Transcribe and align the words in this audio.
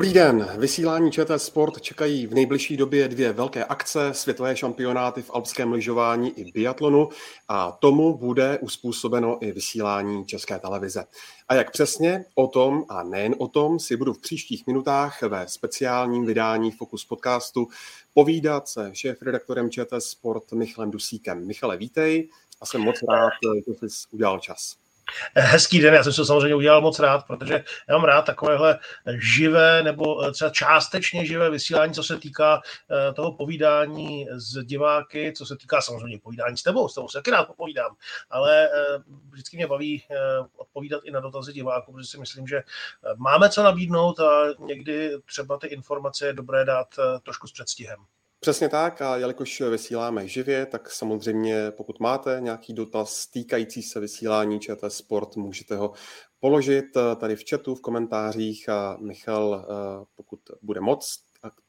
Dobrý 0.00 0.12
den. 0.12 0.48
Vysílání 0.58 1.12
ČT 1.12 1.42
Sport 1.42 1.80
čekají 1.80 2.26
v 2.26 2.34
nejbližší 2.34 2.76
době 2.76 3.08
dvě 3.08 3.32
velké 3.32 3.64
akce, 3.64 4.14
světové 4.14 4.56
šampionáty 4.56 5.22
v 5.22 5.30
alpském 5.30 5.72
lyžování 5.72 6.38
i 6.38 6.52
biatlonu 6.52 7.08
a 7.48 7.72
tomu 7.72 8.18
bude 8.18 8.58
uspůsobeno 8.58 9.38
i 9.40 9.52
vysílání 9.52 10.26
České 10.26 10.58
televize. 10.58 11.04
A 11.48 11.54
jak 11.54 11.70
přesně 11.70 12.24
o 12.34 12.46
tom 12.46 12.84
a 12.88 13.02
nejen 13.02 13.34
o 13.38 13.48
tom 13.48 13.78
si 13.78 13.96
budu 13.96 14.12
v 14.12 14.20
příštích 14.20 14.66
minutách 14.66 15.22
ve 15.22 15.48
speciálním 15.48 16.26
vydání 16.26 16.70
Focus 16.70 17.04
podcastu 17.04 17.68
povídat 18.14 18.68
se 18.68 18.90
šéf-redaktorem 18.92 19.70
ČT 19.70 20.02
Sport 20.02 20.52
Michalem 20.52 20.90
Dusíkem. 20.90 21.46
Michale, 21.46 21.76
vítej 21.76 22.28
a 22.60 22.66
jsem 22.66 22.80
moc 22.80 22.96
rád, 23.10 23.30
že 23.66 23.88
jsi 23.88 24.06
udělal 24.10 24.38
čas. 24.38 24.79
Hezký 25.34 25.80
den, 25.80 25.94
já 25.94 26.02
jsem 26.02 26.12
se 26.12 26.24
samozřejmě 26.24 26.54
udělal 26.54 26.80
moc 26.80 26.98
rád, 26.98 27.26
protože 27.26 27.64
já 27.88 27.94
mám 27.96 28.04
rád 28.04 28.22
takovéhle 28.22 28.78
živé 29.18 29.82
nebo 29.82 30.24
eh, 30.24 30.32
třeba 30.32 30.50
částečně 30.50 31.26
živé 31.26 31.50
vysílání, 31.50 31.94
co 31.94 32.02
se 32.02 32.16
týká 32.16 32.62
eh, 32.90 33.12
toho 33.12 33.32
povídání 33.32 34.26
s 34.32 34.64
diváky, 34.64 35.32
co 35.36 35.46
se 35.46 35.56
týká 35.56 35.80
samozřejmě 35.80 36.18
povídání 36.18 36.56
s 36.56 36.62
tebou, 36.62 36.88
s 36.88 36.94
tebou 36.94 37.08
se 37.08 37.18
taky 37.18 37.30
rád 37.30 37.44
popovídám, 37.44 37.96
ale 38.30 38.68
eh, 38.68 38.98
vždycky 39.30 39.56
mě 39.56 39.66
baví 39.66 40.02
odpovídat 40.56 41.00
i 41.04 41.10
na 41.10 41.20
dotazy 41.20 41.52
diváků, 41.52 41.92
protože 41.92 42.06
si 42.06 42.18
myslím, 42.18 42.46
že 42.46 42.62
máme 43.16 43.48
co 43.48 43.62
nabídnout 43.62 44.20
a 44.20 44.46
někdy 44.58 45.12
třeba 45.26 45.58
ty 45.58 45.66
informace 45.66 46.26
je 46.26 46.32
dobré 46.32 46.64
dát 46.64 46.88
trošku 47.22 47.46
s 47.46 47.52
předstihem. 47.52 47.98
Přesně 48.40 48.68
tak 48.68 49.02
a 49.02 49.16
jelikož 49.16 49.60
vysíláme 49.60 50.28
živě, 50.28 50.66
tak 50.66 50.90
samozřejmě 50.90 51.70
pokud 51.70 52.00
máte 52.00 52.36
nějaký 52.40 52.74
dotaz 52.74 53.26
týkající 53.26 53.82
se 53.82 54.00
vysílání 54.00 54.60
ČT 54.60 54.92
Sport, 54.92 55.36
můžete 55.36 55.76
ho 55.76 55.92
položit 56.40 56.96
eh, 56.96 57.16
tady 57.16 57.36
v 57.36 57.44
chatu, 57.50 57.74
v 57.74 57.80
komentářích 57.80 58.68
a 58.68 58.96
Michal, 59.00 59.66
eh, 59.68 60.04
pokud 60.16 60.40
bude 60.62 60.80
moc, 60.80 61.16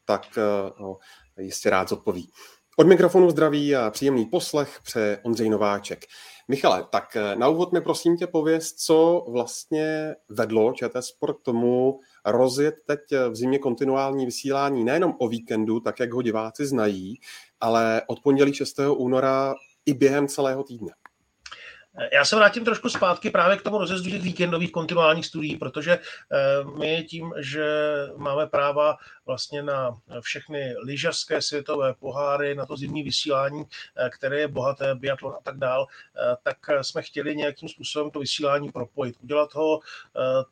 tak 0.05 0.37
eh, 0.37 0.41
ho 0.77 0.97
jistě 1.37 1.69
rád 1.69 1.89
zodpoví. 1.89 2.31
Od 2.77 2.87
mikrofonu 2.87 3.29
zdraví 3.29 3.75
a 3.75 3.89
příjemný 3.89 4.25
poslech 4.25 4.79
pře 4.83 5.19
Ondřej 5.23 5.49
Nováček. 5.49 6.05
Michale, 6.47 6.85
tak 6.89 7.17
na 7.35 7.47
úvod 7.47 7.73
mi 7.73 7.81
prosím 7.81 8.17
tě 8.17 8.27
pověz, 8.27 8.73
co 8.73 9.25
vlastně 9.27 10.15
vedlo 10.29 10.73
ČT 10.73 11.03
Sport 11.03 11.37
k 11.37 11.41
tomu, 11.41 11.99
rozjet 12.25 12.75
teď 12.85 12.99
v 13.29 13.35
zimě 13.35 13.59
kontinuální 13.59 14.25
vysílání 14.25 14.83
nejenom 14.83 15.15
o 15.19 15.27
víkendu, 15.27 15.79
tak 15.79 15.99
jak 15.99 16.13
ho 16.13 16.21
diváci 16.21 16.65
znají, 16.65 17.19
ale 17.59 18.01
od 18.07 18.19
pondělí 18.19 18.53
6. 18.53 18.79
února 18.97 19.53
i 19.85 19.93
během 19.93 20.27
celého 20.27 20.63
týdne. 20.63 20.91
Já 22.13 22.25
se 22.25 22.35
vrátím 22.35 22.65
trošku 22.65 22.89
zpátky 22.89 23.29
právě 23.29 23.57
k 23.57 23.61
tomu 23.61 23.77
rozjezdu 23.77 24.09
těch 24.09 24.21
víkendových 24.21 24.71
kontinuálních 24.71 25.25
studií, 25.25 25.57
protože 25.57 25.91
eh, 25.91 25.99
my 26.79 27.03
tím, 27.03 27.33
že 27.37 27.65
máme 28.15 28.47
práva 28.47 28.97
vlastně 29.25 29.63
na 29.63 29.97
všechny 30.21 30.75
lyžařské 30.83 31.41
světové 31.41 31.93
poháry, 31.93 32.55
na 32.55 32.65
to 32.65 32.77
zimní 32.77 33.03
vysílání, 33.03 33.63
eh, 33.97 34.09
které 34.09 34.39
je 34.39 34.47
bohaté, 34.47 34.95
biatlon 34.95 35.33
a 35.33 35.41
tak 35.43 35.57
dál, 35.57 35.87
eh, 36.15 36.35
tak 36.43 36.57
jsme 36.81 37.01
chtěli 37.01 37.35
nějakým 37.35 37.69
způsobem 37.69 38.11
to 38.11 38.19
vysílání 38.19 38.71
propojit, 38.71 39.15
udělat 39.23 39.53
ho 39.53 39.79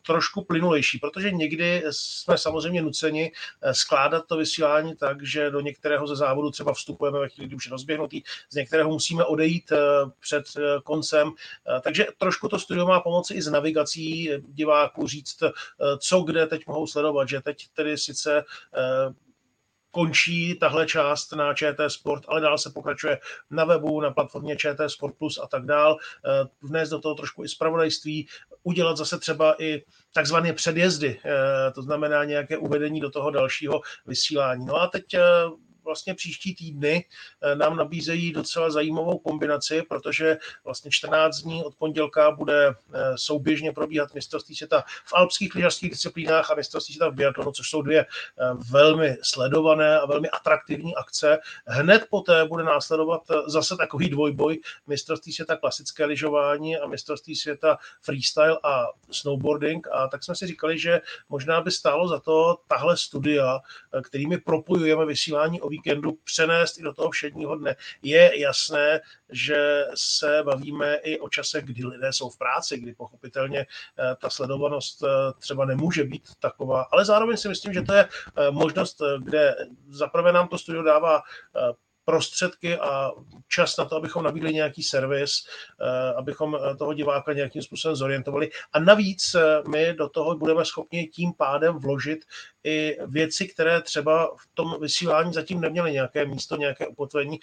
trošku 0.05 0.44
plynulejší, 0.44 0.99
protože 0.99 1.31
někdy 1.31 1.83
jsme 1.91 2.38
samozřejmě 2.38 2.81
nuceni 2.81 3.31
skládat 3.72 4.25
to 4.28 4.38
vysílání 4.38 4.95
tak, 4.95 5.23
že 5.23 5.51
do 5.51 5.59
některého 5.59 6.07
ze 6.07 6.16
závodů 6.16 6.51
třeba 6.51 6.73
vstupujeme 6.73 7.19
ve 7.19 7.29
chvíli, 7.29 7.47
kdy 7.47 7.55
už 7.55 7.66
je 7.66 7.69
rozběhnutý, 7.69 8.22
z 8.49 8.55
některého 8.55 8.89
musíme 8.89 9.25
odejít 9.25 9.72
před 10.19 10.45
koncem, 10.83 11.28
Eh, 11.35 11.81
takže 11.81 12.07
trošku 12.17 12.47
to 12.47 12.59
studio 12.59 12.88
má 12.88 13.00
pomoci 13.00 13.34
i 13.34 13.41
s 13.41 13.47
navigací 13.47 14.29
diváků, 14.47 15.07
říct, 15.07 15.44
eh, 15.44 15.51
co 15.97 16.22
kde 16.22 16.47
teď 16.47 16.67
mohou 16.67 16.88
sledovat, 16.88 17.29
že 17.29 17.41
teď 17.41 17.67
tedy 17.73 17.97
sice 17.97 18.44
eh, 18.78 19.13
končí 19.91 20.56
tahle 20.59 20.85
část 20.85 21.31
na 21.31 21.53
ČT 21.53 21.91
Sport, 21.91 22.23
ale 22.28 22.41
dál 22.41 22.57
se 22.57 22.69
pokračuje 22.69 23.19
na 23.50 23.66
webu, 23.66 24.01
na 24.01 24.12
platformě 24.12 24.56
ČT 24.56 24.90
Sport 24.90 25.16
Plus 25.17 25.40
a 25.44 25.47
tak 25.47 25.66
dál. 25.66 25.97
Vnést 26.62 26.90
do 26.90 27.00
toho 27.00 27.16
trošku 27.16 27.44
i 27.44 27.50
zpravodajství, 27.50 28.28
udělat 28.63 28.97
zase 28.97 29.19
třeba 29.19 29.56
i 29.63 29.84
takzvané 30.13 30.53
předjezdy, 30.53 31.19
to 31.75 31.81
znamená 31.81 32.23
nějaké 32.23 32.57
uvedení 32.57 33.00
do 33.00 33.09
toho 33.09 33.31
dalšího 33.31 33.81
vysílání. 34.06 34.66
No 34.66 34.75
a 34.75 34.88
teď 34.88 35.06
vlastně 35.89 36.13
příští 36.13 36.55
týdny 36.55 37.05
eh, 37.41 37.55
nám 37.55 37.75
nabízejí 37.75 38.31
docela 38.33 38.69
zajímavou 38.69 39.17
kombinaci, 39.17 39.81
protože 39.81 40.38
vlastně 40.63 40.91
14 40.91 41.38
dní 41.38 41.63
od 41.63 41.75
pondělka 41.75 42.31
bude 42.31 42.67
eh, 42.67 42.73
souběžně 43.16 43.72
probíhat 43.72 44.13
mistrovství 44.13 44.55
světa 44.55 44.83
v 45.05 45.13
alpských 45.13 45.55
lyžařských 45.55 45.89
disciplínách 45.89 46.51
a 46.51 46.55
mistrovství 46.55 46.94
světa 46.94 47.09
v 47.09 47.16
biatlonu, 47.16 47.51
což 47.51 47.69
jsou 47.69 47.81
dvě 47.81 47.99
eh, 47.99 48.05
velmi 48.72 49.17
sledované 49.22 49.99
a 49.99 50.05
velmi 50.05 50.29
atraktivní 50.29 50.95
akce. 50.95 51.39
Hned 51.66 52.05
poté 52.09 52.45
bude 52.45 52.63
následovat 52.63 53.22
zase 53.47 53.78
takový 53.78 54.09
dvojboj 54.09 54.59
mistrovství 54.88 55.33
světa 55.33 55.55
klasické 55.55 56.05
lyžování 56.05 56.78
a 56.78 56.88
mistrovství 56.88 57.35
světa 57.35 57.78
freestyle 58.01 58.59
a 58.63 58.88
snowboarding. 59.11 59.88
A 59.91 60.07
tak 60.07 60.23
jsme 60.23 60.35
si 60.35 60.47
říkali, 60.47 60.79
že 60.79 61.01
možná 61.29 61.61
by 61.61 61.72
stálo 61.72 62.07
za 62.07 62.19
to 62.19 62.57
tahle 62.67 62.97
studia, 62.97 63.59
kterými 64.03 64.38
propojujeme 64.38 65.05
vysílání 65.05 65.61
o 65.61 65.69
víkendu 65.79 66.12
přenést 66.23 66.78
i 66.78 66.84
do 66.84 66.94
toho 66.94 67.09
všedního 67.09 67.56
dne. 67.56 67.75
Je 68.01 68.40
jasné, 68.40 69.01
že 69.29 69.85
se 69.95 70.44
bavíme 70.44 70.95
i 70.95 71.19
o 71.19 71.29
čase, 71.29 71.62
kdy 71.62 71.85
lidé 71.85 72.13
jsou 72.13 72.29
v 72.29 72.38
práci, 72.38 72.78
kdy 72.78 72.94
pochopitelně 72.94 73.59
eh, 73.59 74.16
ta 74.22 74.29
sledovanost 74.29 75.03
eh, 75.03 75.07
třeba 75.40 75.66
nemůže 75.66 76.03
být 76.03 76.23
taková, 76.40 76.81
ale 76.91 77.06
zároveň 77.06 77.38
si 77.38 77.47
myslím, 77.47 77.73
že 77.73 77.81
to 77.81 77.94
je 77.94 78.06
eh, 78.06 78.51
možnost, 78.51 79.01
kde 79.23 79.56
zaprvé 79.90 80.34
nám 80.34 80.47
to 80.47 80.57
studio 80.57 80.84
dává 80.84 81.22
prostředky 82.09 82.78
a 82.78 83.12
čas 83.47 83.78
na 83.78 83.86
to, 83.86 83.96
abychom 83.96 84.24
nabídli 84.24 84.53
nějaký 84.53 84.84
servis, 84.84 85.31
eh, 85.81 86.14
abychom 86.14 86.56
eh, 86.56 86.75
toho 86.75 86.94
diváka 86.94 87.34
nějakým 87.34 87.62
způsobem 87.62 87.96
zorientovali. 87.96 88.50
A 88.74 88.80
navíc 88.80 89.36
eh, 89.36 89.62
my 89.70 89.94
do 89.94 90.09
toho 90.09 90.38
budeme 90.38 90.66
schopni 90.66 91.08
tím 91.08 91.34
pádem 91.34 91.80
vložit 91.80 92.20
i 92.64 92.97
věci, 93.08 93.47
které 93.47 93.81
třeba 93.81 94.36
v 94.36 94.47
tom 94.53 94.81
vysílání 94.81 95.34
zatím 95.34 95.62
neměly 95.62 95.92
nějaké 95.92 96.25
místo, 96.25 96.56
nějaké 96.56 96.88
ukotvení. 96.88 97.40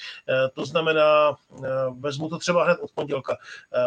To 0.52 0.66
znamená, 0.66 1.36
vezmu 1.98 2.28
to 2.28 2.38
třeba 2.38 2.64
hned 2.64 2.78
od 2.80 2.90
pondělka. 2.92 3.36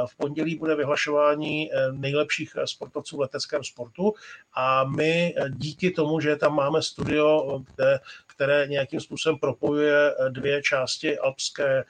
V 0.06 0.18
pondělí 0.18 0.56
bude 0.56 0.76
vyhlašování 0.76 1.70
nejlepších 1.92 2.56
sportovců 2.66 3.18
v 3.18 3.20
leteckém 3.20 3.64
sportu 3.64 4.14
a 4.54 4.84
my 4.84 5.36
díky 5.50 5.92
tomu, 5.92 6.20
že 6.20 6.36
tam 6.36 6.56
máme 6.56 6.82
studio, 6.82 7.60
kde 7.76 8.00
které 8.40 8.68
nějakým 8.68 9.00
způsobem 9.00 9.38
propojuje 9.40 10.12
eh, 10.12 10.30
dvě 10.30 10.62
části 10.62 11.20
alpské 11.20 11.80
eh, 11.80 11.84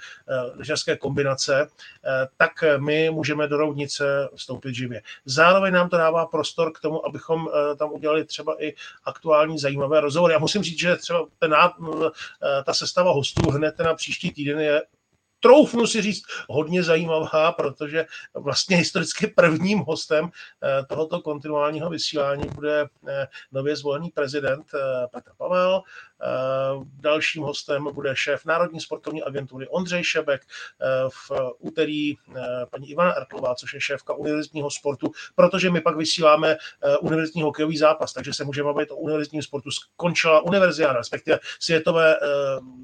lyžařské 0.56 0.98
kombinace, 0.98 1.68
eh, 1.70 2.28
tak 2.38 2.52
my 2.78 3.10
můžeme 3.10 3.48
do 3.48 3.58
Roudnice 3.58 4.30
vstoupit 4.36 4.76
živě. 4.76 5.02
Zároveň 5.26 5.74
nám 5.74 5.90
to 5.90 5.98
dává 5.98 6.26
prostor 6.26 6.72
k 6.74 6.80
tomu, 6.80 7.06
abychom 7.06 7.50
tam 7.78 7.92
udělali 7.92 8.26
třeba 8.26 8.64
i 8.64 8.74
aktuální 9.06 9.60
zajímavé 9.60 10.00
rozhovory. 10.00 10.34
Já 10.34 10.40
musím 10.40 10.64
říct, 10.64 10.80
že 10.80 10.96
třeba 10.96 11.26
ten, 11.40 11.56
ta 12.66 12.74
sestava 12.74 13.12
hostů 13.12 13.50
hned 13.50 13.80
na 13.80 13.94
příští 13.94 14.32
týden 14.32 14.60
je 14.60 14.82
troufnu 15.40 15.88
si 15.88 16.02
říct, 16.02 16.24
hodně 16.50 16.84
zajímavá, 16.84 17.52
protože 17.52 18.06
vlastně 18.34 18.78
historicky 18.78 19.28
prvním 19.28 19.80
hostem 19.80 20.30
eh, 20.64 20.86
tohoto 20.86 21.22
kontinuálního 21.22 21.90
vysílání 21.90 22.50
bude 22.56 22.86
eh, 23.08 23.28
nově 23.52 23.76
zvolený 23.76 24.10
prezident 24.10 24.66
eh, 24.74 25.08
Petr 25.08 25.32
Pavel. 25.38 25.82
Dalším 27.00 27.44
hostem 27.44 27.88
bude 27.94 28.16
šéf 28.16 28.46
Národní 28.46 28.80
sportovní 28.80 29.24
agentury 29.24 29.68
Ondřej 29.68 30.04
Šebek. 30.04 30.42
V 31.10 31.32
úterý 31.60 32.16
paní 32.72 32.90
Ivana 32.90 33.12
Ertlová, 33.12 33.56
což 33.56 33.74
je 33.74 33.82
šéfka 33.82 34.14
univerzitního 34.14 34.72
sportu, 34.72 35.12
protože 35.36 35.70
my 35.70 35.82
pak 35.82 35.98
vysíláme 35.98 36.58
univerzitní 37.02 37.42
hokejový 37.42 37.78
zápas, 37.78 38.14
takže 38.14 38.34
se 38.34 38.44
můžeme 38.44 38.74
bavit 38.74 38.92
o 38.92 38.96
univerzitním 38.96 39.42
sportu. 39.42 39.72
Skončila 39.72 40.42
univerziáda, 40.42 40.98
respektive 40.98 41.40
světové 41.60 42.16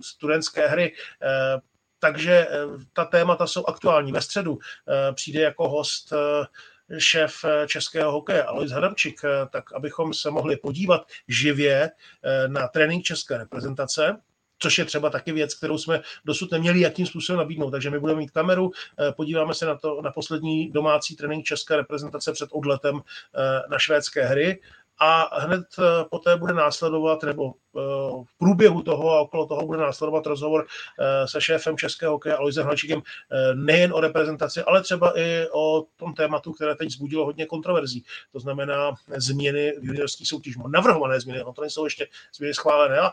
studentské 0.02 0.68
hry 0.68 0.94
takže 2.00 2.48
eh, 2.50 2.58
ta 2.94 3.06
témata 3.06 3.48
jsou 3.48 3.66
aktuální. 3.66 4.12
Ve 4.12 4.22
středu 4.22 4.58
eh, 4.60 5.14
přijde 5.14 5.42
jako 5.42 5.70
host 5.70 6.14
eh, 6.14 6.46
šéf 7.00 7.46
českého 7.68 8.12
hokeje 8.12 8.44
Alois 8.44 8.72
Hadamčík, 8.72 9.22
tak 9.50 9.74
abychom 9.74 10.14
se 10.14 10.32
mohli 10.32 10.58
podívat 10.58 11.08
živě 11.28 11.92
na 12.48 12.68
trénink 12.68 13.04
české 13.04 13.38
reprezentace, 13.38 14.18
což 14.60 14.78
je 14.78 14.86
třeba 14.86 15.10
taky 15.10 15.32
věc, 15.32 15.56
kterou 15.56 15.78
jsme 15.78 16.02
dosud 16.26 16.52
neměli 16.52 16.80
jakým 16.80 17.06
způsobem 17.06 17.38
nabídnout. 17.40 17.72
Takže 17.72 17.90
my 17.90 18.00
budeme 18.00 18.20
mít 18.20 18.32
kameru, 18.32 18.72
podíváme 19.18 19.54
se 19.54 19.66
na 19.66 19.76
to 19.76 20.02
na 20.02 20.12
poslední 20.12 20.72
domácí 20.72 21.16
trénink 21.16 21.46
české 21.46 21.76
reprezentace 21.76 22.34
před 22.34 22.50
odletem 22.52 23.02
na 23.70 23.80
švédské 23.80 24.26
hry 24.26 24.60
a 25.00 25.40
hned 25.40 25.64
poté 26.10 26.36
bude 26.36 26.54
následovat, 26.54 27.24
nebo 27.24 27.54
v 28.24 28.38
průběhu 28.38 28.82
toho 28.82 29.12
a 29.12 29.20
okolo 29.20 29.46
toho 29.46 29.66
bude 29.66 29.80
následovat 29.80 30.26
rozhovor 30.26 30.66
se 31.26 31.42
šéfem 31.42 31.78
českého 31.78 32.14
hokeje 32.14 32.36
Aloisem 32.36 32.66
Hlačíkem 32.66 33.02
nejen 33.54 33.94
o 33.94 34.00
reprezentaci, 34.00 34.62
ale 34.62 34.82
třeba 34.82 35.20
i 35.20 35.48
o 35.54 35.86
tom 35.96 36.14
tématu, 36.14 36.54
které 36.54 36.76
teď 36.76 36.90
zbudilo 36.90 37.26
hodně 37.26 37.46
kontroverzí. 37.46 38.06
To 38.32 38.40
znamená 38.40 38.92
změny 39.18 39.74
v 39.80 39.86
juniorských 39.86 40.28
soutěžích, 40.28 40.58
navrhované 40.68 41.20
změny, 41.20 41.44
no 41.46 41.54
to 41.54 41.62
nejsou 41.62 41.84
ještě 41.84 42.08
změny 42.36 42.54
schválené 42.54 43.00
a 43.00 43.12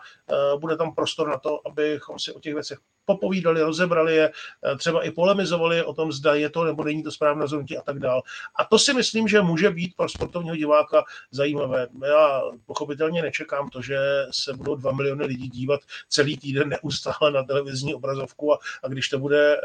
bude 0.57 0.77
tam 0.77 0.95
prostor 0.95 1.29
na 1.29 1.39
to, 1.39 1.61
abychom 1.67 2.19
si 2.19 2.33
o 2.33 2.41
těch 2.41 2.55
věcech 2.55 2.79
popovídali, 3.05 3.63
rozebrali 3.63 4.17
je, 4.17 4.33
eh, 4.65 4.77
třeba 4.77 5.03
i 5.03 5.11
polemizovali 5.11 5.85
o 5.85 5.95
tom, 5.95 6.13
zda 6.13 6.35
je 6.35 6.51
to 6.51 6.65
nebo 6.65 6.85
není 6.85 7.03
to 7.03 7.11
správné 7.11 7.43
rozhodnutí 7.43 7.79
a 7.79 7.83
tak 7.83 7.99
dál. 7.99 8.23
A 8.57 8.65
to 8.65 8.79
si 8.79 8.95
myslím, 8.95 9.29
že 9.29 9.41
může 9.41 9.71
být 9.71 9.97
pro 9.97 10.09
sportovního 10.09 10.57
diváka 10.57 11.05
zajímavé. 11.31 11.89
Já 12.07 12.43
pochopitelně 12.67 13.23
nečekám 13.23 13.71
to, 13.71 13.83
že 13.83 13.99
se 14.31 14.53
budou 14.53 14.75
dva 14.75 14.93
miliony 14.93 15.25
lidí 15.25 15.49
dívat 15.49 15.81
celý 16.09 16.37
týden 16.37 16.69
neustále 16.69 17.31
na 17.33 17.43
televizní 17.43 17.95
obrazovku 17.95 18.53
a, 18.53 18.59
a 18.83 18.89
když 18.89 19.09
to 19.09 19.19
bude 19.19 19.57
eh, 19.57 19.59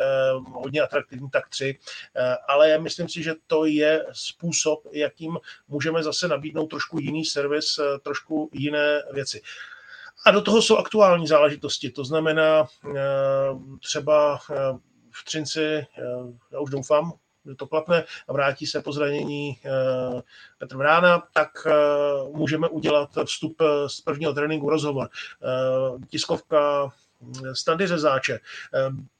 hodně 0.54 0.82
atraktivní, 0.82 1.30
tak 1.30 1.50
tři. 1.50 1.80
Eh, 2.16 2.36
ale 2.48 2.78
myslím 2.78 3.10
si, 3.10 3.24
že 3.24 3.34
to 3.48 3.66
je 3.66 4.06
způsob, 4.12 4.80
jakým 4.92 5.38
můžeme 5.68 6.04
zase 6.04 6.28
nabídnout 6.28 6.68
trošku 6.68 7.00
jiný 7.00 7.26
servis, 7.26 7.78
eh, 7.78 8.00
trošku 8.00 8.50
jiné 8.54 9.04
věci. 9.14 9.42
A 10.26 10.32
do 10.32 10.42
toho 10.42 10.62
jsou 10.62 10.78
aktuální 10.78 11.28
záležitosti, 11.28 11.90
to 11.90 12.06
znamená 12.06 12.64
eh, 12.64 13.00
třeba 13.82 14.40
eh, 14.52 14.56
v 15.12 15.26
Třinci, 15.26 15.66
eh, 15.66 15.86
já 16.52 16.60
už 16.60 16.70
doufám, 16.70 17.14
že 17.46 17.56
to 17.56 17.68
klapne 17.68 18.04
a 18.28 18.34
vrátí 18.34 18.68
se 18.68 18.82
po 18.82 18.92
zranění 18.92 19.60
Petr 20.58 20.78
Vrána, 20.78 21.24
tak 21.34 21.50
můžeme 22.34 22.70
udělat 22.70 23.10
vstup 23.26 23.62
z 23.88 24.02
prvního 24.02 24.34
tréninku 24.34 24.70
rozhovor. 24.70 25.10
Tiskovka 26.10 26.92
Standy 27.54 27.88
Řezáče 27.88 28.40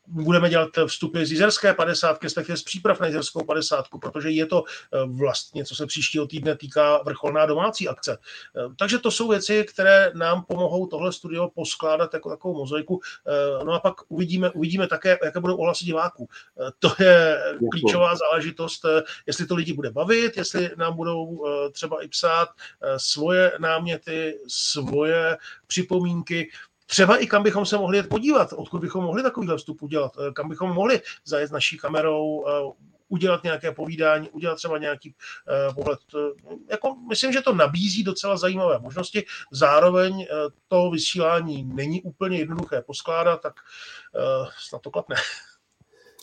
budeme 0.08 0.50
dělat 0.50 0.70
vstupy 0.88 1.26
z 1.26 1.32
jizerské 1.32 1.74
50, 1.74 2.24
respektive 2.24 2.58
z 2.58 2.64
příprav 2.64 3.00
na 3.00 3.08
jizerskou 3.08 3.46
50, 3.46 3.86
protože 4.02 4.30
je 4.30 4.46
to 4.46 4.64
eh, 4.66 4.98
vlastně, 5.06 5.66
co 5.66 5.76
se 5.76 5.86
příštího 5.86 6.28
týdne 6.28 6.58
týká 6.58 6.98
vrcholná 7.04 7.46
domácí 7.46 7.88
akce. 7.88 8.18
Eh, 8.58 8.74
takže 8.78 9.00
to 9.00 9.12
jsou 9.12 9.28
věci, 9.28 9.66
které 9.70 10.12
nám 10.16 10.44
pomohou 10.44 10.88
tohle 10.88 11.14
studio 11.14 11.50
poskládat 11.56 12.14
jako 12.14 12.30
takovou 12.30 12.58
mozaiku. 12.58 13.02
No 13.66 13.74
a 13.74 13.80
pak 13.80 13.96
uvidíme, 14.08 14.50
uvidíme 14.50 14.88
také, 14.88 15.18
jaké 15.24 15.40
budou 15.40 15.58
ohlasy 15.58 15.86
diváků. 15.86 16.30
To 16.80 17.04
je 17.04 17.44
klíčová 17.72 18.16
záležitost, 18.16 18.86
jestli 19.26 19.46
to 19.46 19.56
lidi 19.56 19.74
bude 19.74 19.92
bavit, 19.92 20.38
jestli 20.38 20.72
nám 20.78 20.96
budou 20.96 21.46
třeba 21.72 22.04
i 22.04 22.08
psát 22.08 22.50
svoje 22.98 23.52
náměty, 23.60 24.40
svoje 24.48 25.38
připomínky 25.68 26.50
třeba 26.88 27.18
i 27.18 27.28
kam 27.28 27.44
bychom 27.44 27.66
se 27.66 27.78
mohli 27.78 27.98
jet 27.98 28.10
podívat, 28.10 28.54
odkud 28.54 28.82
bychom 28.82 29.04
mohli 29.04 29.24
takovýhle 29.24 29.58
vstup 29.58 29.82
udělat, 29.82 30.12
eh, 30.20 30.32
kam 30.32 30.50
bychom 30.50 30.72
mohli 30.72 31.02
zajet 31.26 31.52
naší 31.52 31.78
kamerou, 31.78 32.48
eh, 32.48 32.88
udělat 33.10 33.44
nějaké 33.44 33.72
povídání, 33.72 34.30
udělat 34.30 34.56
třeba 34.56 34.78
nějaký 34.78 35.16
uh, 35.68 35.76
pohled. 35.76 36.00
Jako, 36.70 36.96
myslím, 37.10 37.32
že 37.32 37.42
to 37.42 37.54
nabízí 37.54 38.04
docela 38.04 38.38
zajímavé 38.38 38.80
možnosti. 38.80 39.26
Zároveň 39.52 40.28
to 40.68 40.90
vysílání 40.90 41.64
není 41.64 42.02
úplně 42.02 42.38
jednoduché 42.38 42.82
poskládat, 42.82 43.42
tak 43.42 43.54
snad 44.68 44.82
to 44.82 44.92
klapne. 44.92 45.16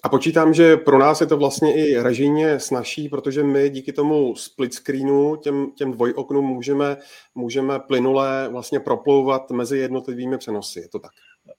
A 0.05 0.09
počítám, 0.09 0.55
že 0.55 0.77
pro 0.77 0.99
nás 0.99 1.21
je 1.21 1.27
to 1.27 1.37
vlastně 1.37 1.75
i 1.75 2.03
režijně 2.03 2.61
snažší, 2.61 3.09
protože 3.09 3.43
my 3.43 3.71
díky 3.71 3.93
tomu 3.93 4.37
split 4.37 4.75
screenu, 4.75 5.37
těm, 5.37 5.71
těm 5.71 5.93
dvojoknům 5.93 6.45
můžeme, 6.45 6.97
můžeme 7.35 7.79
plynule 7.79 8.49
vlastně 8.49 8.81
proplouvat 8.81 9.51
mezi 9.51 9.79
jednotlivými 9.79 10.39
přenosy. 10.39 10.81
Je 10.81 10.89
to 10.89 10.99
tak? 10.99 11.11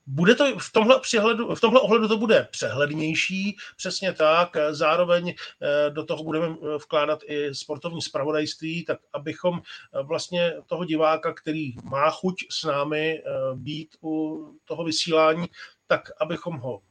Bude 0.07 0.35
to 0.35 0.59
v 0.59 0.71
tomhle, 0.71 0.99
přihledu, 0.99 1.55
v 1.55 1.61
tomhle 1.61 1.81
ohledu 1.81 2.07
to 2.07 2.17
bude 2.17 2.47
přehlednější, 2.51 3.57
přesně 3.77 4.13
tak. 4.13 4.57
Zároveň 4.69 5.29
eh, 5.29 5.89
do 5.89 6.05
toho 6.05 6.23
budeme 6.23 6.47
eh, 6.47 6.77
vkládat 6.77 7.19
i 7.27 7.55
sportovní 7.55 8.01
spravodajství, 8.01 8.85
tak 8.85 8.99
abychom 9.13 9.59
eh, 9.59 10.03
vlastně 10.03 10.53
toho 10.65 10.85
diváka, 10.85 11.33
který 11.33 11.73
má 11.83 12.09
chuť 12.09 12.35
s 12.51 12.63
námi 12.63 13.23
být 13.55 13.89
u 14.03 14.45
toho 14.65 14.83
vysílání, 14.83 15.45
tak 15.87 16.01
abychom 16.21 16.57
ho 16.57 16.81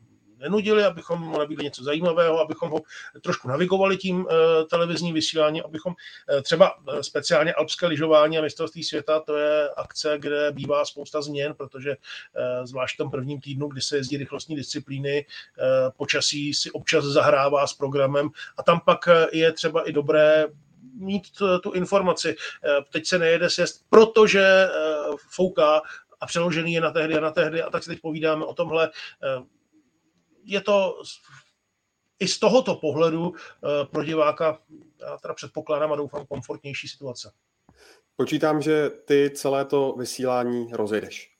nenudili, 0.44 0.84
abychom 0.84 1.20
mu 1.20 1.38
nabídli 1.38 1.64
něco 1.64 1.84
zajímavého, 1.84 2.40
abychom 2.40 2.70
ho 2.70 2.80
trošku 3.20 3.48
navigovali 3.48 3.96
tím 3.96 4.26
eh, 4.30 4.64
televizním 4.64 5.14
vysíláním, 5.14 5.62
abychom 5.64 5.94
eh, 6.28 6.42
třeba 6.42 6.74
eh, 6.88 7.02
speciálně 7.02 7.54
alpské 7.54 7.86
lyžování 7.86 8.38
a 8.38 8.42
mistrovství 8.42 8.84
světa, 8.84 9.20
to 9.20 9.36
je 9.36 9.70
akce, 9.76 10.18
kde 10.18 10.52
bývá 10.52 10.84
spousta 10.84 11.22
změn, 11.22 11.54
protože 11.54 11.96
zvlášť 12.64 12.94
v 12.94 12.98
tom 12.98 13.10
prvním 13.10 13.40
týdnu, 13.40 13.68
kdy 13.68 13.80
se 13.80 13.96
jezdí 13.96 14.16
rychlostní 14.16 14.56
disciplíny, 14.56 15.26
počasí 15.96 16.54
si 16.54 16.70
občas 16.70 17.04
zahrává 17.04 17.66
s 17.66 17.74
programem 17.74 18.28
a 18.56 18.62
tam 18.62 18.80
pak 18.80 19.08
je 19.32 19.52
třeba 19.52 19.88
i 19.88 19.92
dobré 19.92 20.46
mít 20.94 21.22
tu 21.62 21.72
informaci. 21.72 22.36
Teď 22.92 23.06
se 23.06 23.18
nejede 23.18 23.50
sjezd, 23.50 23.84
protože 23.90 24.68
fouká 25.30 25.82
a 26.20 26.26
přeložený 26.26 26.72
je 26.72 26.80
na 26.80 26.90
tehdy 26.90 27.14
a 27.14 27.20
na 27.20 27.30
tehdy 27.30 27.62
a 27.62 27.70
tak 27.70 27.82
si 27.82 27.90
teď 27.90 28.00
povídáme 28.00 28.44
o 28.44 28.54
tomhle 28.54 28.90
je 30.44 30.60
to 30.60 31.02
i 32.18 32.28
z 32.28 32.38
tohoto 32.38 32.74
pohledu 32.74 33.32
eh, 33.34 33.86
pro 33.86 34.04
diváka, 34.04 34.58
já 35.00 35.16
teda 35.16 35.34
předpokládám 35.34 35.92
a 35.92 35.96
doufám, 35.96 36.26
komfortnější 36.26 36.88
situace. 36.88 37.32
Počítám, 38.16 38.62
že 38.62 38.90
ty 38.90 39.30
celé 39.34 39.64
to 39.64 39.92
vysílání 39.98 40.72
rozjedeš. 40.72 41.34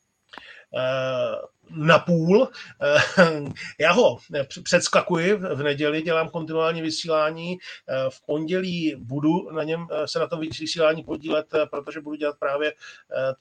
Eh, 1.70 1.74
na 1.76 1.98
půl. 1.98 2.48
Eh, 2.82 3.42
já 3.80 3.92
ho 3.92 4.18
předskakuji 4.62 5.34
v 5.34 5.62
neděli, 5.62 6.02
dělám 6.02 6.28
kontinuální 6.28 6.82
vysílání. 6.82 7.58
Eh, 7.88 8.10
v 8.10 8.20
pondělí 8.26 8.94
budu 8.98 9.50
na 9.50 9.64
něm 9.64 9.86
se 10.04 10.18
na 10.18 10.26
tom 10.26 10.40
vysílání 10.40 11.04
podílet, 11.04 11.46
protože 11.70 12.00
budu 12.00 12.16
dělat 12.16 12.38
právě 12.38 12.72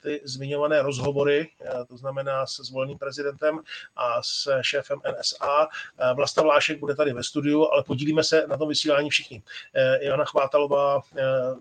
ty 0.01 0.21
zmiňované 0.23 0.81
rozhovory, 0.81 1.47
to 1.87 1.97
znamená 1.97 2.45
se 2.45 2.63
zvoleným 2.63 2.97
prezidentem 2.97 3.59
a 3.95 4.23
s 4.23 4.61
šéfem 4.61 4.99
NSA. 5.19 5.67
Vlasta 6.13 6.41
Vlášek 6.41 6.79
bude 6.79 6.95
tady 6.95 7.13
ve 7.13 7.23
studiu, 7.23 7.67
ale 7.71 7.83
podílíme 7.83 8.23
se 8.23 8.47
na 8.47 8.57
tom 8.57 8.69
vysílání 8.69 9.09
všichni. 9.09 9.43
Jana 10.01 10.25
Chvátalová 10.25 11.01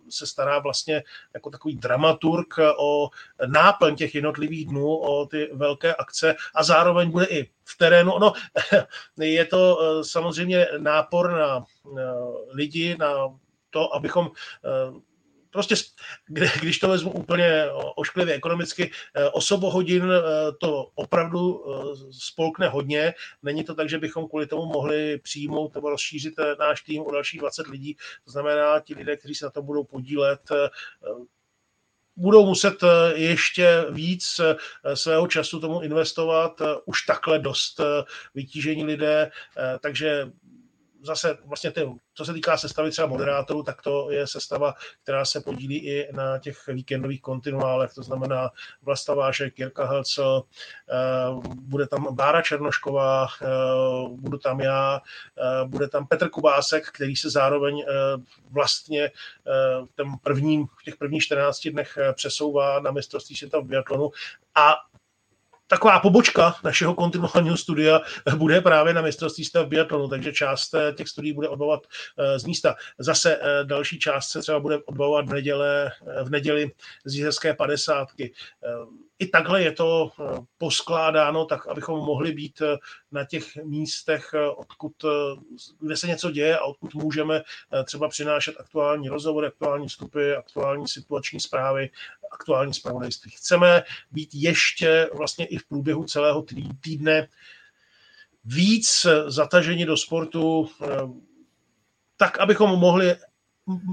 se 0.09 0.27
stará 0.27 0.59
vlastně 0.59 1.03
jako 1.35 1.51
takový 1.51 1.77
dramaturg 1.77 2.55
o 2.79 3.09
náplň 3.47 3.97
těch 3.97 4.15
jednotlivých 4.15 4.67
dnů, 4.67 4.97
o 4.97 5.27
ty 5.27 5.51
velké 5.53 5.95
akce 5.95 6.35
a 6.55 6.65
zároveň 6.65 7.11
bude 7.11 7.27
i 7.27 7.51
v 7.65 7.79
terénu. 7.79 8.19
No, 8.19 8.33
je 9.21 9.45
to 9.45 9.79
eh, 9.81 10.05
samozřejmě 10.05 10.69
nápor 10.79 11.33
na 11.33 11.65
lidi, 12.53 12.97
na 12.99 13.15
to, 13.71 13.95
abychom 13.95 14.31
eh, 14.65 15.01
prostě, 15.51 15.75
když 16.61 16.79
to 16.79 16.89
vezmu 16.89 17.11
úplně 17.11 17.67
ošklivě 17.97 18.35
ekonomicky, 18.35 18.91
eh, 19.15 19.29
osobo 19.29 19.71
hodin 19.71 20.05
to 20.61 20.89
opravdu 20.95 21.65
spolkne 22.11 22.69
hodně. 22.69 23.15
Není 23.43 23.65
to 23.65 23.75
tak, 23.75 23.89
že 23.89 23.99
bychom 23.99 24.29
kvůli 24.29 24.47
tomu 24.47 24.67
mohli 24.67 25.19
přijmout 25.19 25.75
nebo 25.75 25.91
rozšířit 25.91 26.35
náš 26.59 26.83
tým 26.83 27.03
o 27.03 27.13
dalších 27.13 27.41
20 27.41 27.67
lidí. 27.67 27.97
To 28.25 28.31
znamená, 28.31 28.81
ti 28.81 28.95
lidé, 28.95 29.17
kteří 29.17 29.35
se 29.35 29.45
na 29.45 29.51
to 29.51 29.63
budou 29.63 29.85
podílet, 29.85 30.41
budou 32.17 32.47
muset 32.47 32.83
eh, 32.83 33.13
ještě 33.15 33.87
víc 33.91 34.41
eh, 34.41 34.97
svého 34.97 35.27
času 35.27 35.61
tomu 35.61 35.81
investovat, 35.81 36.61
eh, 36.61 36.65
už 36.85 37.03
takhle 37.03 37.39
dost 37.39 37.81
vytížení 38.35 38.85
lidé, 38.85 39.31
takže 39.81 40.31
zase 41.03 41.39
vlastně 41.45 41.71
ty, 41.71 41.89
co 42.15 42.25
se 42.25 42.33
týká 42.33 42.57
sestavy 42.57 42.91
třeba 42.91 43.07
moderátorů, 43.07 43.63
tak 43.63 43.83
to 43.83 44.11
je 44.11 44.27
sestava, 44.27 44.75
která 45.03 45.25
se 45.25 45.41
podílí 45.41 45.87
i 45.87 46.09
na 46.13 46.39
těch 46.39 46.67
víkendových 46.67 47.21
kontinuálech, 47.21 47.95
to 47.95 48.03
znamená 48.03 48.51
Vlasta 48.83 49.15
Vášek, 49.15 49.59
Jirka 49.59 49.87
Helcel, 49.87 50.43
eh, 50.91 50.95
bude 51.55 51.87
tam 51.87 52.15
Bára 52.15 52.43
Černošková, 52.43 53.27
eh, 53.43 53.47
budu 54.09 54.39
tam 54.39 54.61
já, 54.61 55.01
eh, 55.39 55.69
bude 55.69 55.89
tam 55.89 56.07
Petr 56.07 56.29
Kubásek, 56.29 56.89
který 56.89 57.17
se 57.17 57.31
zároveň 57.31 57.85
vlastně 58.51 59.11
v, 59.97 60.17
prvním, 60.23 60.67
v 60.67 60.83
těch 60.85 60.97
prvních 60.97 61.23
14 61.23 61.71
dnech 61.71 61.99
přesouvá 62.13 62.81
na 62.81 62.91
mistrovství 62.91 63.37
světa 63.37 63.59
v 63.59 63.65
biatlonu. 63.65 64.11
A 64.55 64.75
taková 65.73 65.99
pobočka 65.99 66.55
našeho 66.65 66.95
kontinuálního 66.95 67.57
studia 67.57 68.01
bude 68.37 68.61
právě 68.61 68.95
na 68.95 69.03
mistrovství 69.03 69.45
stav 69.45 69.67
biatlonu, 69.67 70.09
takže 70.09 70.33
část 70.33 70.75
těch 70.95 71.09
studií 71.09 71.33
bude 71.33 71.49
odbavovat 71.49 71.87
z 72.37 72.45
místa. 72.45 72.75
Zase 72.99 73.41
další 73.65 73.99
část 73.99 74.29
se 74.29 74.41
třeba 74.41 74.61
bude 74.61 74.79
odbavovat 74.79 75.29
v, 75.29 75.33
neděle, 75.33 75.93
v 76.23 76.31
neděli 76.31 76.71
z 77.05 77.15
jízerské 77.15 77.55
padesátky 77.55 78.33
i 79.23 79.27
takhle 79.27 79.63
je 79.63 79.73
to 79.73 80.11
eh, 80.11 80.39
poskládáno, 80.59 81.45
tak 81.45 81.67
abychom 81.67 81.99
mohli 81.99 82.33
být 82.33 82.63
eh, 82.63 82.77
na 83.13 83.25
těch 83.25 83.57
místech, 83.57 84.31
eh, 84.35 84.49
odkud, 84.49 84.93
kde 85.81 85.97
se 85.97 86.07
něco 86.07 86.31
děje 86.31 86.59
a 86.59 86.65
odkud 86.65 86.95
můžeme 86.95 87.43
třeba 87.85 88.09
přinášet 88.09 88.55
aktuální 88.59 89.09
rozhovory, 89.09 89.47
aktuální 89.47 89.89
vstupy, 89.89 90.35
aktuální 90.35 90.89
situační 90.89 91.41
zprávy, 91.41 91.91
aktuální 92.33 92.75
zpravodajství. 92.75 93.31
Chceme 93.31 93.83
být 94.11 94.31
ještě 94.33 95.11
vlastně 95.15 95.47
i 95.47 95.59
v 95.59 95.65
průběhu 95.65 96.05
celého 96.05 96.45
týdne 96.81 97.29
víc 98.45 99.07
zataženi 99.27 99.87
do 99.87 99.97
sportu, 99.97 100.69
tak, 102.17 102.39
abychom 102.39 102.71
mohli 102.71 103.17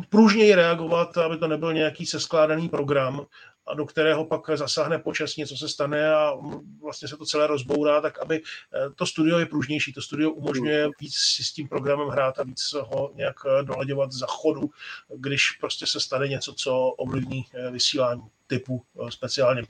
pružněji 0.09 0.55
reagovat, 0.55 1.17
aby 1.17 1.37
to 1.37 1.47
nebyl 1.47 1.73
nějaký 1.73 2.05
seskládaný 2.05 2.69
program, 2.69 3.25
a 3.69 3.73
do 3.73 3.85
kterého 3.85 4.25
pak 4.25 4.49
zasáhne 4.55 4.99
počas, 4.99 5.35
něco 5.35 5.57
se 5.57 5.69
stane 5.69 6.13
a 6.13 6.33
vlastně 6.81 7.07
se 7.07 7.17
to 7.17 7.25
celé 7.25 7.47
rozbourá, 7.47 8.01
tak 8.01 8.19
aby 8.19 8.41
eh, 8.41 8.89
to 8.95 9.05
studio 9.05 9.39
je 9.39 9.45
pružnější, 9.45 9.93
to 9.93 10.01
studio 10.01 10.31
umožňuje 10.31 10.89
víc 10.99 11.15
si 11.15 11.43
s 11.43 11.51
tím 11.51 11.67
programem 11.67 12.07
hrát 12.07 12.39
a 12.39 12.43
víc 12.43 12.73
ho 12.73 13.11
nějak 13.15 13.35
eh, 13.45 13.63
dolaďovat 13.63 14.11
za 14.11 14.25
chodu, 14.29 14.69
když 15.15 15.51
prostě 15.51 15.87
se 15.87 15.99
stane 15.99 16.27
něco, 16.27 16.53
co 16.53 16.87
ovlivní 16.87 17.45
eh, 17.53 17.71
vysílání 17.71 18.23
typu 18.47 18.83
speciálně 19.09 19.63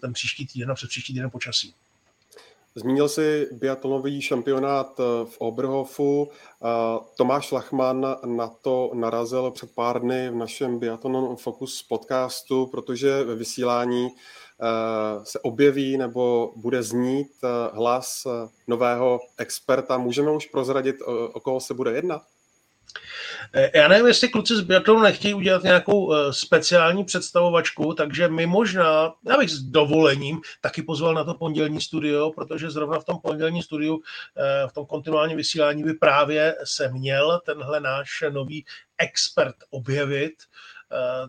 ten 0.00 0.12
příští 0.12 0.46
týden 0.46 0.70
a 0.70 0.74
před 0.74 0.88
příští 0.88 1.12
týden 1.12 1.30
počasí. 1.30 1.74
Zmínil 2.74 3.08
si 3.08 3.48
biatlonový 3.52 4.22
šampionát 4.22 5.00
eh, 5.00 5.04
v 5.24 5.36
Oberhofu. 5.38 6.28
Eh, 6.30 6.68
Tomáš 7.16 7.52
Lachman 7.52 8.16
na 8.24 8.48
to 8.48 8.90
narazil 8.94 9.50
před 9.50 9.74
pár 9.74 10.00
dny 10.00 10.30
v 10.30 10.34
našem 10.34 10.78
Biathlon 10.78 11.36
Focus 11.36 11.82
podcastu, 11.82 12.66
protože 12.66 13.24
ve 13.24 13.34
vysílání 13.34 14.08
eh, 14.08 15.24
se 15.24 15.40
objeví 15.40 15.96
nebo 15.96 16.52
bude 16.56 16.82
znít 16.82 17.32
hlas 17.72 18.26
nového 18.66 19.20
experta. 19.38 19.98
Můžeme 19.98 20.30
už 20.30 20.46
prozradit, 20.46 20.96
o 21.32 21.40
koho 21.40 21.60
se 21.60 21.74
bude 21.74 21.92
jednat? 21.92 22.22
Eh, 23.52 23.70
já 23.78 23.88
nevím, 23.88 24.06
jestli 24.06 24.28
kluci 24.28 24.56
z 24.56 24.60
biatlonu 24.60 25.02
nechtějí 25.02 25.34
udělat 25.34 25.62
nějakou 25.62 26.14
eh, 26.14 26.32
speciální 26.32 27.04
představovačku, 27.04 27.94
takže 27.94 28.28
my 28.28 28.46
možná, 28.46 29.14
já 29.28 29.38
bych 29.38 29.50
s 29.50 29.62
dovolením 29.62 30.40
taky 30.60 30.82
pozval 30.82 31.14
na 31.14 31.24
to 31.24 31.34
pondělní 31.34 31.80
studio, 31.80 32.30
protože 32.30 32.70
zrovna 32.70 33.00
v 33.00 33.04
tom 33.04 33.18
pondělní 33.22 33.62
studiu, 33.62 34.02
eh, 34.36 34.68
v 34.68 34.72
tom 34.72 34.86
kontinuálním 34.86 35.36
vysílání 35.36 35.84
by 35.84 35.94
právě 35.94 36.56
se 36.64 36.88
měl 36.88 37.40
tenhle 37.46 37.80
náš 37.80 38.24
nový 38.30 38.64
expert 38.98 39.56
objevit. 39.70 40.32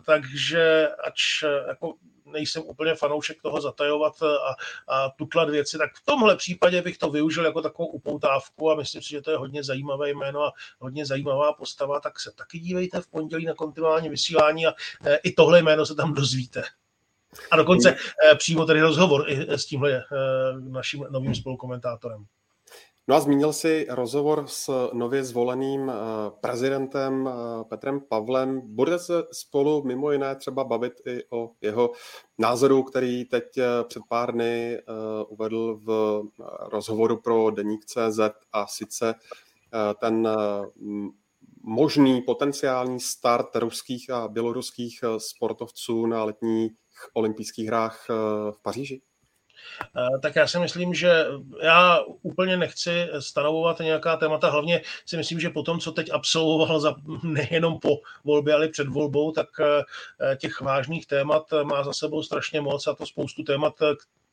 Takže 0.06 0.88
ač 1.06 1.44
jako 1.68 1.94
nejsem 2.34 2.62
úplně 2.62 2.94
fanoušek 2.94 3.42
toho 3.42 3.60
zatajovat 3.60 4.22
a, 4.22 4.54
a 4.88 5.10
tutlat 5.10 5.50
věci, 5.50 5.78
tak 5.78 5.94
v 5.94 6.04
tomhle 6.04 6.36
případě 6.36 6.82
bych 6.82 6.98
to 6.98 7.10
využil 7.10 7.44
jako 7.44 7.62
takovou 7.62 7.88
upoutávku 7.88 8.70
a 8.70 8.74
myslím 8.74 9.02
si, 9.02 9.10
že 9.10 9.22
to 9.22 9.30
je 9.30 9.36
hodně 9.36 9.64
zajímavé 9.64 10.10
jméno 10.10 10.42
a 10.42 10.52
hodně 10.78 11.06
zajímavá 11.06 11.52
postava, 11.52 12.00
tak 12.00 12.20
se 12.20 12.32
taky 12.32 12.58
dívejte 12.58 13.00
v 13.00 13.06
pondělí 13.06 13.46
na 13.46 13.54
kontinuální 13.54 14.08
vysílání 14.08 14.66
a 14.66 14.74
e, 15.04 15.16
i 15.16 15.32
tohle 15.32 15.62
jméno 15.62 15.86
se 15.86 15.94
tam 15.94 16.14
dozvíte. 16.14 16.62
A 17.50 17.56
dokonce 17.56 17.90
e, 17.90 18.34
přímo 18.34 18.66
tady 18.66 18.80
rozhovor 18.80 19.30
i 19.30 19.46
s 19.50 19.66
tímhle 19.66 19.92
e, 19.92 20.04
naším 20.60 21.06
novým 21.10 21.34
spolukomentátorem. 21.34 22.26
No 23.08 23.16
a 23.16 23.20
zmínil 23.20 23.52
si 23.52 23.86
rozhovor 23.90 24.44
s 24.46 24.90
nově 24.92 25.24
zvoleným 25.24 25.90
eh, 25.90 25.94
prezidentem 26.40 27.28
eh, 27.28 27.64
Petrem 27.64 28.00
Pavlem. 28.00 28.60
Budete 28.64 28.98
se 28.98 29.22
spolu 29.32 29.82
mimo 29.82 30.12
jiné 30.12 30.36
třeba 30.36 30.64
bavit 30.64 30.92
i 31.06 31.24
o 31.30 31.50
jeho 31.60 31.92
názoru, 32.38 32.82
který 32.82 33.24
teď 33.24 33.44
eh, 33.58 33.64
před 33.88 34.02
pár 34.08 34.32
dny 34.32 34.78
uvedl 35.28 35.80
v 35.84 36.22
rozhovoru 36.68 37.20
pro 37.20 37.50
Deník 37.50 37.84
CZ 37.84 38.20
a 38.52 38.66
sice 38.66 39.14
ten 40.00 40.28
možný 41.62 42.22
potenciální 42.22 43.00
start 43.00 43.56
ruských 43.56 44.10
a 44.10 44.28
běloruských 44.28 45.04
sportovců 45.18 46.06
na 46.06 46.24
letních 46.24 46.72
olympijských 47.14 47.66
hrách 47.66 48.06
v 48.50 48.62
Paříži? 48.62 49.02
Eh, 49.96 50.18
tak 50.18 50.36
já 50.36 50.46
si 50.46 50.58
myslím, 50.58 50.94
že 50.94 51.26
já 51.62 52.00
úplně 52.22 52.56
nechci 52.56 53.08
stanovovat 53.18 53.78
nějaká 53.78 54.16
témata, 54.16 54.50
hlavně 54.50 54.82
si 55.06 55.16
myslím, 55.16 55.40
že 55.40 55.50
po 55.50 55.62
tom, 55.62 55.78
co 55.80 55.92
teď 55.92 56.10
absolvoval 56.10 56.80
za, 56.80 56.94
nejenom 57.22 57.80
po 57.80 57.96
volbě, 58.24 58.54
ale 58.54 58.68
před 58.68 58.88
volbou, 58.88 59.32
tak 59.32 59.48
eh, 59.60 60.36
těch 60.36 60.60
vážných 60.60 61.06
témat 61.06 61.42
má 61.62 61.84
za 61.84 61.92
sebou 61.92 62.22
strašně 62.22 62.60
moc 62.60 62.86
a 62.86 62.94
to 62.94 63.06
spoustu 63.06 63.42
témat, 63.42 63.74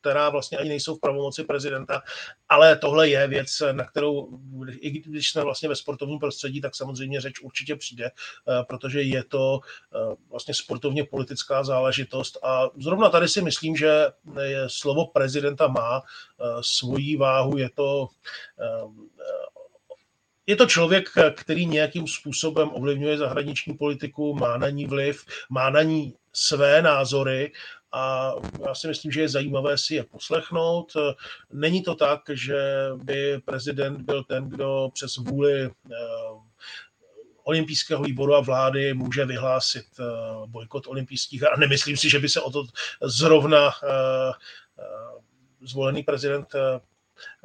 která 0.02 0.30
vlastně 0.30 0.58
ani 0.58 0.68
nejsou 0.68 0.96
v 0.96 1.00
pravomoci 1.00 1.44
prezidenta, 1.44 2.02
ale 2.48 2.76
tohle 2.76 3.08
je 3.08 3.28
věc, 3.28 3.62
na 3.72 3.84
kterou, 3.84 4.38
i 4.80 4.90
když 4.90 5.30
jsme 5.30 5.42
vlastně 5.42 5.68
ve 5.68 5.76
sportovním 5.76 6.18
prostředí, 6.18 6.60
tak 6.60 6.76
samozřejmě 6.76 7.20
řeč 7.20 7.40
určitě 7.40 7.76
přijde, 7.76 8.04
eh, 8.06 8.64
protože 8.68 9.02
je 9.02 9.24
to 9.24 9.60
eh, 9.62 10.16
vlastně 10.30 10.54
sportovně 10.54 11.04
politická 11.04 11.64
záležitost. 11.64 12.38
A 12.42 12.68
zrovna 12.76 13.08
tady 13.08 13.28
si 13.28 13.42
myslím, 13.42 13.76
že 13.76 14.06
slovo 14.66 15.06
prezidenta 15.06 15.66
má 15.66 16.02
eh, 16.02 16.44
svoji 16.60 17.16
váhu, 17.16 17.56
je 17.56 17.70
to 17.70 18.08
je 20.46 20.56
to 20.56 20.66
člověk, 20.66 21.08
který 21.36 21.66
nějakým 21.66 22.06
způsobem 22.06 22.70
ovlivňuje 22.72 23.18
zahraniční 23.18 23.74
politiku, 23.74 24.34
má 24.34 24.58
na 24.58 24.70
ní 24.70 24.86
vliv, 24.86 25.24
má 25.50 25.70
na 25.70 25.82
ní 25.82 26.14
své 26.32 26.82
názory 26.82 27.52
a 27.92 28.32
já 28.66 28.74
si 28.74 28.88
myslím, 28.88 29.12
že 29.12 29.20
je 29.20 29.28
zajímavé 29.28 29.78
si 29.78 29.94
je 29.94 30.04
poslechnout. 30.04 30.92
Není 31.52 31.82
to 31.82 31.94
tak, 31.94 32.20
že 32.32 32.88
by 32.94 33.40
prezident 33.44 34.00
byl 34.00 34.24
ten, 34.24 34.48
kdo 34.48 34.90
přes 34.92 35.16
vůli 35.16 35.64
eh, 35.64 35.70
olympijského 37.44 38.02
výboru 38.02 38.34
a 38.34 38.40
vlády 38.40 38.94
může 38.94 39.24
vyhlásit 39.24 39.86
eh, 40.00 40.04
bojkot 40.46 40.86
olympijských. 40.86 41.42
A 41.42 41.56
nemyslím 41.56 41.96
si, 41.96 42.10
že 42.10 42.18
by 42.18 42.28
se 42.28 42.40
o 42.40 42.50
to 42.50 42.64
zrovna 43.02 43.68
eh, 43.68 44.32
zvolený 45.60 46.02
prezident 46.02 46.48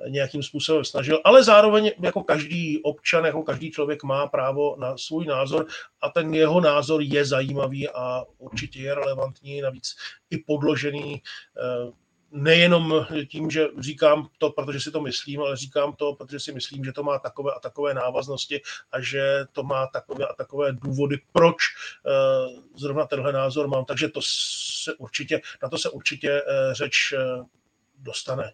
nějakým 0.07 0.43
způsobem 0.43 0.86
snažil, 0.86 1.22
ale 1.24 1.43
zároveň 1.43 1.91
jako 2.00 2.24
každý 2.24 2.84
občan, 2.84 3.25
jako 3.25 3.43
každý 3.43 3.72
člověk 3.72 4.03
má 4.03 4.27
právo 4.27 4.75
na 4.79 4.98
svůj 4.98 5.25
názor 5.25 5.67
a 6.01 6.10
ten 6.10 6.34
jeho 6.34 6.62
názor 6.62 7.01
je 7.01 7.25
zajímavý 7.25 7.89
a 7.89 8.24
určitě 8.38 8.79
je 8.79 8.96
relevantní, 8.96 9.62
navíc 9.62 9.96
i 10.29 10.38
podložený 10.38 11.22
eh, 11.57 11.91
nejenom 12.31 13.05
tím, 13.29 13.50
že 13.50 13.67
říkám 13.79 14.29
to, 14.38 14.50
protože 14.50 14.79
si 14.79 14.91
to 14.91 15.01
myslím, 15.01 15.41
ale 15.41 15.57
říkám 15.57 15.93
to, 15.93 16.13
protože 16.13 16.39
si 16.39 16.51
myslím, 16.51 16.86
že 16.86 16.91
to 16.91 17.03
má 17.03 17.19
takové 17.19 17.51
a 17.53 17.60
takové 17.60 17.93
návaznosti 17.93 18.62
a 18.91 19.01
že 19.01 19.46
to 19.51 19.63
má 19.63 19.88
takové 19.88 20.27
a 20.27 20.34
takové 20.34 20.74
důvody, 20.74 21.17
proč 21.31 21.55
uh, 21.55 22.63
zrovna 22.75 23.05
tenhle 23.05 23.34
názor 23.34 23.67
mám. 23.67 23.86
Takže 23.86 24.10
to 24.10 24.19
se 24.84 24.93
určitě, 24.93 25.41
na 25.63 25.69
to 25.69 25.77
se 25.77 25.89
určitě 25.89 26.41
uh, 26.41 26.74
řeč 26.74 27.13
dostane. 27.98 28.53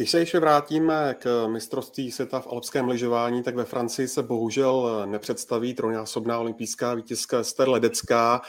Když 0.00 0.10
se 0.10 0.18
ještě 0.18 0.40
vrátíme 0.40 1.16
k 1.18 1.46
mistrovství 1.46 2.10
světa 2.10 2.40
v 2.40 2.46
alpském 2.46 2.88
lyžování, 2.88 3.42
tak 3.42 3.56
ve 3.56 3.64
Francii 3.64 4.08
se 4.08 4.22
bohužel 4.22 5.02
nepředstaví 5.06 5.74
trojnásobná 5.74 6.38
olympijská 6.38 6.94
vítězka 6.94 7.38
Ester 7.38 7.68
Ledecká, 7.68 8.40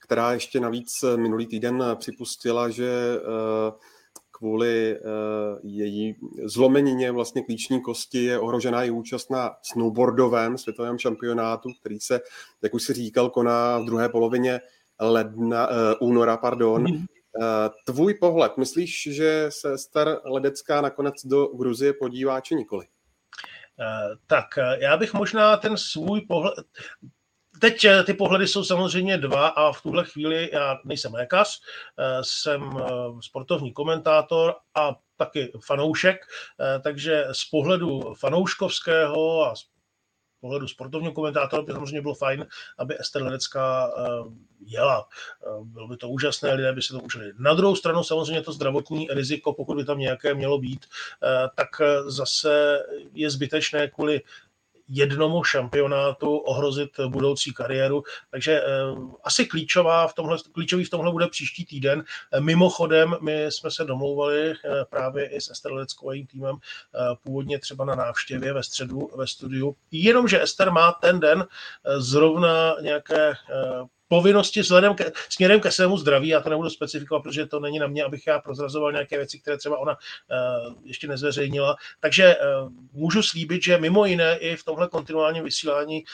která 0.00 0.32
ještě 0.32 0.60
navíc 0.60 1.04
minulý 1.16 1.46
týden 1.46 1.84
připustila, 1.94 2.68
že 2.68 2.90
eh, 3.16 3.72
kvůli 4.30 4.96
eh, 4.96 5.00
její 5.62 6.16
zlomenině 6.44 7.12
vlastně 7.12 7.42
klíční 7.42 7.82
kosti 7.82 8.24
je 8.24 8.38
ohrožená 8.38 8.84
i 8.84 8.90
účast 8.90 9.30
na 9.30 9.50
snowboardovém 9.62 10.58
světovém 10.58 10.98
šampionátu, 10.98 11.68
který 11.80 12.00
se, 12.00 12.20
jak 12.62 12.74
už 12.74 12.82
si 12.82 12.92
říkal, 12.92 13.30
koná 13.30 13.78
v 13.78 13.84
druhé 13.84 14.08
polovině 14.08 14.60
ledna, 15.00 15.68
uh, 15.68 16.08
února, 16.08 16.36
pardon. 16.36 16.82
Mm. 16.82 17.04
Eh, 17.38 17.70
tvůj 17.86 18.14
pohled, 18.14 18.56
myslíš, 18.56 19.08
že 19.12 19.46
se 19.48 19.78
Star 19.78 20.20
Ledecká 20.24 20.80
nakonec 20.80 21.26
do 21.26 21.46
Gruzie 21.46 21.92
podívá, 21.92 22.40
či 22.40 22.54
nikoli? 22.54 22.86
Eh, 23.80 24.16
tak 24.26 24.58
eh, 24.58 24.76
já 24.80 24.96
bych 24.96 25.14
možná 25.14 25.56
ten 25.56 25.76
svůj 25.76 26.20
pohled, 26.20 26.54
Teď 27.60 27.86
ty 28.06 28.14
pohledy 28.14 28.48
jsou 28.48 28.64
samozřejmě 28.64 29.18
dva 29.18 29.48
a 29.48 29.72
v 29.72 29.82
tuhle 29.82 30.04
chvíli 30.04 30.50
já 30.52 30.78
nejsem 30.84 31.14
lékař, 31.14 31.60
jsem 32.22 32.70
sportovní 33.20 33.72
komentátor 33.72 34.54
a 34.74 34.96
taky 35.16 35.52
fanoušek, 35.66 36.20
takže 36.82 37.24
z 37.32 37.44
pohledu 37.44 38.14
fanouškovského 38.14 39.46
a 39.46 39.54
pohledu 40.40 40.68
sportovního 40.68 41.12
komentátora 41.12 41.62
by 41.62 41.72
samozřejmě 41.72 42.02
bylo 42.02 42.14
fajn, 42.14 42.46
aby 42.78 43.00
Ester 43.00 43.22
Lenecká 43.22 43.90
jela. 44.66 45.08
Bylo 45.62 45.88
by 45.88 45.96
to 45.96 46.08
úžasné, 46.08 46.54
lidé 46.54 46.72
by 46.72 46.82
se 46.82 46.92
to 46.92 47.00
užili. 47.00 47.32
Na 47.38 47.54
druhou 47.54 47.76
stranu 47.76 48.04
samozřejmě 48.04 48.42
to 48.42 48.52
zdravotní 48.52 49.08
riziko, 49.10 49.52
pokud 49.52 49.76
by 49.76 49.84
tam 49.84 49.98
nějaké 49.98 50.34
mělo 50.34 50.58
být, 50.58 50.86
tak 51.54 51.68
zase 52.06 52.82
je 53.14 53.30
zbytečné 53.30 53.88
kvůli 53.88 54.20
jednomu 54.90 55.44
šampionátu 55.44 56.36
ohrozit 56.36 56.90
budoucí 57.08 57.52
kariéru. 57.52 58.02
Takže 58.30 58.62
uh, 58.62 59.14
asi 59.24 59.46
klíčová 59.46 60.08
v 60.08 60.14
tomhle, 60.14 60.36
klíčový 60.52 60.84
v 60.84 60.90
tomhle 60.90 61.12
bude 61.12 61.28
příští 61.28 61.64
týden. 61.64 61.98
Uh, 61.98 62.40
mimochodem, 62.40 63.16
my 63.20 63.44
jsme 63.44 63.70
se 63.70 63.84
domlouvali 63.84 64.50
uh, 64.50 64.54
právě 64.90 65.28
i 65.28 65.40
s 65.40 65.50
Ester 65.50 65.72
Leckovým 65.72 66.26
týmem 66.26 66.56
původně 67.22 67.58
třeba 67.58 67.84
na 67.84 67.94
návštěvě 67.94 68.52
ve 68.52 68.62
středu 68.62 69.10
ve 69.16 69.26
studiu. 69.26 69.76
Jenomže 69.90 70.42
Ester 70.42 70.70
má 70.70 70.92
ten 70.92 71.20
den 71.20 71.46
zrovna 71.98 72.76
nějaké 72.80 73.32
povinnosti 74.10 74.60
vzhledem 74.60 74.94
ke, 74.94 75.12
směrem 75.28 75.60
ke 75.60 75.70
svému 75.70 75.98
zdraví, 75.98 76.28
já 76.28 76.40
to 76.40 76.50
nebudu 76.50 76.70
specifikovat, 76.70 77.22
protože 77.22 77.46
to 77.46 77.60
není 77.60 77.78
na 77.78 77.86
mě, 77.86 78.04
abych 78.04 78.26
já 78.26 78.38
prozrazoval 78.38 78.92
nějaké 78.92 79.16
věci, 79.16 79.38
které 79.38 79.56
třeba 79.56 79.78
ona 79.78 79.92
uh, 79.92 80.74
ještě 80.84 81.08
nezveřejnila. 81.08 81.76
Takže 82.00 82.36
uh, 82.36 82.72
můžu 82.92 83.22
slíbit, 83.22 83.62
že 83.62 83.78
mimo 83.78 84.04
jiné 84.04 84.36
i 84.36 84.56
v 84.56 84.64
tomhle 84.64 84.88
kontinuálním 84.88 85.44
vysílání 85.44 86.04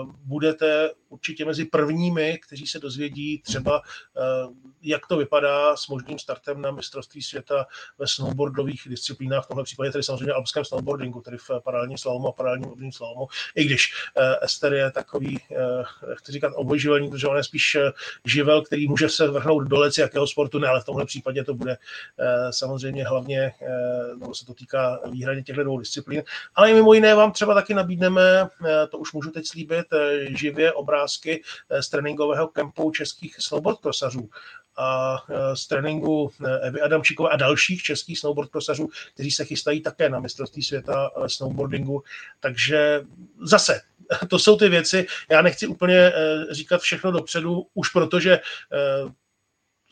uh, 0.00 0.10
budete 0.24 0.90
určitě 1.08 1.44
mezi 1.44 1.64
prvními, 1.64 2.38
kteří 2.46 2.66
se 2.66 2.78
dozvědí 2.78 3.42
třeba, 3.42 3.80
uh, 3.80 4.54
jak 4.82 5.06
to 5.06 5.16
vypadá 5.16 5.76
s 5.76 5.88
možným 5.88 6.18
startem 6.18 6.60
na 6.60 6.70
mistrovství 6.70 7.22
světa 7.22 7.66
ve 7.98 8.06
snowboardových 8.06 8.82
disciplínách, 8.86 9.44
v 9.44 9.48
tomhle 9.48 9.64
případě 9.64 9.90
tedy 9.90 10.04
samozřejmě 10.04 10.32
alpském 10.32 10.64
snowboardingu, 10.64 11.20
tedy 11.20 11.36
v 11.38 11.50
paralelním 11.64 11.98
slalomu 11.98 12.28
a 12.28 12.32
paralelním 12.32 12.70
obním 12.70 12.92
slalomu, 12.92 13.26
i 13.54 13.64
když 13.64 13.94
uh, 14.16 14.24
Ester 14.42 14.72
je 14.72 14.90
takový, 14.90 15.38
uh, 15.50 16.14
chci 16.14 16.32
říkat, 16.32 16.52
obojživelník, 16.56 17.10
protože 17.10 17.26
on 17.26 17.41
je 17.42 17.46
spíš 17.46 17.74
eh, 17.74 17.92
živel, 18.24 18.62
který 18.62 18.88
může 18.88 19.08
se 19.08 19.28
vrhnout 19.28 19.68
do 19.68 19.78
leci 19.78 20.00
jakého 20.00 20.26
sportu, 20.26 20.58
ne, 20.58 20.68
ale 20.68 20.80
v 20.80 20.84
tomhle 20.84 21.06
případě 21.06 21.44
to 21.44 21.54
bude 21.54 21.72
eh, 21.72 22.52
samozřejmě 22.52 23.04
hlavně, 23.04 23.52
eh, 23.62 24.16
nebo 24.18 24.34
se 24.34 24.46
to 24.46 24.54
týká 24.54 25.00
výhradně 25.10 25.42
těchto 25.42 25.64
dvou 25.64 25.78
disciplín. 25.78 26.22
Ale 26.54 26.70
i 26.70 26.74
mimo 26.74 26.94
jiné 26.94 27.14
vám 27.14 27.32
třeba 27.32 27.54
taky 27.54 27.74
nabídneme, 27.74 28.48
to 28.90 28.98
už 28.98 29.12
můžu 29.12 29.30
teď 29.30 29.46
slíbit, 29.46 29.86
živě 30.28 30.72
obrázky 30.72 31.42
z 31.80 31.88
tréninkového 31.88 32.48
kempu 32.48 32.90
českých 32.90 33.36
snowboardkrosařů 33.38 34.28
a 34.76 35.18
z 35.54 35.66
tréninku 35.66 36.30
Evy 36.60 36.80
Adamčíkové 36.80 37.30
a 37.30 37.36
dalších 37.36 37.82
českých 37.82 38.18
snowboardkrosařů, 38.18 38.88
kteří 39.14 39.30
se 39.30 39.44
chystají 39.44 39.80
také 39.80 40.08
na 40.08 40.20
mistrovství 40.20 40.62
světa 40.62 41.10
snowboardingu. 41.26 42.02
Takže 42.40 43.04
zase 43.42 43.80
to 44.28 44.38
jsou 44.38 44.56
ty 44.56 44.68
věci. 44.68 45.06
Já 45.30 45.42
nechci 45.42 45.66
úplně 45.66 46.12
říkat 46.50 46.80
všechno 46.80 47.10
dopředu, 47.10 47.66
už 47.74 47.88
protože 47.88 48.40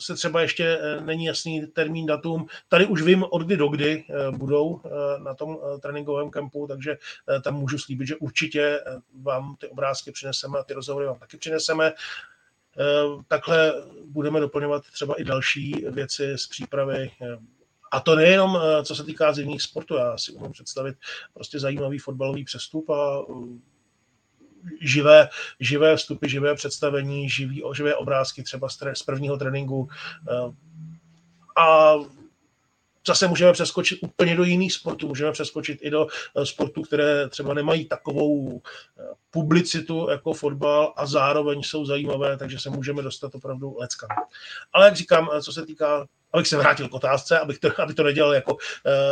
se 0.00 0.14
třeba 0.14 0.40
ještě 0.40 0.78
není 1.00 1.25
jasný 1.25 1.66
termín, 1.66 2.06
datum. 2.06 2.46
Tady 2.68 2.87
už 2.87 3.02
vím, 3.02 3.25
od 3.30 3.42
kdy 3.42 3.56
do 3.56 3.68
kdy 3.68 4.04
budou 4.30 4.80
na 5.18 5.34
tom 5.34 5.58
tréninkovém 5.82 6.30
kempu, 6.30 6.66
takže 6.66 6.99
tam 7.42 7.54
můžu 7.54 7.78
slíbit, 7.78 8.06
že 8.06 8.16
určitě 8.16 8.80
vám 9.22 9.56
ty 9.56 9.68
obrázky 9.68 10.12
přineseme 10.12 10.58
a 10.58 10.62
ty 10.62 10.75
rozhovory 10.75 11.06
vám 11.06 11.18
taky 11.18 11.37
přineseme. 11.37 11.92
Takhle 13.28 13.75
budeme 14.04 14.40
doplňovat 14.40 14.84
třeba 14.92 15.14
i 15.14 15.25
další 15.25 15.84
věci 15.90 16.38
z 16.38 16.46
přípravy 16.46 17.10
a 17.92 18.00
to 18.00 18.16
nejenom, 18.16 18.58
co 18.82 18.94
se 18.94 19.04
týká 19.04 19.32
zimních 19.32 19.62
sportů, 19.62 19.94
já 19.94 20.18
si 20.18 20.32
umím 20.32 20.52
představit 20.52 20.96
prostě 21.34 21.60
zajímavý 21.60 21.99
fotbalový 21.99 22.44
přestup 22.44 22.90
a 22.90 23.25
živé, 24.80 25.28
živé 25.60 25.96
vstupy, 25.96 26.28
živé 26.28 26.54
představení, 26.54 27.30
živý, 27.30 27.62
živé 27.75 27.94
obrázky 27.94 28.42
třeba 28.42 28.68
z 28.68 29.02
prvního 29.06 29.37
tréninku. 29.37 29.88
Eh, 30.30 30.52
a 31.56 31.94
zase 33.07 33.28
můžeme 33.28 33.52
přeskočit 33.52 33.99
úplně 34.02 34.37
do 34.37 34.45
jiných 34.45 34.73
sportů, 34.73 35.09
můžeme 35.09 35.33
přeskočit 35.33 35.78
i 35.83 35.90
do 35.90 36.07
eh, 36.37 36.47
sportů, 36.47 36.83
které 36.83 37.28
třeba 37.28 37.54
nemají 37.54 37.85
takovou 37.85 38.61
eh, 38.99 39.02
publicitu 39.30 40.11
jako 40.11 40.33
fotbal 40.33 40.92
a 40.97 41.07
zároveň 41.07 41.62
jsou 41.62 41.85
zajímavé, 41.85 42.37
takže 42.37 42.59
se 42.59 42.71
můžeme 42.71 43.02
dostat 43.02 43.35
opravdu 43.35 43.76
leckam. 43.78 44.09
Ale 44.73 44.85
jak 44.85 44.97
říkám, 44.97 45.30
co 45.42 45.52
se 45.52 45.66
týká 45.66 46.07
abych 46.32 46.49
se 46.49 46.56
vrátil 46.56 46.88
k 46.88 46.94
otázce, 46.94 47.38
abych 47.38 47.58
to, 47.58 47.68
aby 47.78 47.94
to 47.94 48.02
nedělal 48.02 48.34
jako 48.34 48.54
uh, 48.54 48.60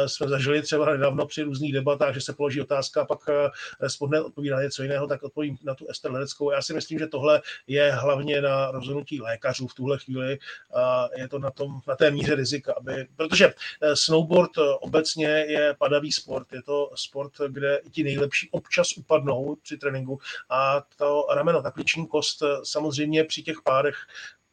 jsme 0.07 0.29
zažili 0.29 0.63
třeba 0.63 0.93
nedávno 0.93 1.27
při 1.27 1.43
různých 1.43 1.73
debatách, 1.73 2.15
že 2.15 2.21
se 2.21 2.33
položí 2.33 2.61
otázka 2.61 3.03
a 3.03 3.05
pak 3.05 3.29
uh, 3.29 3.35
respondent 3.81 4.27
odpoví 4.27 4.51
na 4.51 4.63
něco 4.63 4.83
jiného, 4.83 5.07
tak 5.07 5.23
odpovím 5.23 5.57
na 5.63 5.75
tu 5.75 5.87
Ester 5.91 6.13
Ledeckou. 6.13 6.51
Já 6.51 6.63
si 6.63 6.75
myslím, 6.75 6.99
že 6.99 7.07
tohle 7.07 7.43
je 7.67 7.93
hlavně 7.93 8.41
na 8.41 8.71
rozhodnutí 8.71 9.21
lékařů 9.21 9.67
v 9.67 9.75
tuhle 9.75 9.99
chvíli 9.99 10.39
a 10.75 11.09
je 11.17 11.29
to 11.29 11.39
na, 11.39 11.51
tom, 11.51 11.81
na 11.87 11.97
té 11.97 12.11
míře 12.11 12.35
rizika, 12.35 12.75
aby, 12.77 13.07
protože 13.17 13.47
uh, 13.47 13.53
snowboard 13.95 14.51
obecně 14.81 15.27
je 15.27 15.75
padavý 15.79 16.13
sport, 16.13 16.53
je 16.53 16.63
to 16.63 16.91
sport, 16.95 17.33
kde 17.49 17.81
ti 17.91 18.05
nejlepší 18.05 18.49
občas 18.51 18.97
upadnou 18.97 19.57
při 19.63 19.79
tréninku 19.79 20.21
a 20.51 20.83
to 20.97 21.27
rameno, 21.35 21.63
ta 21.63 21.71
klíční 21.71 22.07
kost 22.07 22.43
samozřejmě 22.65 23.25
při 23.25 23.43
těch 23.43 23.57
párech 23.65 23.97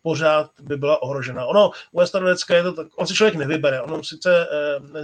pořád 0.06 0.52
by 0.62 0.78
byla 0.78 1.02
ohrožena. 1.02 1.46
Ono 1.46 1.72
u 1.92 2.02
Estarodecka 2.02 2.56
je 2.56 2.64
to 2.64 2.74
tak, 2.74 2.88
on 2.96 3.08
si 3.08 3.14
člověk 3.14 3.36
nevybere. 3.36 3.82
Ono 3.82 4.04
sice 4.04 4.48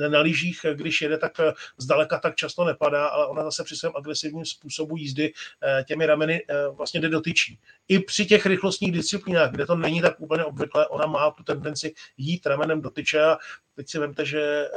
eh, 0.04 0.10
na 0.10 0.20
lyžích, 0.20 0.66
když 0.74 1.02
jede, 1.02 1.18
tak 1.18 1.40
eh, 1.40 1.54
zdaleka 1.78 2.20
tak 2.20 2.36
často 2.36 2.66
nepadá, 2.66 3.08
ale 3.08 3.28
ona 3.28 3.44
zase 3.44 3.64
při 3.64 3.76
svém 3.76 3.92
agresivním 3.96 4.46
způsobu 4.46 4.98
jízdy 4.98 5.34
eh, 5.64 5.84
těmi 5.84 6.06
rameny 6.06 6.46
vlastně 6.72 7.00
jde 7.00 7.10
dotyčí. 7.10 7.60
I 7.88 8.00
při 8.00 8.26
těch 8.26 8.46
rychlostních 8.46 8.92
disciplínách, 8.92 9.52
kde 9.52 9.66
to 9.66 9.76
není 9.76 10.02
tak 10.02 10.22
úplně 10.22 10.46
obvyklé, 10.46 10.88
ona 10.88 11.06
má 11.06 11.32
tu 11.32 11.44
tendenci 11.44 11.94
jít 12.18 12.46
ramenem 12.46 12.82
dotyče 12.82 13.24
a 13.24 13.38
teď 13.76 13.90
si 13.90 14.00
vemte, 14.00 14.26
že 14.26 14.68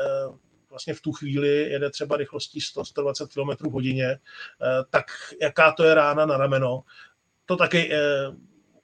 vlastně 0.70 0.94
v 0.94 1.00
tu 1.00 1.12
chvíli 1.12 1.48
jede 1.48 1.90
třeba 1.90 2.16
rychlostí 2.16 2.60
100-120 2.60 3.28
km 3.28 3.70
hodině, 3.70 4.18
tak 4.90 5.04
jaká 5.40 5.72
to 5.72 5.84
je 5.84 5.94
rána 5.94 6.26
na 6.26 6.36
rameno, 6.36 6.82
to 7.46 7.56
taky 7.56 7.90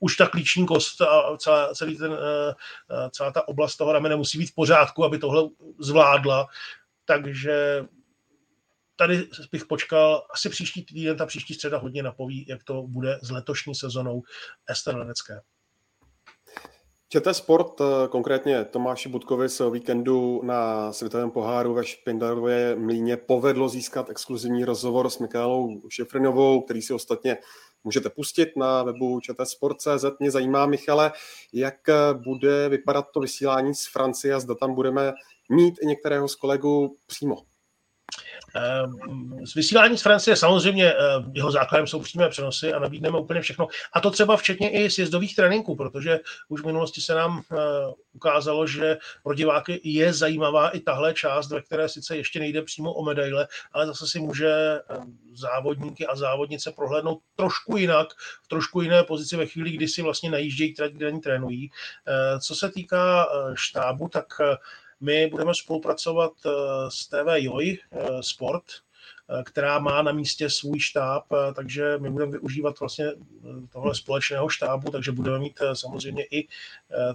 už 0.00 0.16
ta 0.16 0.26
klíční 0.26 0.66
kost 0.66 1.00
a 1.00 1.36
celá, 1.36 1.74
celý 1.74 1.96
ten, 1.96 2.12
eh, 2.12 2.54
eh, 2.90 3.10
celá 3.10 3.32
ta 3.32 3.48
oblast 3.48 3.76
toho 3.76 3.92
ramene 3.92 4.16
musí 4.16 4.38
být 4.38 4.50
v 4.50 4.54
pořádku, 4.54 5.04
aby 5.04 5.18
tohle 5.18 5.48
zvládla. 5.78 6.46
Takže 7.04 7.84
tady 8.96 9.28
bych 9.52 9.66
počkal, 9.66 10.26
asi 10.30 10.48
příští 10.48 10.84
týden, 10.84 11.16
ta 11.16 11.26
příští 11.26 11.54
středa 11.54 11.78
hodně 11.78 12.02
napoví, 12.02 12.46
jak 12.48 12.64
to 12.64 12.82
bude 12.82 13.18
s 13.22 13.30
letošní 13.30 13.74
sezonou 13.74 14.22
Ester 14.68 14.96
Lenecké. 14.96 15.40
ČT 17.12 17.34
Sport, 17.34 17.80
eh, 17.80 18.08
konkrétně 18.08 18.64
Tomáši 18.64 19.08
Budkovi 19.08 19.48
se 19.48 19.64
o 19.64 19.70
víkendu 19.70 20.40
na 20.44 20.92
světovém 20.92 21.30
poháru 21.30 21.74
ve 21.74 21.84
Špindlerově 21.84 22.76
mlíně 22.76 23.16
povedlo 23.16 23.68
získat 23.68 24.10
exkluzivní 24.10 24.64
rozhovor 24.64 25.10
s 25.10 25.18
Michálou 25.18 25.80
Šefrinovou, 25.88 26.60
který 26.60 26.82
si 26.82 26.94
ostatně 26.94 27.36
můžete 27.84 28.10
pustit 28.10 28.56
na 28.56 28.82
webu 28.82 29.20
čtsport.cz. 29.20 30.04
Mě 30.20 30.30
zajímá, 30.30 30.66
Michale, 30.66 31.12
jak 31.52 31.76
bude 32.12 32.68
vypadat 32.68 33.06
to 33.12 33.20
vysílání 33.20 33.74
z 33.74 33.86
Francie 33.86 34.34
a 34.34 34.40
zda 34.40 34.54
tam 34.54 34.74
budeme 34.74 35.12
mít 35.48 35.74
i 35.82 35.86
některého 35.86 36.28
z 36.28 36.34
kolegů 36.34 36.96
přímo. 37.06 37.49
Ehm, 38.54 39.46
z 39.46 39.54
vysílání 39.54 39.98
z 39.98 40.02
Francie 40.02 40.36
samozřejmě 40.36 40.92
ehm, 40.92 41.32
jeho 41.34 41.50
základem 41.50 41.86
jsou 41.86 42.00
přímé 42.00 42.28
přenosy 42.28 42.72
a 42.72 42.78
nabídneme 42.78 43.18
úplně 43.18 43.40
všechno. 43.40 43.68
A 43.92 44.00
to 44.00 44.10
třeba 44.10 44.36
včetně 44.36 44.70
i 44.70 44.90
sjezdových 44.90 45.36
tréninků, 45.36 45.76
protože 45.76 46.20
už 46.48 46.60
v 46.60 46.66
minulosti 46.66 47.00
se 47.00 47.14
nám 47.14 47.42
ehm, 47.50 47.58
ukázalo, 48.12 48.66
že 48.66 48.98
pro 49.22 49.34
diváky 49.34 49.80
je 49.84 50.12
zajímavá 50.12 50.68
i 50.68 50.80
tahle 50.80 51.14
část, 51.14 51.50
ve 51.50 51.62
které 51.62 51.88
sice 51.88 52.16
ještě 52.16 52.40
nejde 52.40 52.62
přímo 52.62 52.92
o 52.92 53.04
medaile, 53.04 53.48
ale 53.72 53.86
zase 53.86 54.06
si 54.06 54.20
může 54.20 54.80
závodníky 55.32 56.06
a 56.06 56.16
závodnice 56.16 56.72
prohlédnout 56.72 57.18
trošku 57.36 57.76
jinak, 57.76 58.08
v 58.42 58.48
trošku 58.48 58.80
jiné 58.80 59.02
pozici 59.02 59.36
ve 59.36 59.46
chvíli, 59.46 59.70
kdy 59.70 59.88
si 59.88 60.02
vlastně 60.02 60.30
najíždějí 60.30 60.74
kde 60.92 61.06
ani 61.06 61.20
trénují. 61.20 61.70
Co 62.40 62.54
se 62.54 62.70
týká 62.70 63.26
štábu, 63.54 64.08
tak 64.08 64.26
my 65.00 65.26
budeme 65.26 65.54
spolupracovat 65.54 66.32
eh, 66.46 66.50
s 66.88 67.06
TV 67.06 67.26
Joj 67.36 67.78
eh, 67.92 68.08
Sport, 68.20 68.64
eh, 68.64 69.42
která 69.42 69.78
má 69.78 70.02
na 70.02 70.12
místě 70.12 70.50
svůj 70.50 70.80
štáb, 70.80 71.24
takže 71.54 71.98
my 71.98 72.10
budeme 72.10 72.32
využívat 72.32 72.80
vlastně 72.80 73.12
tohle 73.72 73.94
společného 73.94 74.48
štábu, 74.48 74.90
takže 74.90 75.12
budeme 75.12 75.38
mít 75.38 75.60
samozřejmě 75.72 76.24
i 76.24 76.48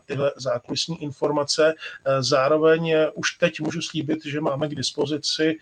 tyhle 0.06 0.32
zákulisní 0.38 1.04
informace. 1.04 1.74
Zároveň 2.20 2.96
už 3.14 3.32
teď 3.32 3.60
můžu 3.60 3.82
slíbit, 3.82 4.26
že 4.26 4.42
máme 4.42 4.68
k 4.68 4.76
dispozici 4.76 5.60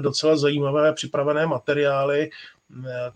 docela 0.00 0.36
zajímavé 0.36 0.92
připravené 0.92 1.46
materiály, 1.46 2.30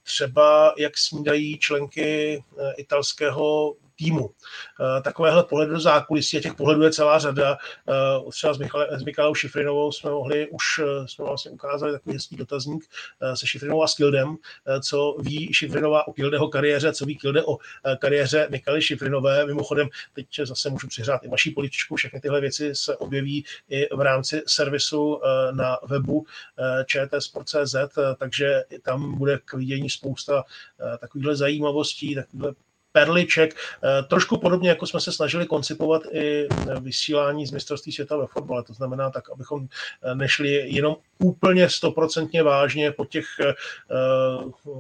třeba 0.02 0.74
jak 0.78 0.98
snídají 0.98 1.58
členky 1.58 2.42
italského 2.76 3.74
týmu. 3.98 4.30
Takovéhle 5.02 5.44
pohled 5.44 5.66
do 5.66 5.80
zákulisí 5.80 6.38
a 6.38 6.40
těch 6.40 6.54
pohledů 6.54 6.82
je 6.82 6.92
celá 6.92 7.18
řada. 7.18 7.58
Třeba 8.30 8.54
s, 8.54 8.58
Michale, 8.58 8.88
s 8.98 9.04
Michalou 9.04 9.34
Šifrinovou 9.34 9.92
jsme 9.92 10.11
mohli 10.11 10.48
už 10.48 10.62
jsme 11.06 11.24
vlastně 11.24 11.50
ukázali 11.50 11.92
takový 11.92 12.14
hezký 12.14 12.37
dotazník 12.37 12.84
se 13.34 13.46
Šifrinovou 13.46 13.82
a 13.82 13.87
Skildem, 13.87 14.37
co 14.82 15.16
ví 15.20 15.52
Šifrinová 15.52 16.08
o 16.08 16.12
Kildeho 16.12 16.48
kariéře, 16.48 16.92
co 16.92 17.04
ví 17.04 17.16
Kilde 17.16 17.42
o 17.44 17.58
kariéře 17.98 18.48
Michaly 18.50 18.82
Šifrinové. 18.82 19.46
Mimochodem, 19.46 19.88
teď 20.12 20.26
zase 20.44 20.70
můžu 20.70 20.88
přihrát 20.88 21.24
i 21.24 21.28
vaší 21.28 21.50
političku, 21.50 21.96
všechny 21.96 22.20
tyhle 22.20 22.40
věci 22.40 22.74
se 22.74 22.96
objeví 22.96 23.44
i 23.68 23.96
v 23.96 24.00
rámci 24.00 24.42
servisu 24.46 25.20
na 25.52 25.78
webu 25.88 26.26
čtsport.cz, 26.87 27.74
takže 28.18 28.64
tam 28.82 29.18
bude 29.18 29.38
k 29.44 29.54
vidění 29.54 29.90
spousta 29.90 30.44
takovýchhle 31.00 31.37
zajímavostí, 31.37 32.14
takovýchhle 32.14 32.52
perliček. 32.92 33.55
Eh, 33.55 34.03
trošku 34.03 34.38
podobně, 34.38 34.68
jako 34.68 34.87
jsme 34.87 35.01
se 35.01 35.12
snažili 35.12 35.46
koncipovat 35.46 36.03
i 36.12 36.48
vysílání 36.81 37.46
z 37.46 37.51
mistrovství 37.51 37.92
světa 37.92 38.16
ve 38.16 38.27
fotbale. 38.27 38.62
To 38.62 38.74
znamená 38.74 39.11
tak, 39.11 39.31
abychom 39.31 39.66
eh, 40.03 40.14
nešli 40.14 40.48
jenom 40.48 40.96
úplně 41.18 41.70
stoprocentně 41.70 42.42
vážně 42.42 42.92
po 42.92 43.05
těch 43.05 43.27
eh, 43.40 43.55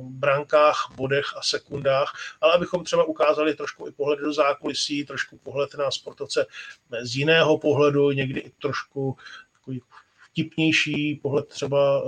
brankách, 0.02 0.92
bodech 0.96 1.26
a 1.36 1.42
sekundách, 1.42 2.12
ale 2.40 2.54
abychom 2.54 2.84
třeba 2.84 3.04
ukázali 3.04 3.54
trošku 3.54 3.88
i 3.88 3.92
pohled 3.92 4.18
do 4.18 4.32
zákulisí, 4.32 5.04
trošku 5.04 5.38
pohled 5.38 5.74
na 5.74 5.90
sportovce 5.90 6.46
z 7.02 7.16
jiného 7.16 7.58
pohledu, 7.58 8.10
někdy 8.10 8.40
i 8.40 8.50
trošku 8.60 9.16
takový 9.52 9.80
vtipnější 10.38 11.20
pohled 11.22 11.48
třeba 11.48 12.02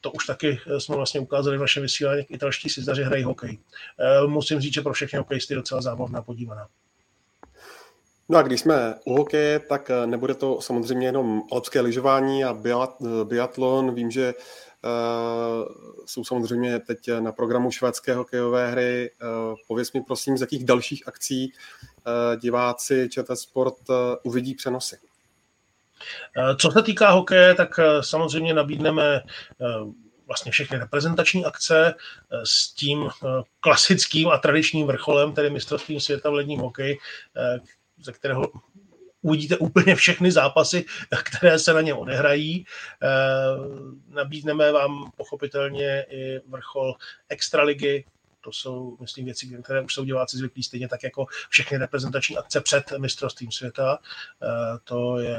to 0.00 0.10
už 0.10 0.26
taky 0.26 0.58
jsme 0.78 0.96
vlastně 0.96 1.20
ukázali 1.20 1.58
v 1.58 1.60
našem 1.60 1.82
vysílání, 1.82 2.18
jak 2.18 2.30
italští 2.30 2.68
sizdaři 2.68 3.02
hrají 3.02 3.24
hokej. 3.24 3.58
Eh, 4.00 4.26
musím 4.26 4.60
říct, 4.60 4.74
že 4.74 4.80
pro 4.80 4.92
všechny 4.92 5.18
hokejisty 5.18 5.54
docela 5.54 5.82
zábavná 5.82 6.22
podívaná. 6.22 6.68
No 8.28 8.38
a 8.38 8.42
když 8.42 8.60
jsme 8.60 8.94
u 9.04 9.14
hokeje, 9.14 9.58
tak 9.58 9.90
eh, 9.90 10.06
nebude 10.06 10.34
to 10.34 10.60
samozřejmě 10.60 11.06
jenom 11.06 11.42
alpské 11.52 11.80
lyžování 11.80 12.44
a 12.44 12.58
eh, 12.66 13.24
biatlon. 13.24 13.94
Vím, 13.94 14.10
že 14.10 14.34
jsou 16.06 16.24
samozřejmě 16.24 16.78
teď 16.78 16.98
na 17.20 17.32
programu 17.32 17.70
švédské 17.70 18.14
hokejové 18.14 18.70
hry. 18.70 19.10
Pověz 19.68 19.92
mi 19.92 20.00
prosím, 20.00 20.38
z 20.38 20.40
jakých 20.40 20.64
dalších 20.64 21.08
akcí 21.08 21.52
diváci 22.40 23.08
ČT 23.10 23.38
Sport 23.38 23.76
uvidí 24.22 24.54
přenosy. 24.54 24.96
Eh, 26.36 26.56
co 26.56 26.70
se 26.70 26.82
týká 26.82 27.10
hokeje, 27.10 27.54
tak 27.54 27.78
eh, 27.78 28.02
samozřejmě 28.02 28.54
nabídneme 28.54 29.16
eh, 29.16 29.64
vlastně 30.26 30.52
všechny 30.52 30.78
reprezentační 30.78 31.44
akce 31.44 31.94
s 32.44 32.74
tím 32.74 33.08
klasickým 33.60 34.28
a 34.28 34.38
tradičním 34.38 34.86
vrcholem, 34.86 35.32
tedy 35.32 35.50
mistrovstvím 35.50 36.00
světa 36.00 36.30
v 36.30 36.34
ledním 36.34 36.60
hokeji, 36.60 36.98
ze 37.98 38.12
kterého 38.12 38.52
uvidíte 39.22 39.56
úplně 39.56 39.94
všechny 39.94 40.32
zápasy, 40.32 40.84
které 41.22 41.58
se 41.58 41.72
na 41.72 41.80
něm 41.80 41.96
odehrají. 41.96 42.66
Nabídneme 44.08 44.72
vám 44.72 45.12
pochopitelně 45.16 46.06
i 46.10 46.40
vrchol 46.48 46.94
extraligy, 47.28 48.04
to 48.40 48.52
jsou, 48.52 48.96
myslím, 49.00 49.24
věci, 49.24 49.58
které 49.62 49.80
už 49.80 49.94
jsou 49.94 50.04
diváci 50.04 50.36
zvyklí 50.36 50.62
stejně 50.62 50.88
tak 50.88 51.02
jako 51.02 51.26
všechny 51.48 51.78
reprezentační 51.78 52.36
akce 52.36 52.60
před 52.60 52.92
mistrovstvím 52.98 53.52
světa. 53.52 53.98
To 54.84 55.18
je 55.18 55.38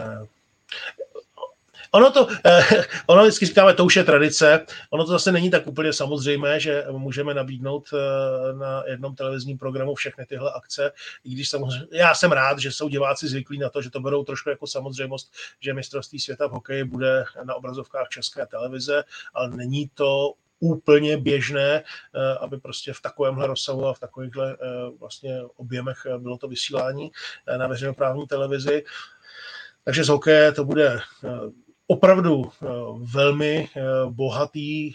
Ono 1.94 2.12
to, 2.12 2.28
eh, 2.46 2.84
ono 3.08 3.22
vždycky 3.22 3.46
říkáme, 3.46 3.74
to 3.74 3.86
už 3.86 3.96
je 3.96 4.04
tradice, 4.04 4.66
ono 4.90 5.06
to 5.06 5.12
zase 5.12 5.32
není 5.32 5.50
tak 5.52 5.68
úplně 5.68 5.94
samozřejmé, 5.94 6.60
že 6.60 6.86
můžeme 6.92 7.34
nabídnout 7.34 7.90
eh, 7.94 8.54
na 8.54 8.84
jednom 8.88 9.16
televizním 9.16 9.58
programu 9.58 9.96
všechny 9.96 10.26
tyhle 10.26 10.52
akce, 10.56 10.92
i 11.24 11.30
když 11.30 11.50
samozřejmě, 11.50 11.88
já 11.92 12.16
jsem 12.16 12.32
rád, 12.32 12.60
že 12.60 12.72
jsou 12.72 12.90
diváci 12.90 13.28
zvyklí 13.28 13.60
na 13.60 13.70
to, 13.70 13.82
že 13.82 13.90
to 13.90 14.00
berou 14.00 14.24
trošku 14.24 14.50
jako 14.50 14.68
samozřejmost, 14.68 15.34
že 15.60 15.74
mistrovství 15.74 16.20
světa 16.20 16.48
v 16.48 16.52
hokeji 16.52 16.84
bude 16.84 17.26
na 17.44 17.56
obrazovkách 17.56 18.08
české 18.10 18.46
televize, 18.46 19.04
ale 19.34 19.50
není 19.50 19.90
to 19.94 20.34
úplně 20.60 21.18
běžné, 21.18 21.84
eh, 22.16 22.38
aby 22.40 22.58
prostě 22.58 22.94
v 22.94 23.02
takovémhle 23.02 23.48
rozsahu 23.48 23.86
a 23.86 23.94
v 23.94 24.00
takovýchhle 24.00 24.58
vlastně 25.00 25.42
objemech 25.56 26.08
bylo 26.18 26.38
to 26.38 26.48
vysílání 26.48 27.12
na 27.58 27.68
veřejnoprávní 27.68 28.28
televizi. 28.28 28.84
Takže 29.84 30.04
z 30.04 30.10
hokeje 30.10 30.52
to 30.52 30.65
bude 30.65 31.00
eh, 31.00 31.30
opravdu 31.88 32.43
eh, 32.46 32.67
velmi 33.13 33.69
eh, 33.76 33.82
bohatý, 34.10 34.93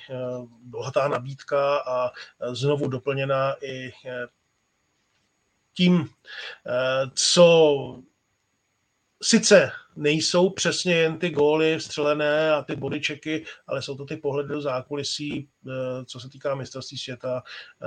bohatá 0.62 1.08
nabídka 1.08 1.78
a 1.78 2.10
znovu 2.52 2.88
doplněná 2.88 3.54
i 3.64 3.92
tím, 5.74 6.08
co 7.14 8.02
sice 9.22 9.70
nejsou 9.98 10.50
přesně 10.50 10.94
jen 10.94 11.18
ty 11.18 11.30
góly 11.30 11.78
vstřelené 11.78 12.52
a 12.52 12.62
ty 12.62 12.76
bodyčeky, 12.76 13.44
ale 13.66 13.82
jsou 13.82 13.96
to 13.96 14.04
ty 14.04 14.16
pohledy 14.16 14.48
do 14.48 14.60
zákulisí, 14.60 15.48
eh, 15.66 15.70
co 16.04 16.20
se 16.20 16.28
týká 16.28 16.54
mistrovství 16.54 16.98
světa, 16.98 17.42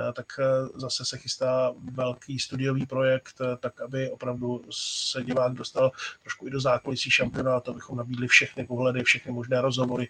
eh, 0.10 0.14
tak 0.14 0.26
eh, 0.40 0.44
zase 0.76 1.06
se 1.06 1.18
chystá 1.18 1.74
velký 1.94 2.40
studiový 2.40 2.86
projekt, 2.86 3.36
tak 3.60 3.82
aby 3.82 4.10
opravdu 4.10 4.62
se 4.72 5.24
divák 5.24 5.54
dostal 5.54 5.92
trošku 6.22 6.48
i 6.48 6.52
do 6.52 6.62
zákulisí 6.62 7.12
šampionátu, 7.12 7.72
abychom 7.72 7.98
nabídli 7.98 8.28
všechny 8.28 8.66
pohledy, 8.66 9.04
všechny 9.04 9.32
možné 9.32 9.62
rozhovory, 9.62 10.08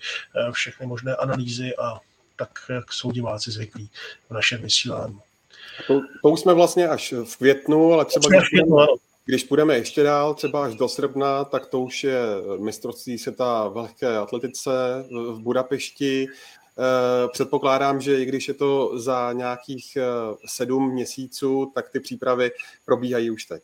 všechny 0.51 0.85
možné 0.85 1.15
analýzy 1.15 1.75
a 1.75 1.99
tak, 2.35 2.49
jak 2.69 2.93
jsou 2.93 3.11
diváci 3.11 3.51
zvyklí 3.51 3.89
v 4.29 4.33
našem 4.33 4.61
vysílání. 4.61 5.19
To, 5.87 6.01
to 6.23 6.29
už 6.29 6.39
jsme 6.39 6.53
vlastně 6.53 6.87
až 6.87 7.13
v 7.13 7.37
květnu, 7.37 7.93
ale 7.93 8.05
třeba... 8.05 8.29
Když 8.29 8.49
když 9.25 9.43
půjdeme 9.43 9.75
ještě 9.75 10.03
dál, 10.03 10.34
třeba 10.34 10.65
až 10.65 10.75
do 10.75 10.88
srpna, 10.88 11.43
tak 11.43 11.67
to 11.67 11.79
už 11.79 12.03
je 12.03 12.21
mistrovství 12.60 13.17
světa 13.17 13.67
v 13.67 13.77
lehké 13.77 14.17
atletice 14.17 14.71
v 15.10 15.39
Budapešti. 15.39 16.27
Eh, 16.79 17.27
předpokládám, 17.27 18.01
že 18.01 18.21
i 18.21 18.25
když 18.25 18.47
je 18.47 18.53
to 18.53 18.99
za 18.99 19.34
nějakých 19.34 19.95
eh, 19.95 20.05
sedm 20.45 20.93
měsíců, 20.93 21.71
tak 21.75 21.89
ty 21.89 21.99
přípravy 21.99 22.51
probíhají 22.86 23.31
už 23.31 23.45
teď. 23.45 23.63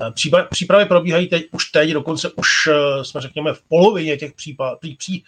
Eh, 0.00 0.44
přípravy 0.50 0.86
probíhají 0.86 1.26
teď, 1.26 1.46
už 1.52 1.64
teď, 1.70 1.90
dokonce 1.90 2.30
už 2.30 2.68
jsme 3.02 3.20
řekněme 3.20 3.54
v 3.54 3.62
polovině 3.62 4.16
těch 4.16 4.32
příprav, 4.32 4.78
pří, 4.78 4.96
pří, 4.96 5.24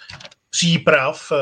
příprav 0.51 1.33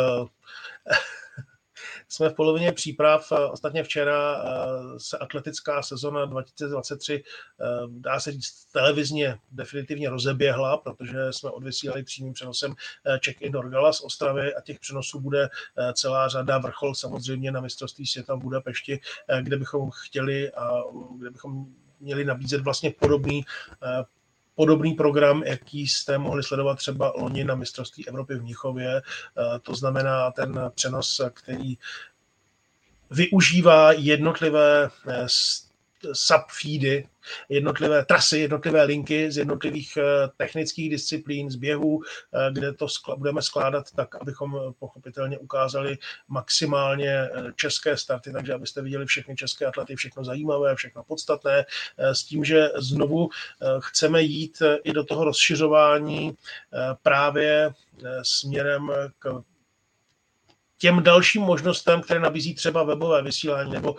jsme 2.13 2.29
v 2.29 2.35
polovině 2.35 2.73
příprav. 2.73 3.33
Ostatně 3.53 3.83
včera 3.83 4.37
eh, 4.37 4.99
se 4.99 5.19
atletická 5.19 5.83
sezona 5.83 6.25
2023, 6.25 7.23
eh, 7.25 7.65
dá 7.89 8.21
se 8.21 8.33
říct, 8.33 8.65
televizně 8.73 9.39
definitivně 9.51 10.11
rozeběhla, 10.11 10.77
protože 10.77 11.19
jsme 11.31 11.51
odvysílali 11.51 12.03
přímým 12.03 12.33
přenosem 12.33 12.75
eh, 13.07 13.19
check-in 13.25 13.53
Dorgala 13.53 13.93
z 13.93 14.01
Ostravy 14.01 14.55
a 14.55 14.61
těch 14.61 14.81
přenosů 14.81 15.21
bude 15.21 15.49
celá 15.93 16.29
řada 16.29 16.59
vrchol 16.59 16.95
samozřejmě 16.95 17.53
na 17.53 17.61
mistrovství 17.61 18.07
světa 18.07 18.35
v 18.35 18.39
Budapešti, 18.39 19.01
kde 19.41 19.57
bychom 19.57 19.91
chtěli 19.91 20.53
a 20.53 20.83
kde 21.19 21.31
bychom 21.31 21.67
měli 22.01 22.25
nabízet 22.25 22.61
vlastně 22.61 22.91
podobný 23.01 23.45
podobný 24.55 24.95
program, 24.95 25.43
jaký 25.43 25.89
jste 25.89 26.19
mohli 26.19 26.43
sledovat 26.43 26.79
třeba 26.79 27.13
loni 27.17 27.45
na 27.45 27.55
mistrovství 27.55 28.09
Evropy 28.09 28.35
v 28.35 28.43
Mnichově. 28.43 28.97
Eh, 28.97 29.59
to 29.63 29.75
znamená 29.75 30.31
ten 30.31 30.61
přenos, 30.75 31.21
který 31.35 31.79
využívá 33.11 33.93
jednotlivé 33.93 34.91
eh, 35.09 35.27
subfeedy, 36.13 37.09
jednotlivé 37.49 38.05
trasy, 38.05 38.39
jednotlivé 38.39 38.85
linky 38.85 39.33
z 39.33 39.37
jednotlivých 39.37 39.97
eh, 39.97 40.29
technických 40.37 40.91
disciplín, 40.91 41.51
z 41.51 41.57
běhů, 41.57 42.03
eh, 42.03 42.53
kde 42.53 42.73
to 42.73 42.89
skla, 42.89 43.17
budeme 43.17 43.43
skládat 43.43 43.91
tak, 43.97 44.15
abychom 44.15 44.75
pochopitelně 44.79 45.39
ukázali 45.39 45.99
maximálně 46.29 47.11
eh, 47.11 47.31
české 47.57 47.97
starty, 47.97 48.33
takže 48.33 48.55
abyste 48.55 48.83
viděli 48.83 49.07
všechny 49.07 49.37
české 49.37 49.67
atlety, 49.67 49.97
všechno 49.97 50.25
zajímavé, 50.25 50.75
všechno 50.75 51.05
podstatné, 51.05 51.65
s 51.99 52.25
tím, 52.25 52.45
že 52.45 52.69
znovu 52.77 53.29
chceme 53.81 54.23
jít 54.23 54.63
i 54.85 54.93
do 54.93 55.05
toho 55.05 55.25
rozšiřování 55.25 56.37
právě 57.03 57.71
směrem 58.23 58.91
k 59.19 59.43
těm 60.79 61.03
dalším 61.03 61.43
možnostem, 61.43 62.03
které 62.03 62.21
nabízí 62.21 62.55
třeba 62.55 62.83
webové 62.83 63.23
vysílání 63.23 63.73
nebo 63.73 63.97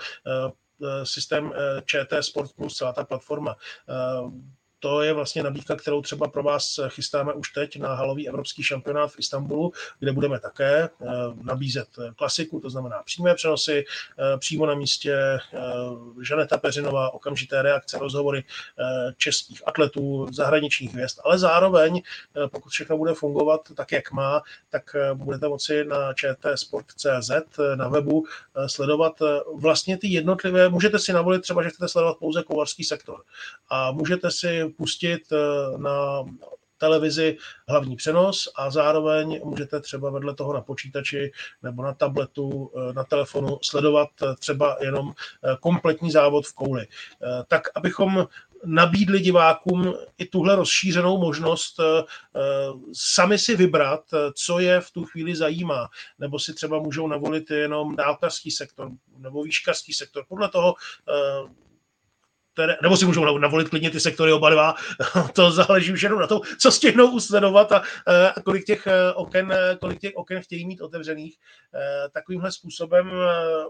systém 1.04 1.54
eh, 1.56 1.82
ČT 1.86 2.24
Sport 2.24 2.54
Plus, 2.56 2.78
celá 2.78 2.94
ta 2.94 3.04
platforma. 3.04 3.56
Eh, 4.84 4.94
to 4.94 5.02
je 5.02 5.14
vlastně 5.14 5.44
nabídka, 5.44 5.76
kterou 5.76 6.02
třeba 6.02 6.28
pro 6.28 6.44
vás 6.44 6.80
chystáme 6.88 7.34
už 7.34 7.52
teď 7.52 7.80
na 7.80 7.96
halový 7.96 8.28
evropský 8.28 8.64
šampionát 8.64 9.12
v 9.12 9.20
Istanbulu, 9.20 9.72
kde 10.00 10.12
budeme 10.12 10.40
také 10.40 10.90
nabízet 11.42 11.88
klasiku, 12.16 12.60
to 12.60 12.70
znamená 12.70 13.04
přímé 13.04 13.36
přenosy, 13.36 13.86
přímo 14.40 14.66
na 14.66 14.76
místě 14.76 15.40
Žaneta 16.22 16.58
Peřinová, 16.58 17.14
okamžité 17.14 17.62
reakce, 17.62 17.98
rozhovory 17.98 18.44
českých 19.18 19.68
atletů, 19.68 20.28
zahraničních 20.32 20.94
hvězd, 20.94 21.20
ale 21.24 21.40
zároveň, 21.40 22.02
pokud 22.52 22.70
všechno 22.70 22.98
bude 22.98 23.14
fungovat 23.14 23.62
tak, 23.76 23.92
jak 23.92 24.12
má, 24.12 24.42
tak 24.70 24.96
budete 25.14 25.48
moci 25.48 25.86
na 25.86 26.14
čtsport.cz 26.14 27.32
na 27.76 27.88
webu 27.88 28.26
sledovat 28.68 29.14
vlastně 29.56 29.98
ty 29.98 30.08
jednotlivé, 30.08 30.70
můžete 30.70 31.00
si 31.00 31.14
navolit 31.14 31.42
třeba, 31.42 31.64
že 31.64 31.70
chcete 31.70 31.88
sledovat 31.88 32.18
pouze 32.18 32.44
kovarský 32.44 32.84
sektor 32.84 33.24
a 33.70 33.92
můžete 33.92 34.32
si 34.32 34.73
pustit 34.78 35.22
eh, 35.32 35.78
na 35.78 36.24
televizi 36.78 37.38
hlavní 37.68 37.96
přenos 37.96 38.50
a 38.56 38.70
zároveň 38.70 39.42
můžete 39.44 39.80
třeba 39.80 40.10
vedle 40.10 40.36
toho 40.36 40.54
na 40.54 40.62
počítači 40.62 41.32
nebo 41.64 41.84
na 41.84 41.94
tabletu, 41.94 42.72
eh, 42.76 42.94
na 42.94 43.04
telefonu 43.04 43.60
sledovat 43.62 44.10
eh, 44.24 44.36
třeba 44.40 44.78
jenom 44.82 45.14
kompletní 45.60 46.12
závod 46.12 46.48
v 46.48 46.54
kouli. 46.54 46.88
Tak, 47.48 47.68
abychom 47.76 48.28
nabídli 48.66 49.20
divákům 49.20 49.94
i 50.18 50.26
tuhle 50.26 50.56
rozšířenou 50.56 51.18
možnost 51.18 51.80
sami 52.94 53.38
si 53.38 53.56
vybrat, 53.56 54.04
co 54.34 54.60
je 54.60 54.82
v 54.82 54.92
tu 54.92 55.06
chvíli 55.06 55.36
zajímá, 55.36 55.90
nebo 56.20 56.40
si 56.40 56.54
třeba 56.54 56.80
můžou 56.80 57.08
navolit 57.08 57.52
jenom 57.52 57.96
dálkařský 57.96 58.52
sektor 58.52 58.92
nebo 59.18 59.44
výškařský 59.44 59.94
sektor. 59.94 60.26
Podle 60.28 60.50
toho, 60.50 60.76
které, 62.54 62.78
nebo 62.82 62.98
si 62.98 63.06
můžou 63.06 63.38
navolit 63.38 63.70
klidně 63.70 63.92
ty 63.92 64.00
sektory 64.00 64.34
oba 64.34 64.50
dva, 64.50 64.76
to 65.34 65.52
záleží 65.52 65.94
už 65.94 66.02
jenom 66.02 66.20
na 66.20 66.28
tom, 66.28 66.42
co 66.60 66.72
stihnou 66.72 67.12
usledovat 67.12 67.72
a, 67.72 67.84
a 68.36 68.42
kolik, 68.42 68.66
těch 68.66 68.88
eh, 68.88 69.14
oken, 69.14 69.52
eh, 69.52 69.78
kolik 69.82 70.00
těch 70.00 70.12
oken 70.16 70.42
chtějí 70.42 70.68
mít 70.68 70.82
otevřených. 70.82 71.38
Eh, 71.74 72.10
takovýmhle 72.10 72.52
způsobem 72.52 73.12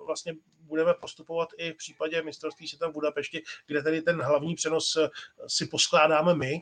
vlastně 0.05 0.33
budeme 0.59 0.93
postupovat 0.93 1.49
i 1.57 1.71
v 1.71 1.77
případě 1.77 2.21
mistrovství 2.21 2.67
světa 2.67 2.87
v 2.87 2.93
Budapešti, 2.93 3.43
kde 3.67 3.83
tedy 3.83 4.01
ten 4.01 4.21
hlavní 4.21 4.55
přenos 4.55 4.97
si 5.47 5.65
poskládáme 5.65 6.35
my, 6.35 6.61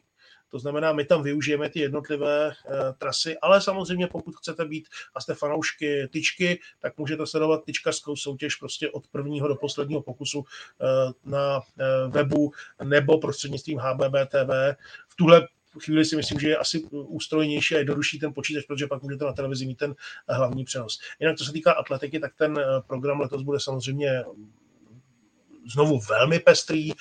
to 0.51 0.59
znamená, 0.59 0.93
my 0.93 1.05
tam 1.05 1.23
využijeme 1.23 1.69
ty 1.69 1.79
jednotlivé 1.79 2.47
uh, 2.47 2.73
trasy, 2.97 3.37
ale 3.37 3.61
samozřejmě 3.61 4.07
pokud 4.07 4.35
chcete 4.35 4.65
být 4.65 4.87
a 5.15 5.21
jste 5.21 5.33
fanoušky 5.33 6.07
tyčky, 6.11 6.59
tak 6.79 6.97
můžete 6.97 7.27
sledovat 7.27 7.63
tyčkařskou 7.65 8.15
soutěž 8.15 8.55
prostě 8.55 8.91
od 8.91 9.07
prvního 9.07 9.47
do 9.47 9.55
posledního 9.55 10.01
pokusu 10.01 10.39
uh, 10.39 10.45
na 11.25 11.57
uh, 11.57 12.13
webu 12.13 12.51
nebo 12.83 13.17
prostřednictvím 13.17 13.79
HBB 13.79 14.15
TV. 14.29 14.77
V 15.07 15.15
tuhle 15.15 15.47
chvíli 15.79 16.05
si 16.05 16.15
myslím, 16.15 16.39
že 16.39 16.49
je 16.49 16.57
asi 16.57 16.83
ústrojnější 16.91 17.75
a 17.75 17.77
jednodušší 17.77 18.19
ten 18.19 18.33
počítač, 18.33 18.65
protože 18.65 18.87
pak 18.87 19.03
můžete 19.03 19.25
na 19.25 19.33
televizi 19.33 19.65
mít 19.65 19.77
ten 19.77 19.95
hlavní 20.29 20.63
přenos. 20.63 20.99
Jinak, 21.19 21.37
co 21.37 21.45
se 21.45 21.51
týká 21.51 21.71
atletiky, 21.71 22.19
tak 22.19 22.35
ten 22.35 22.59
program 22.87 23.19
letos 23.19 23.41
bude 23.41 23.59
samozřejmě 23.59 24.23
znovu 25.69 25.99
velmi 26.09 26.39
pestrý, 26.39 26.91
eh, 26.91 26.95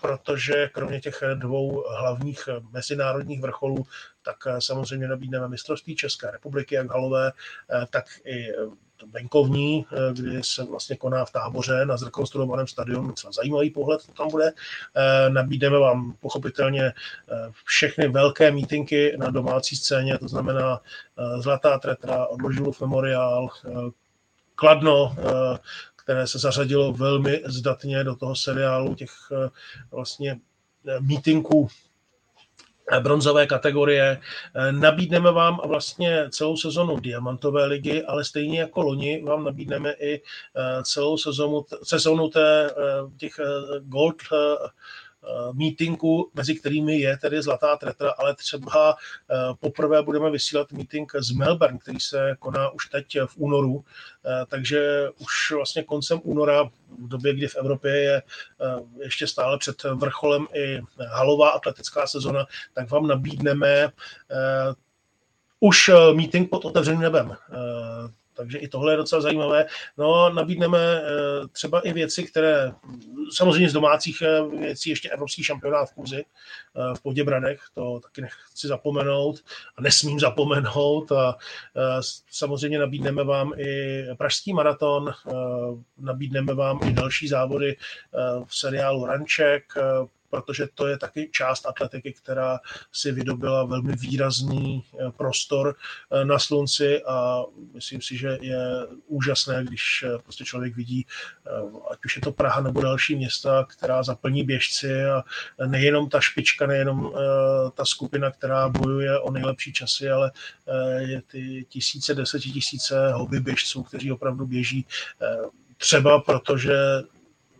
protože 0.00 0.70
kromě 0.72 1.00
těch 1.00 1.22
dvou 1.34 1.84
hlavních 1.98 2.48
mezinárodních 2.70 3.40
vrcholů, 3.40 3.86
tak 4.22 4.36
eh, 4.46 4.60
samozřejmě 4.60 5.08
nabídneme 5.08 5.48
mistrovství 5.48 5.96
České 5.96 6.30
republiky, 6.30 6.74
jak 6.74 6.90
halové, 6.90 7.32
eh, 7.70 7.86
tak 7.90 8.04
i 8.24 8.46
venkovní, 9.12 9.86
kdy 10.12 10.42
se 10.42 10.64
vlastně 10.64 10.96
koná 10.96 11.24
v 11.24 11.30
táboře 11.30 11.86
na 11.86 11.96
zrekonstruovaném 11.96 12.66
stadionu. 12.66 13.08
Docela 13.08 13.32
zajímavý 13.32 13.70
pohled 13.70 14.06
to 14.06 14.12
tam 14.12 14.30
bude. 14.30 14.52
Nabídeme 15.28 15.78
vám 15.78 16.14
pochopitelně 16.20 16.92
všechny 17.64 18.08
velké 18.08 18.50
mítinky 18.50 19.16
na 19.18 19.30
domácí 19.30 19.76
scéně, 19.76 20.18
to 20.18 20.28
znamená 20.28 20.80
Zlatá 21.38 21.78
tretra, 21.78 22.26
Odložilův 22.26 22.80
memoriál, 22.80 23.48
Kladno, 24.54 25.16
které 26.02 26.26
se 26.26 26.38
zařadilo 26.38 26.92
velmi 26.92 27.42
zdatně 27.46 28.04
do 28.04 28.16
toho 28.16 28.36
seriálu 28.36 28.94
těch 28.94 29.10
eh, 29.32 29.48
vlastně 29.90 30.40
eh, 30.88 31.00
mítinků 31.00 31.68
eh, 32.92 33.00
bronzové 33.00 33.46
kategorie. 33.46 34.20
Nabídneme 34.70 35.32
vám 35.32 35.60
vlastně 35.66 36.30
celou 36.30 36.56
sezonu 36.56 37.00
Diamantové 37.00 37.66
ligy, 37.66 38.02
ale 38.02 38.24
stejně 38.24 38.60
jako 38.60 38.82
loni 38.82 39.22
vám 39.22 39.44
nabídneme 39.44 39.92
i 39.92 40.22
celou 40.82 41.18
sezonu, 41.18 41.64
sezonu 41.82 42.28
té, 42.28 42.70
těch 43.16 43.40
Gold 43.80 44.22
Eh, 45.24 45.52
meetingu, 45.52 46.30
mezi 46.34 46.54
kterými 46.54 47.00
je 47.00 47.16
tedy 47.16 47.42
Zlatá 47.42 47.76
tretra, 47.76 48.10
ale 48.18 48.34
třeba 48.34 48.96
eh, 49.30 49.34
poprvé 49.60 50.02
budeme 50.02 50.30
vysílat 50.30 50.72
meeting 50.72 51.12
z 51.18 51.30
Melbourne, 51.30 51.78
který 51.78 52.00
se 52.00 52.36
koná 52.38 52.70
už 52.70 52.86
teď 52.88 53.18
v 53.26 53.36
únoru, 53.36 53.84
eh, 54.26 54.46
takže 54.46 55.08
už 55.18 55.52
vlastně 55.56 55.82
koncem 55.82 56.20
února, 56.22 56.64
v 56.98 57.08
době, 57.08 57.34
kdy 57.34 57.48
v 57.48 57.56
Evropě 57.56 57.96
je 57.96 58.22
ještě 59.02 59.26
stále 59.26 59.58
před 59.58 59.82
vrcholem 59.82 60.46
i 60.54 60.80
halová 61.08 61.50
atletická 61.50 62.06
sezona, 62.06 62.46
tak 62.74 62.90
vám 62.90 63.06
nabídneme 63.06 63.88
už 65.60 65.90
meeting 66.14 66.50
pod 66.50 66.64
otevřeným 66.64 67.00
nebem. 67.00 67.36
Takže 68.34 68.58
i 68.58 68.68
tohle 68.68 68.92
je 68.92 68.96
docela 68.96 69.22
zajímavé. 69.22 69.66
No, 69.98 70.30
nabídneme 70.30 70.78
eh, 70.78 71.48
třeba 71.52 71.80
i 71.80 71.92
věci, 71.92 72.24
které 72.24 72.72
samozřejmě 73.32 73.70
z 73.70 73.72
domácích 73.72 74.22
eh, 74.22 74.56
věcí 74.58 74.90
ještě 74.90 75.10
evropský 75.10 75.42
šampionát 75.42 75.90
v 75.90 75.94
Kuzi 75.94 76.24
eh, 76.24 76.94
v 76.96 77.02
Poděbradech, 77.02 77.60
to 77.74 78.00
taky 78.00 78.20
nechci 78.20 78.68
zapomenout 78.68 79.40
a 79.76 79.82
nesmím 79.82 80.20
zapomenout 80.20 81.12
a 81.12 81.36
samozřejmě 82.30 82.78
nabídneme 82.78 83.24
vám 83.24 83.52
i 83.56 84.04
pražský 84.18 84.52
maraton, 84.52 85.12
nabídneme 85.98 86.54
vám 86.54 86.80
i 86.88 86.92
další 86.92 87.28
závody 87.28 87.76
v 88.44 88.56
seriálu 88.56 89.06
Ranček, 89.06 89.72
protože 90.32 90.68
to 90.74 90.86
je 90.86 90.98
taky 90.98 91.28
část 91.32 91.66
atletiky, 91.66 92.12
která 92.12 92.58
si 92.92 93.12
vydobila 93.12 93.64
velmi 93.64 93.92
výrazný 93.92 94.84
eh, 94.84 95.10
prostor 95.10 95.76
eh, 95.76 96.24
na 96.24 96.38
slunci 96.38 97.02
a 97.02 97.42
myslím 97.74 98.02
si, 98.02 98.16
že 98.16 98.38
je 98.40 98.86
úžasné, 99.06 99.64
když 99.64 100.04
eh, 100.06 100.18
prostě 100.22 100.44
člověk 100.44 100.76
vidí, 100.76 101.06
ať 101.90 101.98
už 102.04 102.16
je 102.16 102.22
to 102.22 102.32
Praha 102.32 102.60
nebo 102.60 102.80
další 102.80 103.16
města, 103.16 103.64
která 103.64 104.02
zaplní 104.02 104.44
běžci 104.44 105.04
a 105.04 105.22
nejenom 105.66 106.08
ta 106.08 106.20
špička, 106.20 106.66
nejenom 106.66 107.12
ta 107.74 107.84
skupina, 107.84 108.30
která 108.30 108.68
bojuje 108.68 109.18
o 109.20 109.30
nejlepší 109.30 109.72
časy, 109.72 110.10
ale 110.10 110.32
je 110.98 111.22
ty 111.22 111.64
tisíce, 111.68 112.14
desetitisíce 112.14 113.12
hobby 113.12 113.40
běžců, 113.40 113.82
kteří 113.82 114.12
opravdu 114.12 114.46
běží 114.46 114.86
třeba 115.76 116.20
protože 116.20 116.74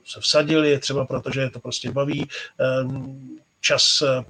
se 0.04 0.20
vsadili, 0.20 0.78
třeba 0.78 1.04
proto, 1.04 1.30
že 1.30 1.40
je 1.40 1.50
to 1.50 1.60
prostě 1.60 1.90
baví. 1.90 2.28
Ehm, 2.58 3.38
čas 3.60 4.02
eh, 4.02 4.24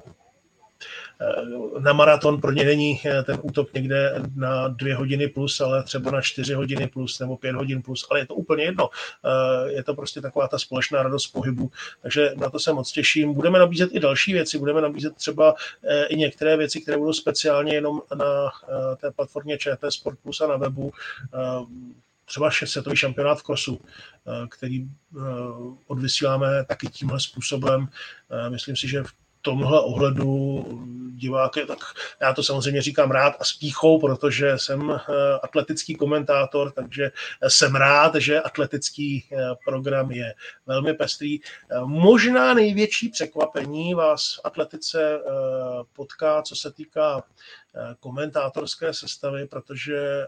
na 1.78 1.92
maraton 1.92 2.40
pro 2.40 2.52
ně 2.52 2.64
není 2.64 3.00
eh, 3.04 3.22
ten 3.22 3.38
útok 3.42 3.74
někde 3.74 4.22
na 4.37 4.68
dvě 4.68 4.94
hodiny 4.94 5.28
plus, 5.28 5.61
ale 5.61 5.82
třeba 5.82 6.11
na 6.11 6.20
čtyři 6.20 6.54
hodiny 6.54 6.87
plus 6.88 7.18
nebo 7.18 7.37
pět 7.37 7.54
hodin 7.54 7.82
plus, 7.82 8.06
ale 8.11 8.20
je 8.20 8.26
to 8.26 8.35
úplně 8.35 8.64
jedno. 8.64 8.88
Eh, 9.24 9.72
je 9.72 9.85
to 9.85 9.94
prostě 9.94 10.20
taková 10.20 10.48
ta 10.48 10.58
společná 10.58 11.02
radost 11.02 11.26
pohybu, 11.26 11.70
takže 12.02 12.30
na 12.37 12.50
to 12.50 12.58
se 12.58 12.72
moc 12.72 12.92
těším. 12.92 13.35
Budeme 13.35 13.58
nabízet 13.58 13.90
i 13.92 14.00
další 14.00 14.32
věci, 14.32 14.58
budeme 14.58 14.80
nabízet 14.80 15.16
třeba 15.16 15.54
i 16.08 16.16
některé 16.16 16.56
věci, 16.56 16.80
které 16.80 16.98
budou 16.98 17.12
speciálně 17.12 17.74
jenom 17.74 18.00
na 18.14 18.50
té 18.96 19.11
platformě 19.11 19.58
ČT 19.58 19.92
Sport 19.92 20.18
Plus 20.22 20.40
a 20.40 20.46
na 20.46 20.56
webu 20.56 20.92
třeba 22.33 22.51
světový 22.51 22.97
šampionát 22.97 23.38
v 23.38 23.42
krosu, 23.42 23.81
eh, 23.85 24.47
který 24.49 24.85
eh, 24.85 25.21
odvysíláme 25.87 26.64
taky 26.64 26.87
tímhle 26.87 27.21
způsobem. 27.21 27.88
Eh, 28.31 28.51
myslím 28.51 28.77
si, 28.77 28.88
že 28.88 29.03
v 29.03 29.12
tomhle 29.42 29.81
ohledu 29.81 30.64
diváky, 31.16 31.66
tak 31.66 31.79
já 32.21 32.35
to 32.35 32.42
samozřejmě 32.42 32.83
říkám 32.83 33.11
rád 33.11 33.35
a 33.40 33.45
spíchou, 33.45 34.01
protože 34.01 34.59
jsem 34.59 35.01
atletický 35.42 35.95
komentátor, 35.95 36.71
takže 36.73 37.11
jsem 37.49 37.75
rád, 37.75 38.14
že 38.14 38.40
atletický 38.40 39.25
program 39.64 40.11
je 40.11 40.35
velmi 40.66 40.95
pestrý. 40.95 41.38
Možná 41.85 42.55
největší 42.55 43.09
překvapení 43.09 43.95
vás 43.95 44.35
v 44.35 44.40
atletice 44.45 45.21
potká, 45.92 46.42
co 46.42 46.57
se 46.57 46.73
týká 46.73 47.23
komentátorské 48.01 48.95
sestavy, 48.95 49.47
protože 49.47 50.27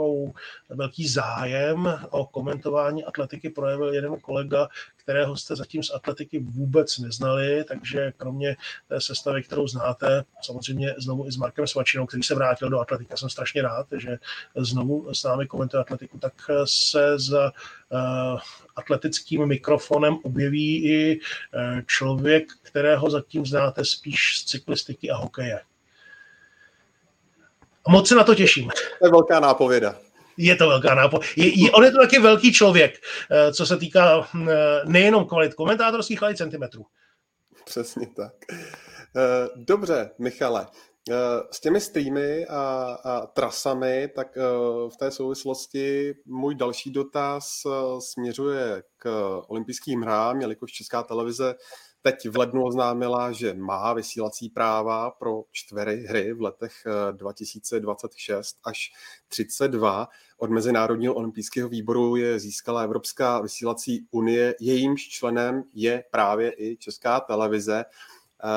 velkou, 0.00 0.34
velký 0.68 1.08
zájem 1.08 1.98
o 2.10 2.26
komentování 2.26 3.04
atletiky 3.04 3.50
projevil 3.50 3.94
jeden 3.94 4.20
kolega, 4.20 4.68
kterého 4.96 5.36
jste 5.36 5.56
zatím 5.56 5.82
z 5.82 5.90
atletiky 5.94 6.38
vůbec 6.38 6.98
neznali, 6.98 7.64
takže 7.64 8.12
kromě 8.16 8.56
té 8.88 9.00
sestavy, 9.00 9.42
kterou 9.42 9.68
znáte, 9.68 10.24
samozřejmě 10.42 10.94
znovu 10.98 11.26
i 11.26 11.32
s 11.32 11.36
Markem 11.36 11.66
Svačinou, 11.66 12.06
který 12.06 12.22
se 12.22 12.34
vrátil 12.34 12.70
do 12.70 12.80
atletiky, 12.80 13.16
jsem 13.16 13.30
strašně 13.30 13.62
rád, 13.62 13.86
že 13.96 14.18
znovu 14.56 15.14
s 15.14 15.24
námi 15.24 15.46
komentuje 15.46 15.80
atletiku, 15.80 16.18
tak 16.18 16.32
se 16.64 17.18
za 17.18 17.52
uh, 17.90 18.40
atletickým 18.76 19.46
mikrofonem 19.46 20.16
objeví 20.22 20.84
i 20.84 21.20
uh, 21.20 21.80
člověk, 21.86 22.52
kterého 22.62 23.10
zatím 23.10 23.46
znáte 23.46 23.84
spíš 23.84 24.38
z 24.38 24.44
cyklistiky 24.44 25.10
a 25.10 25.16
hokeje. 25.16 25.60
A 27.86 27.90
moc 27.90 28.08
se 28.08 28.14
na 28.14 28.24
to 28.24 28.34
těším. 28.34 28.68
To 28.98 29.06
je 29.06 29.10
velká 29.10 29.40
nápověda. 29.40 29.94
Je 30.36 30.56
to 30.56 30.68
velká 30.68 30.94
nápo. 30.94 31.20
Je, 31.36 31.64
je, 31.64 31.70
on 31.70 31.84
je 31.84 31.90
to 31.90 31.98
taky 31.98 32.18
velký 32.18 32.52
člověk, 32.52 32.94
eh, 33.30 33.52
co 33.52 33.66
se 33.66 33.76
týká 33.76 34.28
eh, 34.48 34.80
nejenom 34.84 35.24
kvalit 35.26 35.54
komentátorských, 35.54 36.22
ale 36.22 36.32
i 36.32 36.36
centimetrů. 36.36 36.86
Přesně 37.64 38.06
tak. 38.06 38.32
Eh, 39.16 39.48
dobře, 39.56 40.10
Michale. 40.18 40.66
S 41.50 41.60
těmi 41.60 41.80
streamy 41.80 42.46
a, 42.46 42.96
a 43.04 43.26
trasami, 43.26 44.08
tak 44.14 44.36
v 44.92 44.96
té 44.98 45.10
souvislosti 45.10 46.14
můj 46.26 46.54
další 46.54 46.90
dotaz 46.90 47.62
směřuje 47.98 48.82
k 48.96 49.36
olympijským 49.48 50.02
hrám, 50.02 50.40
jelikož 50.40 50.72
Česká 50.72 51.02
televize 51.02 51.54
teď 52.02 52.28
v 52.28 52.36
lednu 52.36 52.64
oznámila, 52.64 53.32
že 53.32 53.54
má 53.54 53.92
vysílací 53.92 54.48
práva 54.48 55.10
pro 55.10 55.44
čtvery 55.52 55.96
hry 55.96 56.32
v 56.32 56.40
letech 56.40 56.72
2026 57.12 58.56
eh, 58.56 58.60
až 58.64 58.92
32. 59.28 60.08
Od 60.38 60.50
Mezinárodního 60.50 61.14
olympijského 61.14 61.68
výboru 61.68 62.16
je 62.16 62.38
získala 62.38 62.82
Evropská 62.82 63.40
vysílací 63.40 64.06
unie, 64.10 64.54
jejímž 64.60 65.08
členem 65.08 65.62
je 65.74 66.04
právě 66.10 66.52
i 66.56 66.76
Česká 66.76 67.20
televize. 67.20 67.84
Uh, 68.44 68.50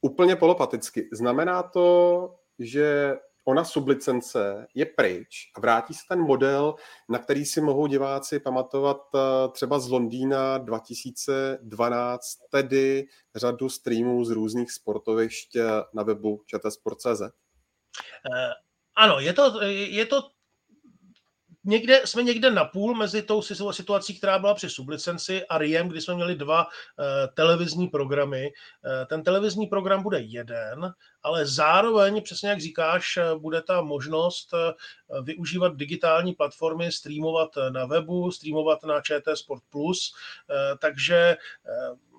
úplně 0.00 0.36
polopaticky. 0.36 1.08
Znamená 1.12 1.62
to, 1.62 2.34
že 2.58 3.16
ona 3.48 3.64
sublicence 3.64 4.66
je 4.74 4.86
pryč 4.86 5.50
a 5.56 5.60
vrátí 5.60 5.94
se 5.94 6.00
ten 6.08 6.20
model, 6.20 6.74
na 7.08 7.18
který 7.18 7.44
si 7.44 7.60
mohou 7.60 7.86
diváci 7.86 8.40
pamatovat 8.40 9.00
eh, 9.14 9.18
třeba 9.52 9.78
z 9.78 9.88
Londýna 9.88 10.58
2012, 10.58 12.38
tedy 12.50 13.06
řadu 13.34 13.68
streamů 13.68 14.24
z 14.24 14.30
různých 14.30 14.72
sportovišť 14.72 15.56
eh, 15.56 15.64
na 15.94 16.02
webu 16.02 16.42
čtsport.cz. 16.46 17.22
Eh, 17.22 17.30
ano, 18.96 19.20
je 19.20 19.32
to, 19.32 19.62
je 19.70 20.06
to 20.06 20.22
někde, 21.66 22.02
jsme 22.04 22.22
někde 22.22 22.50
na 22.50 22.64
půl 22.64 22.94
mezi 22.94 23.22
tou 23.22 23.42
situací, 23.42 24.18
která 24.18 24.38
byla 24.38 24.54
při 24.54 24.70
sublicenci 24.70 25.46
a 25.46 25.58
RIEM, 25.58 25.88
kdy 25.88 26.00
jsme 26.00 26.14
měli 26.14 26.34
dva 26.34 26.66
uh, 26.66 27.04
televizní 27.34 27.88
programy. 27.88 28.46
Uh, 28.46 29.06
ten 29.06 29.22
televizní 29.22 29.66
program 29.66 30.02
bude 30.02 30.20
jeden, 30.20 30.92
ale 31.22 31.46
zároveň, 31.46 32.22
přesně 32.22 32.48
jak 32.48 32.60
říkáš, 32.60 33.16
uh, 33.16 33.40
bude 33.40 33.62
ta 33.62 33.82
možnost 33.82 34.54
využívat 35.22 35.76
digitální 35.76 36.34
platformy, 36.34 36.92
streamovat 36.92 37.48
na 37.70 37.86
webu, 37.86 38.30
streamovat 38.30 38.84
na 38.84 39.00
ČT 39.00 39.36
Sport+, 39.38 39.62
Plus, 39.70 40.14
takže 40.78 41.36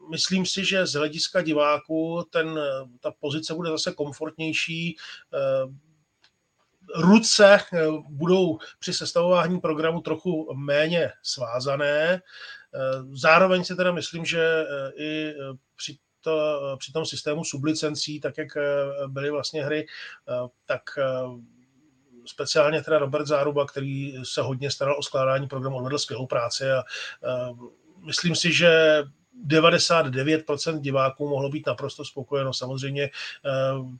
myslím 0.09 0.45
si, 0.45 0.65
že 0.65 0.85
z 0.85 0.93
hlediska 0.93 1.41
diváků 1.41 2.23
ten, 2.29 2.59
ta 2.99 3.11
pozice 3.19 3.53
bude 3.53 3.69
zase 3.69 3.91
komfortnější 3.91 4.97
ruce 6.95 7.59
eh, 7.73 7.87
budou 8.09 8.57
při 8.79 8.93
sestavování 8.93 9.59
programu 9.59 10.01
trochu 10.01 10.53
méně 10.55 11.11
svázané. 11.23 12.13
Eh, 12.13 12.21
zároveň 13.13 13.63
si 13.63 13.75
teda 13.75 13.91
myslím, 13.91 14.25
že 14.25 14.65
eh, 14.69 14.91
i 15.03 15.33
při, 15.75 15.97
to, 16.21 16.75
při 16.79 16.91
tom 16.91 17.05
systému 17.05 17.43
sublicencí, 17.43 18.19
tak 18.19 18.37
jak 18.37 18.47
byly 19.07 19.29
vlastně 19.29 19.65
hry, 19.65 19.87
tak 20.65 20.81
speciálně 22.25 22.81
teda 22.81 22.99
Robert 22.99 23.27
Záruba, 23.27 23.65
který 23.65 24.13
se 24.23 24.41
hodně 24.41 24.71
staral 24.71 24.99
o 24.99 25.03
skládání 25.03 25.47
programu, 25.47 25.77
odvedl 25.77 25.97
skvělou 25.97 26.25
práci 26.25 26.71
a 26.71 26.83
myslím 28.05 28.35
si, 28.35 28.53
že 28.53 29.03
99% 29.47 30.79
diváků 30.79 31.29
mohlo 31.29 31.49
být 31.49 31.67
naprosto 31.67 32.05
spokojeno. 32.05 32.53
Samozřejmě 32.53 33.03
eh, 33.03 33.09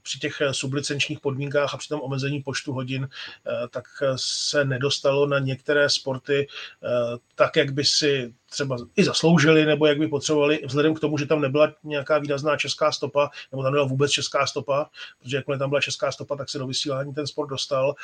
při 0.02 0.18
těch 0.18 0.42
sublicenčních 0.50 1.20
podmínkách 1.20 1.74
a 1.74 1.76
při 1.76 1.88
tom 1.88 2.00
omezení 2.00 2.42
počtu 2.42 2.72
hodin, 2.72 3.08
eh, 3.46 3.68
tak 3.68 3.84
se 4.16 4.64
nedostalo 4.64 5.26
na 5.26 5.38
některé 5.38 5.90
sporty 5.90 6.46
eh, 6.82 7.18
tak, 7.34 7.56
jak 7.56 7.70
by 7.70 7.84
si 7.84 8.34
třeba 8.50 8.76
i 8.96 9.04
zasloužili, 9.04 9.66
nebo 9.66 9.86
jak 9.86 9.98
by 9.98 10.08
potřebovali, 10.08 10.60
vzhledem 10.66 10.94
k 10.94 11.00
tomu, 11.00 11.18
že 11.18 11.26
tam 11.26 11.40
nebyla 11.40 11.74
nějaká 11.84 12.18
výrazná 12.18 12.56
česká 12.56 12.92
stopa, 12.92 13.30
nebo 13.52 13.62
tam 13.62 13.72
nebyla 13.72 13.86
vůbec 13.86 14.10
česká 14.10 14.46
stopa, 14.46 14.90
protože 15.22 15.36
jakmile 15.36 15.58
tam 15.58 15.68
byla 15.68 15.80
česká 15.80 16.12
stopa, 16.12 16.36
tak 16.36 16.48
se 16.48 16.58
do 16.58 16.66
vysílání 16.66 17.14
ten 17.14 17.26
sport 17.26 17.48
dostal. 17.48 17.94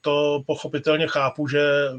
To 0.00 0.42
pochopitelně 0.46 1.06
chápu, 1.08 1.48
že 1.48 1.90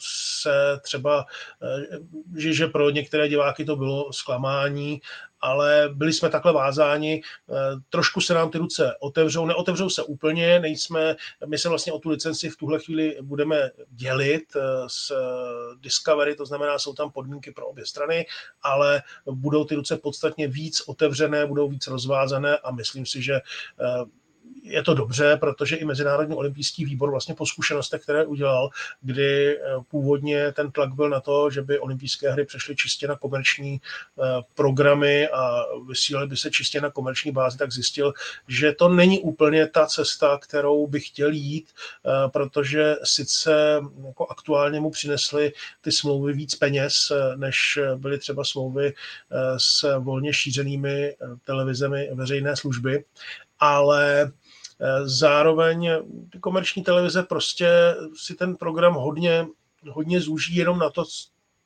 se 0.00 0.80
třeba, 0.82 1.24
eh, 1.62 1.98
že, 2.36 2.52
že 2.52 2.66
pro 2.66 2.90
některé 2.90 3.28
diváky 3.28 3.64
to 3.64 3.76
bylo 3.76 4.12
zklamání, 4.12 5.00
ale 5.40 5.88
byli 5.92 6.12
jsme 6.12 6.28
takhle 6.28 6.52
vázáni, 6.52 7.22
eh, 7.50 7.54
trošku 7.90 8.20
se 8.20 8.34
nám 8.34 8.50
ty 8.50 8.58
ruce 8.58 8.96
otevřou, 9.00 9.46
neotevřou 9.46 9.90
se 9.90 10.02
úplně, 10.02 10.60
nejsme, 10.60 11.16
my 11.46 11.58
se 11.58 11.68
vlastně 11.68 11.92
o 11.92 11.98
tu 11.98 12.08
licenci 12.08 12.50
v 12.50 12.56
tuhle 12.56 12.78
chvíli 12.78 13.16
budeme 13.22 13.70
dělit 13.90 14.56
eh, 14.56 14.60
s 14.86 15.12
Discovery, 15.80 16.34
to 16.34 16.46
znamená, 16.46 16.78
jsou 16.78 16.94
tam 16.94 17.10
podmínky 17.10 17.52
pro 17.52 17.66
obě 17.66 17.86
strany, 17.86 18.26
ale 18.62 19.02
budou 19.30 19.64
ty 19.64 19.74
ruce 19.74 19.96
podstatně 19.96 20.48
víc 20.48 20.82
otevřené, 20.86 21.46
budou 21.46 21.68
víc 21.68 21.86
rozvázané 21.86 22.58
a 22.58 22.70
myslím 22.70 23.06
si, 23.06 23.22
že 23.22 23.40
je 24.68 24.82
to 24.82 24.94
dobře, 24.94 25.36
protože 25.36 25.76
i 25.76 25.84
Mezinárodní 25.84 26.36
olympijský 26.36 26.84
výbor 26.84 27.10
vlastně 27.10 27.34
po 27.34 27.46
zkušenostech, 27.46 28.02
které 28.02 28.26
udělal, 28.26 28.70
kdy 29.00 29.58
eh, 29.58 29.62
původně 29.90 30.52
ten 30.52 30.70
tlak 30.70 30.94
byl 30.94 31.08
na 31.08 31.20
to, 31.20 31.50
že 31.50 31.62
by 31.62 31.78
olympijské 31.78 32.30
hry 32.30 32.44
přešly 32.44 32.76
čistě 32.76 33.08
na 33.08 33.16
komerční 33.16 33.80
eh, 33.80 34.22
programy 34.54 35.28
a 35.28 35.64
vysílaly 35.88 36.26
by 36.26 36.36
se 36.36 36.50
čistě 36.50 36.80
na 36.80 36.90
komerční 36.90 37.32
bázi, 37.32 37.58
tak 37.58 37.72
zjistil, 37.72 38.12
že 38.48 38.72
to 38.72 38.88
není 38.88 39.20
úplně 39.20 39.66
ta 39.66 39.86
cesta, 39.86 40.38
kterou 40.38 40.86
by 40.86 41.00
chtěl 41.00 41.30
jít, 41.30 41.70
eh, 42.06 42.28
protože 42.28 42.96
sice 43.04 43.80
jako 44.06 44.26
aktuálně 44.26 44.80
mu 44.80 44.90
přinesly 44.90 45.52
ty 45.80 45.92
smlouvy 45.92 46.32
víc 46.32 46.54
peněz, 46.54 47.12
než 47.36 47.78
byly 47.96 48.18
třeba 48.18 48.44
smlouvy 48.44 48.94
s 49.56 49.98
volně 49.98 50.32
šířenými 50.32 51.16
televizemi 51.44 52.10
veřejné 52.14 52.56
služby, 52.56 53.04
ale 53.60 54.32
Zároveň 55.04 55.90
ty 56.32 56.38
komerční 56.38 56.82
televize 56.82 57.22
prostě 57.22 57.94
si 58.16 58.34
ten 58.34 58.56
program 58.56 58.94
hodně, 58.94 59.46
hodně 59.90 60.20
zúží 60.20 60.56
jenom 60.56 60.78
na 60.78 60.90
to, 60.90 61.04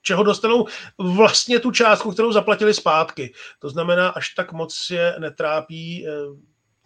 čeho 0.02 0.22
dostanou 0.22 0.66
vlastně 0.98 1.61
tu 1.61 1.70
částku, 1.70 2.12
kterou 2.12 2.33
zaplatili 2.33 2.74
zpátky. 2.74 3.33
To 3.59 3.70
znamená, 3.70 4.09
až 4.09 4.35
tak 4.35 4.52
moc 4.52 4.90
je 4.90 5.16
netrápí 5.18 6.07
eh, 6.07 6.11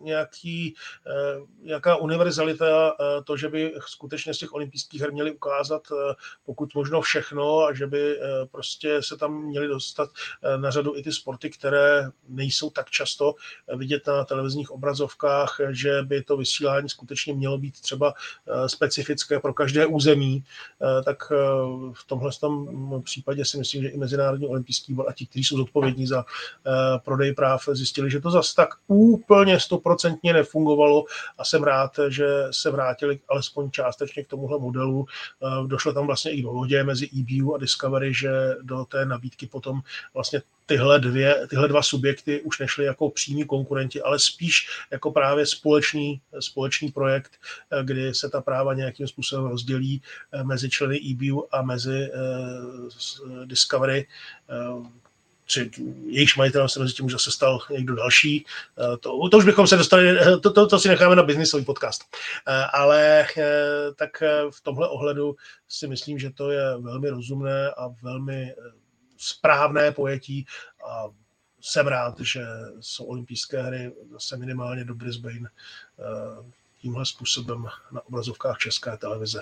nějaký, 0.00 0.74
eh, 1.06 1.40
nějaká 1.62 1.96
univerzalita, 1.96 2.96
eh, 3.00 3.22
to, 3.22 3.36
že 3.36 3.48
by 3.48 3.74
skutečně 3.86 4.34
z 4.34 4.38
těch 4.38 4.54
olympijských 4.54 5.00
her 5.00 5.12
měli 5.12 5.30
ukázat 5.30 5.82
eh, 5.92 6.14
pokud 6.46 6.74
možno 6.74 7.00
všechno 7.00 7.60
a 7.60 7.74
že 7.74 7.86
by 7.86 8.20
prostě 8.50 9.02
se 9.02 9.16
tam 9.16 9.42
měli 9.42 9.68
dostat 9.68 10.10
na 10.56 10.70
řadu 10.70 10.96
i 10.96 11.02
ty 11.02 11.12
sporty, 11.12 11.50
které 11.50 12.10
nejsou 12.28 12.70
tak 12.70 12.90
často 12.90 13.34
vidět 13.76 14.06
na 14.06 14.24
televizních 14.24 14.70
obrazovkách, 14.70 15.60
že 15.70 16.02
by 16.02 16.22
to 16.22 16.36
vysílání 16.36 16.88
skutečně 16.88 17.34
mělo 17.34 17.58
být 17.58 17.80
třeba 17.80 18.14
specifické 18.66 19.40
pro 19.40 19.54
každé 19.54 19.86
území, 19.86 20.44
tak 21.04 21.32
v 21.92 22.04
tomhle 22.06 22.30
tom 22.40 23.02
případě 23.02 23.44
si 23.44 23.58
myslím, 23.58 23.82
že 23.82 23.88
i 23.88 23.98
Mezinárodní 23.98 24.46
olympijský 24.46 24.92
výbor 24.92 25.06
a 25.08 25.12
ti, 25.12 25.26
kteří 25.26 25.44
jsou 25.44 25.56
zodpovědní 25.56 26.06
za 26.06 26.24
prodej 27.04 27.34
práv, 27.34 27.68
zjistili, 27.72 28.10
že 28.10 28.20
to 28.20 28.30
zase 28.30 28.54
tak 28.54 28.68
úplně 28.86 29.60
stoprocentně 29.86 30.32
nefungovalo 30.32 31.04
a 31.38 31.44
jsem 31.44 31.62
rád, 31.62 32.00
že 32.08 32.26
se 32.50 32.70
vrátili 32.70 33.20
alespoň 33.28 33.70
částečně 33.70 34.24
k 34.24 34.28
tomuhle 34.28 34.58
modelu. 34.58 35.06
Eh, 35.06 35.66
došlo 35.66 35.92
tam 35.92 36.06
vlastně 36.06 36.30
i 36.30 36.42
dohodě 36.42 36.84
mezi 36.84 37.08
EBU 37.18 37.54
a 37.54 37.58
Discovery, 37.58 38.14
že 38.14 38.30
do 38.62 38.84
té 38.84 39.06
nabídky 39.06 39.46
potom 39.46 39.80
vlastně 40.14 40.42
tyhle, 40.66 40.98
dvě, 41.00 41.46
tyhle 41.46 41.68
dva 41.68 41.82
subjekty 41.82 42.40
už 42.40 42.58
nešly 42.58 42.84
jako 42.84 43.10
přímí 43.10 43.44
konkurenti, 43.44 44.02
ale 44.02 44.18
spíš 44.18 44.68
jako 44.90 45.10
právě 45.10 45.46
společný, 45.46 46.20
společný 46.40 46.92
projekt, 46.92 47.32
eh, 47.70 47.84
kdy 47.84 48.14
se 48.14 48.28
ta 48.28 48.40
práva 48.40 48.74
nějakým 48.74 49.06
způsobem 49.06 49.46
rozdělí 49.46 50.02
eh, 50.32 50.44
mezi 50.44 50.70
členy 50.70 50.98
EBU 51.10 51.54
a 51.54 51.62
mezi 51.62 52.10
Discovery 53.44 54.06
tři, 55.46 55.70
jejich 56.06 56.36
majitelem 56.36 56.68
se 56.68 56.80
mezi 56.80 56.94
tím 56.94 57.06
už 57.06 57.12
zase 57.12 57.30
stal 57.30 57.58
někdo 57.70 57.94
další. 57.94 58.46
To, 59.00 59.28
to 59.28 59.36
už 59.38 59.44
bychom 59.44 59.66
se 59.66 59.76
dostali, 59.76 60.18
to, 60.42 60.52
to, 60.52 60.66
to 60.66 60.78
si 60.78 60.88
necháme 60.88 61.16
na 61.16 61.22
biznisový 61.22 61.64
podcast. 61.64 62.02
Ale 62.72 63.26
tak 63.96 64.22
v 64.50 64.60
tomhle 64.60 64.88
ohledu 64.88 65.36
si 65.68 65.88
myslím, 65.88 66.18
že 66.18 66.30
to 66.30 66.50
je 66.50 66.78
velmi 66.78 67.10
rozumné 67.10 67.70
a 67.70 67.88
velmi 68.02 68.54
správné 69.16 69.92
pojetí 69.92 70.46
a 70.88 71.04
jsem 71.60 71.86
rád, 71.86 72.20
že 72.20 72.46
jsou 72.80 73.04
olympijské 73.04 73.62
hry 73.62 73.92
zase 74.12 74.36
minimálně 74.36 74.84
do 74.84 74.94
Brisbane 74.94 75.50
tímhle 76.80 77.06
způsobem 77.06 77.66
na 77.92 78.06
obrazovkách 78.06 78.58
České 78.58 78.96
televize. 78.96 79.40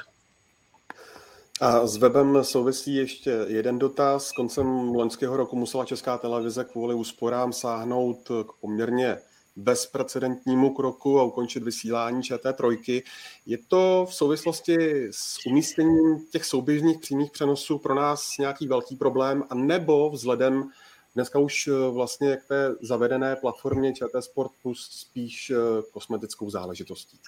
A 1.61 1.87
s 1.87 1.97
webem 1.97 2.45
souvisí 2.45 2.95
ještě 2.95 3.31
jeden 3.47 3.79
dotaz. 3.79 4.33
Koncem 4.33 4.67
loňského 4.95 5.37
roku 5.37 5.57
musela 5.57 5.85
Česká 5.85 6.19
televize 6.19 6.65
kvůli 6.65 6.95
úsporám 6.95 7.53
sáhnout 7.53 8.29
k 8.29 8.53
poměrně 8.61 9.19
bezprecedentnímu 9.57 10.75
kroku 10.75 11.21
a 11.21 11.23
ukončit 11.23 11.63
vysílání 11.63 12.23
ČT3. 12.23 13.03
Je 13.47 13.59
to 13.69 14.07
v 14.09 14.15
souvislosti 14.15 15.09
s 15.11 15.47
umístěním 15.47 16.27
těch 16.31 16.45
souběžných 16.45 16.99
přímých 16.99 17.31
přenosů 17.31 17.79
pro 17.79 17.95
nás 17.95 18.39
nějaký 18.39 18.67
velký 18.67 18.97
problém, 18.97 19.45
a 19.51 19.55
nebo 19.55 20.11
vzhledem 20.11 20.71
dneska 21.15 21.39
už 21.39 21.69
vlastně 21.91 22.37
k 22.37 22.45
té 22.49 22.75
zavedené 22.81 23.37
platformě 23.37 23.93
ČT 23.93 24.25
Sport 24.25 24.51
Plus 24.63 24.89
spíš 24.91 25.53
kosmetickou 25.91 26.51
záležitostí? 26.51 27.19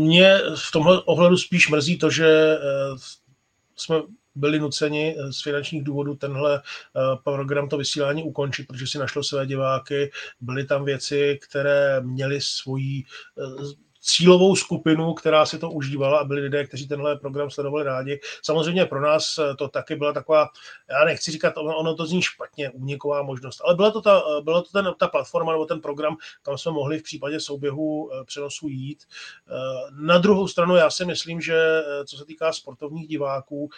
Mě 0.00 0.38
v 0.56 0.72
tomhle 0.72 1.02
ohledu 1.02 1.36
spíš 1.36 1.68
mrzí 1.68 1.98
to, 1.98 2.10
že 2.10 2.28
eh, 2.28 2.58
jsme 3.76 4.02
byli 4.34 4.58
nuceni 4.58 5.16
eh, 5.18 5.32
z 5.32 5.42
finančních 5.42 5.84
důvodů 5.84 6.14
tenhle 6.14 6.56
eh, 6.56 7.00
program, 7.24 7.68
to 7.68 7.76
vysílání 7.76 8.22
ukončit, 8.22 8.66
protože 8.66 8.86
si 8.86 8.98
našlo 8.98 9.22
své 9.22 9.46
diváky. 9.46 10.10
Byly 10.40 10.64
tam 10.64 10.84
věci, 10.84 11.38
které 11.48 12.00
měly 12.00 12.40
svoji 12.40 13.04
cílovou 14.00 14.56
skupinu, 14.56 15.14
která 15.14 15.46
si 15.46 15.58
to 15.58 15.70
užívala 15.70 16.18
a 16.18 16.24
byli 16.24 16.40
lidé, 16.40 16.66
kteří 16.66 16.88
tenhle 16.88 17.16
program 17.16 17.50
sledovali 17.50 17.84
rádi. 17.84 18.20
Samozřejmě 18.42 18.84
pro 18.84 19.00
nás 19.00 19.40
to 19.58 19.68
taky 19.68 19.96
byla 19.96 20.12
taková, 20.12 20.48
já 20.90 21.04
nechci 21.04 21.30
říkat, 21.30 21.54
ono 21.56 21.94
to 21.94 22.06
zní 22.06 22.22
špatně, 22.22 22.70
úniková 22.70 23.22
možnost, 23.22 23.60
ale 23.64 23.74
byla 23.74 23.90
to 23.90 24.02
ta, 24.02 24.22
byla 24.40 24.62
to 24.62 24.68
ten, 24.72 24.94
ta 24.98 25.08
platforma 25.08 25.52
nebo 25.52 25.66
ten 25.66 25.80
program, 25.80 26.16
kam 26.42 26.58
jsme 26.58 26.72
mohli 26.72 26.98
v 26.98 27.02
případě 27.02 27.40
souběhu 27.40 28.10
eh, 28.12 28.24
přenosu 28.24 28.68
jít. 28.68 29.04
Eh, 29.48 29.54
na 29.90 30.18
druhou 30.18 30.48
stranu 30.48 30.76
já 30.76 30.90
si 30.90 31.04
myslím, 31.04 31.40
že 31.40 31.56
eh, 31.56 32.04
co 32.04 32.16
se 32.16 32.24
týká 32.24 32.52
sportovních 32.52 33.08
diváků, 33.08 33.68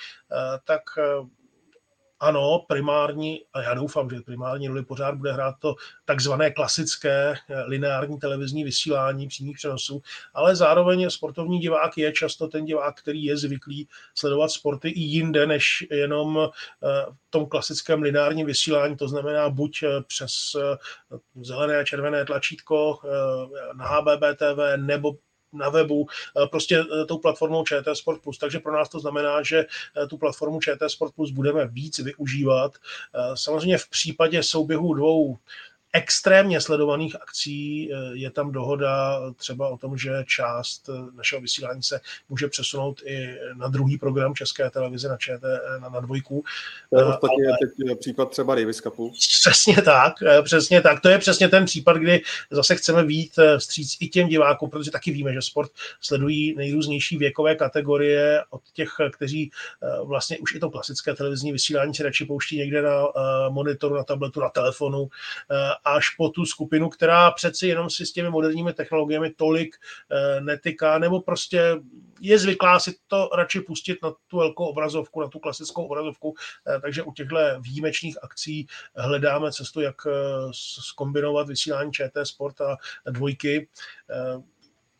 tak 0.65 0.83
ano, 2.23 2.65
primární, 2.69 3.41
a 3.53 3.63
já 3.63 3.75
doufám, 3.75 4.11
že 4.11 4.21
primární 4.21 4.69
roli 4.69 4.85
pořád 4.85 5.15
bude 5.15 5.33
hrát 5.33 5.55
to 5.59 5.75
takzvané 6.05 6.51
klasické 6.51 7.35
eh, 7.49 7.63
lineární 7.63 8.19
televizní 8.19 8.65
vysílání 8.65 9.29
přímých 9.29 9.57
přenosů, 9.57 10.03
ale 10.35 10.57
zároveň 10.57 11.11
sportovní 11.11 11.59
divák 11.59 11.99
je 11.99 12.13
často 12.13 12.49
ten 12.49 12.65
divák, 12.65 13.01
který 13.01 13.25
je 13.25 13.37
zvyklý 13.37 13.89
sledovat 14.15 14.51
sporty 14.51 14.89
i 14.89 15.01
jinde, 15.01 15.47
než 15.47 15.87
jenom 15.91 16.39
eh, 16.39 17.13
v 17.29 17.31
tom 17.31 17.47
klasickém 17.47 18.03
lineárním 18.03 18.47
vysílání, 18.47 18.97
to 18.97 19.09
znamená 19.09 19.51
buď 19.51 19.83
eh, 19.83 19.89
přes 20.07 20.33
zelené 21.43 21.79
a 21.79 21.85
červené 21.85 22.25
tlačítko 22.25 22.99
na 23.75 23.87
HBB 23.87 24.23
TV 24.39 24.77
nebo 24.77 25.13
na 25.53 25.69
webu, 25.69 26.07
eh, 26.43 26.47
prostě 26.47 26.81
eh, 26.81 27.07
tou 27.07 27.19
platformou 27.19 27.65
ČT 27.65 27.97
Sport 27.97 28.23
Plus. 28.23 28.39
Takže 28.39 28.59
pro 28.59 28.73
nás 28.73 28.89
to 28.89 29.01
znamená, 29.01 29.43
že 29.43 29.59
eh, 29.59 30.07
tu 30.07 30.17
platformu 30.17 30.61
ČT 30.61 30.91
Sport 30.91 31.15
Plus 31.15 31.31
budeme 31.31 31.67
víc 31.67 31.99
využívat. 31.99 32.73
Samozřejmě 33.35 33.79
v 33.79 33.89
případě 33.89 34.43
souběhu 34.43 34.95
dvou 34.95 35.39
extrémně 35.93 36.61
sledovaných 36.61 37.17
akcí 37.23 37.93
eh, 37.93 37.97
je 38.13 38.31
tam 38.31 38.53
dohoda 38.53 39.21
třeba 39.37 39.69
o 39.69 39.77
tom, 39.77 39.99
že 39.99 40.25
část 40.27 40.89
eh, 40.89 41.17
našeho 41.17 41.41
vysílání 41.41 41.83
se 41.83 42.01
může 42.29 42.49
přesunout 42.49 43.03
i 43.05 43.37
na 43.55 43.69
druhý 43.69 43.99
program 43.99 44.35
České 44.35 44.71
televize, 44.71 45.09
na 45.09 45.17
ČT, 45.17 45.45
eh, 45.45 45.81
na, 45.81 45.89
na 45.89 46.01
dvojku. 46.01 46.45
To 46.91 46.99
je 46.99 47.05
ostatně 47.05 47.47
Ale... 47.49 47.57
teď 47.61 47.99
případ 47.99 48.31
třeba 48.31 48.55
Davis 48.55 48.77
Cupu. 48.77 49.13
Přesně 49.41 49.83
tak, 49.83 50.15
přesně 50.43 50.81
tak. 50.81 51.01
To 51.01 51.09
je 51.09 51.19
přesně 51.19 51.49
ten 51.49 51.65
případ, 51.65 51.97
kdy 51.97 52.23
zase 52.51 52.77
chceme 52.77 53.05
být 53.05 53.33
vstříc 53.59 53.97
i 54.01 54.09
těm 54.09 54.29
divákům, 54.29 54.71
protože 54.71 54.91
taky 54.91 55.11
víme, 55.11 55.33
že 55.33 55.43
sport 55.43 55.71
sledují 56.01 56.55
nejrůznější 56.57 57.17
věkové 57.17 57.55
kategorie 57.55 58.45
od 58.51 58.63
těch, 58.73 58.89
kteří 59.13 59.51
vlastně 60.05 60.39
už 60.39 60.55
i 60.55 60.61
to 60.61 60.71
klasické 60.71 61.15
televizní 61.15 61.53
vysílání 61.53 61.95
si 61.95 62.03
radši 62.03 62.25
pouští 62.25 62.59
někde 62.59 62.83
na 62.83 63.05
monitoru, 63.49 63.95
na 63.95 64.05
tabletu, 64.05 64.41
na 64.41 64.49
telefonu 64.49 65.09
až 65.85 66.11
po 66.11 66.29
tu 66.29 66.45
skupinu, 66.47 66.89
která 66.89 67.31
přeci 67.31 67.67
jenom 67.67 67.91
si 67.91 68.07
s 68.07 68.13
těmi 68.13 68.31
moderními 68.31 68.73
technologiemi 68.73 69.31
tolik 69.31 69.77
eh, 70.11 70.41
netyká, 70.41 70.99
nebo 70.99 71.21
prostě 71.21 71.77
je 72.21 72.39
zvyklá 72.39 72.81
si 72.81 72.95
to 73.07 73.29
radši 73.37 73.61
pustit 73.61 73.99
na 74.03 74.13
tu 74.27 74.39
velkou 74.39 74.65
obrazovku, 74.65 75.21
na 75.21 75.29
tu 75.29 75.39
klasickou 75.39 75.85
obrazovku, 75.85 76.35
eh, 76.67 76.81
takže 76.81 77.03
u 77.03 77.13
těchto 77.13 77.37
výjimečných 77.61 78.25
akcí 78.25 78.67
hledáme 78.97 79.53
cestu, 79.53 79.81
jak 79.81 79.97
skombinovat 80.81 81.47
eh, 81.47 81.49
vysílání 81.49 81.93
ČT 81.93 82.27
Sport 82.27 82.61
a 82.61 82.77
dvojky. 83.11 83.69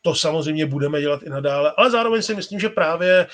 To 0.03 0.15
samozřejmě 0.15 0.67
budeme 0.67 1.01
dělat 1.01 1.23
i 1.23 1.31
nadále, 1.31 1.73
ale 1.77 1.91
zároveň 1.91 2.23
si 2.23 2.35
myslím, 2.35 2.61
že 2.61 2.69
právě 2.69 3.27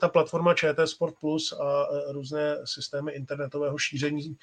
ta 0.00 0.08
platforma 0.08 0.54
ČT 0.54 0.88
Sport 0.88 1.14
Plus 1.20 1.52
a 1.52 1.86
různé 2.12 2.56
systémy 2.64 3.12
internetového 3.12 3.78
šíření 3.78 4.36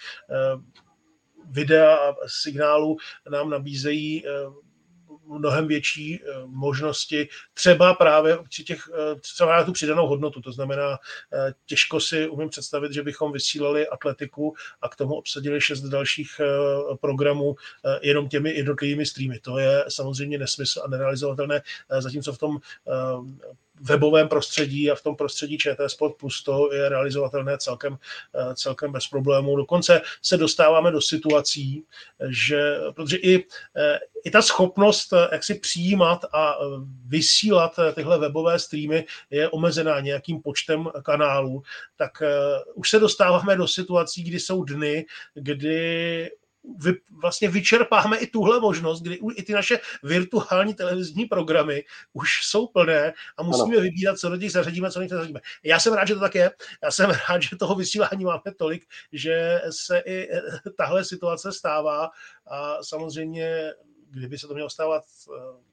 videa 1.49 1.95
a 1.95 2.15
signálu 2.27 2.97
nám 3.29 3.49
nabízejí 3.49 4.27
eh, 4.27 4.29
mnohem 5.27 5.67
větší 5.67 6.19
eh, 6.21 6.25
možnosti, 6.45 7.29
třeba 7.53 7.93
právě 7.93 8.37
při 8.49 8.63
těch, 8.63 8.89
eh, 8.93 9.19
třeba 9.19 9.55
na 9.55 9.63
tu 9.63 9.71
přidanou 9.71 10.07
hodnotu, 10.07 10.41
to 10.41 10.51
znamená, 10.51 10.97
těžko 11.65 11.99
si 11.99 12.27
umím 12.27 12.49
představit, 12.49 12.93
že 12.93 13.03
bychom 13.03 13.31
vysílali 13.31 13.87
atletiku 13.87 14.53
a 14.81 14.89
k 14.89 14.95
tomu 14.95 15.13
obsadili 15.15 15.61
šest 15.61 15.81
dalších 15.81 16.41
programů 17.01 17.55
jenom 18.01 18.29
těmi 18.29 18.55
jednotlivými 18.55 19.05
streamy. 19.05 19.39
To 19.39 19.57
je 19.57 19.85
samozřejmě 19.87 20.37
nesmysl 20.37 20.81
a 20.85 20.87
nerealizovatelné, 20.87 21.61
zatímco 21.99 22.33
v 22.33 22.37
tom 22.37 22.57
webovém 23.84 24.27
prostředí 24.27 24.91
a 24.91 24.95
v 24.95 25.01
tom 25.01 25.15
prostředí 25.15 25.57
ČT 25.57 25.89
Sport 25.89 26.15
Plus 26.17 26.43
to 26.43 26.73
je 26.73 26.89
realizovatelné 26.89 27.57
celkem, 27.57 27.97
eh, 28.36 28.55
celkem 28.55 28.91
bez 28.91 29.07
problémů. 29.07 29.55
Dokonce 29.55 30.01
se 30.21 30.38
dostáváme 30.38 30.91
do 30.91 31.01
situací, 31.01 31.84
že, 32.29 32.77
protože 32.95 33.17
i, 33.17 33.45
eh, 33.77 33.99
i 34.23 34.31
ta 34.31 34.41
schopnost 34.41 35.13
eh, 35.13 35.27
jak 35.31 35.43
si 35.43 35.55
přijímat 35.55 36.25
a 36.34 36.55
vysílat 37.07 37.79
tyhle 37.95 38.19
webové 38.19 38.59
streamy 38.59 39.05
je 39.29 39.49
omezená 39.49 39.99
nějakým 39.99 40.41
počtem 40.41 40.89
kanálů, 41.03 41.63
tak 41.95 42.23
už 42.73 42.89
se 42.89 42.99
dostáváme 42.99 43.55
do 43.55 43.67
situací, 43.67 44.23
kdy 44.23 44.39
jsou 44.39 44.63
dny, 44.63 45.05
kdy 45.34 46.29
vy, 46.78 46.93
vlastně 47.22 47.49
vyčerpáme 47.49 48.18
i 48.18 48.28
tuhle 48.28 48.59
možnost, 48.59 49.01
kdy 49.01 49.20
i 49.36 49.43
ty 49.43 49.53
naše 49.53 49.80
virtuální 50.03 50.74
televizní 50.74 51.26
programy 51.26 51.84
už 52.14 52.30
jsou 52.43 52.68
plné 52.68 53.14
a 53.38 53.43
musíme 53.43 53.76
ano. 53.76 53.82
vybírat, 53.82 54.18
co 54.18 54.30
do 54.30 54.38
těch 54.38 54.51
zařadíme, 54.51 54.91
co 54.91 54.99
do 54.99 55.05
těch 55.05 55.18
zařadíme. 55.18 55.39
Já 55.64 55.80
jsem 55.80 55.93
rád, 55.93 56.07
že 56.07 56.14
to 56.14 56.20
tak 56.20 56.36
je. 56.36 56.51
Já 56.84 56.91
jsem 56.91 57.09
rád, 57.30 57.41
že 57.41 57.55
toho 57.55 57.76
vysílání 57.76 58.26
máme 58.26 58.41
tolik, 58.57 58.86
že 59.11 59.61
se 59.70 59.99
i 59.99 60.30
eh, 60.32 60.41
tahle 60.78 61.05
situace 61.05 61.51
stává 61.51 62.09
a 62.47 62.84
samozřejmě, 62.84 63.74
kdyby 64.09 64.38
se 64.38 64.47
to 64.47 64.53
mělo 64.53 64.70
stávat 64.70 65.03
eh, 65.38 65.72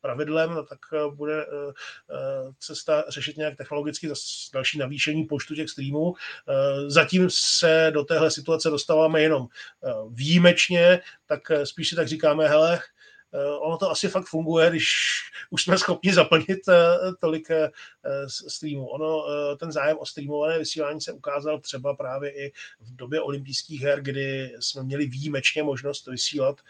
pravidlem, 0.00 0.50
no 0.50 0.62
tak 0.62 0.78
eh, 0.92 1.10
bude 1.14 1.42
eh, 1.42 1.72
eh, 2.10 2.52
cesta 2.58 3.04
řešit 3.08 3.36
nějak 3.36 3.56
technologicky 3.56 4.08
další 4.54 4.78
navýšení 4.78 5.24
počtu 5.24 5.54
těch 5.54 5.70
streamů. 5.70 6.14
Zatím 6.86 7.28
se 7.30 7.90
do 7.94 8.04
téhle 8.04 8.30
situace 8.30 8.70
dostáváme 8.70 9.22
jenom 9.22 9.46
výjimečně, 10.10 11.00
tak 11.26 11.40
spíš 11.64 11.88
si 11.88 11.96
tak 11.96 12.08
říkáme, 12.08 12.48
hele, 12.48 12.80
ono 13.60 13.76
to 13.76 13.90
asi 13.90 14.08
fakt 14.08 14.26
funguje, 14.26 14.70
když 14.70 14.86
už 15.50 15.62
jsme 15.62 15.78
schopni 15.78 16.12
zaplnit 16.14 16.68
eh, 16.68 16.74
tolik 17.20 17.50
eh, 17.50 17.70
streamů. 18.28 18.88
Ono, 18.88 19.24
ten 19.56 19.72
zájem 19.72 19.98
o 19.98 20.06
streamované 20.06 20.58
vysílání 20.58 21.00
se 21.00 21.12
ukázal 21.12 21.60
třeba 21.60 21.94
právě 21.94 22.30
i 22.30 22.52
v 22.80 22.96
době 22.96 23.20
olympijských 23.20 23.82
her, 23.82 24.02
kdy 24.02 24.56
jsme 24.60 24.82
měli 24.82 25.06
výjimečně 25.06 25.62
možnost 25.62 26.06
vysílat 26.06 26.60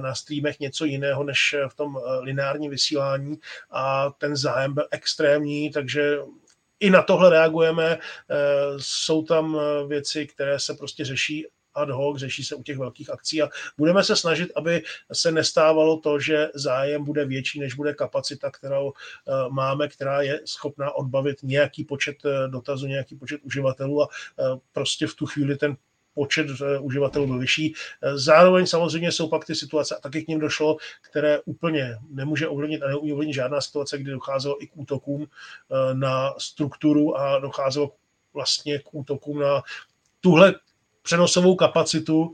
na 0.00 0.14
streamech 0.14 0.60
něco 0.60 0.84
jiného 0.84 1.24
než 1.24 1.56
v 1.68 1.74
tom 1.74 1.98
lineárním 2.20 2.70
vysílání 2.70 3.38
a 3.70 4.10
ten 4.10 4.36
zájem 4.36 4.74
byl 4.74 4.86
extrémní, 4.90 5.70
takže 5.70 6.18
i 6.80 6.90
na 6.90 7.02
tohle 7.02 7.30
reagujeme. 7.30 7.98
Jsou 8.76 9.22
tam 9.22 9.58
věci, 9.88 10.26
které 10.26 10.60
se 10.60 10.74
prostě 10.74 11.04
řeší 11.04 11.46
ad 11.76 11.90
hoc, 11.90 12.18
řeší 12.18 12.44
se 12.44 12.54
u 12.54 12.62
těch 12.62 12.78
velkých 12.78 13.10
akcí 13.10 13.42
a 13.42 13.48
budeme 13.78 14.04
se 14.04 14.16
snažit, 14.16 14.52
aby 14.56 14.82
se 15.12 15.32
nestávalo 15.32 15.98
to, 15.98 16.20
že 16.20 16.48
zájem 16.54 17.04
bude 17.04 17.24
větší, 17.24 17.60
než 17.60 17.74
bude 17.74 17.94
kapacita, 17.94 18.50
kterou 18.50 18.92
eh, 18.92 19.32
máme, 19.50 19.88
která 19.88 20.22
je 20.22 20.40
schopná 20.44 20.92
odbavit 20.92 21.42
nějaký 21.42 21.84
počet 21.84 22.16
eh, 22.24 22.48
dotazů, 22.48 22.86
nějaký 22.86 23.16
počet 23.16 23.40
uživatelů 23.44 24.02
a 24.02 24.08
eh, 24.08 24.42
prostě 24.72 25.06
v 25.06 25.14
tu 25.14 25.26
chvíli 25.26 25.56
ten 25.56 25.76
počet 26.14 26.46
uživatelů 26.80 27.26
byl 27.26 27.38
vyšší. 27.38 27.74
Zároveň 28.14 28.66
samozřejmě 28.66 29.12
jsou 29.12 29.28
pak 29.28 29.44
ty 29.44 29.54
situace, 29.54 29.96
a 29.96 30.00
taky 30.00 30.24
k 30.24 30.28
ním 30.28 30.40
došlo, 30.40 30.76
které 31.10 31.40
úplně 31.44 31.98
nemůže 32.10 32.48
ovlivnit 32.48 32.82
a 32.82 32.88
neumí 32.88 33.12
ovlivnit 33.12 33.34
žádná 33.34 33.60
situace, 33.60 33.98
kdy 33.98 34.10
docházelo 34.10 34.62
i 34.62 34.66
k 34.66 34.76
útokům 34.76 35.26
na 35.92 36.34
strukturu 36.38 37.16
a 37.16 37.38
docházelo 37.38 37.92
vlastně 38.34 38.78
k 38.78 38.94
útokům 38.94 39.40
na 39.40 39.62
tuhle 40.20 40.54
přenosovou 41.06 41.56
kapacitu 41.56 42.32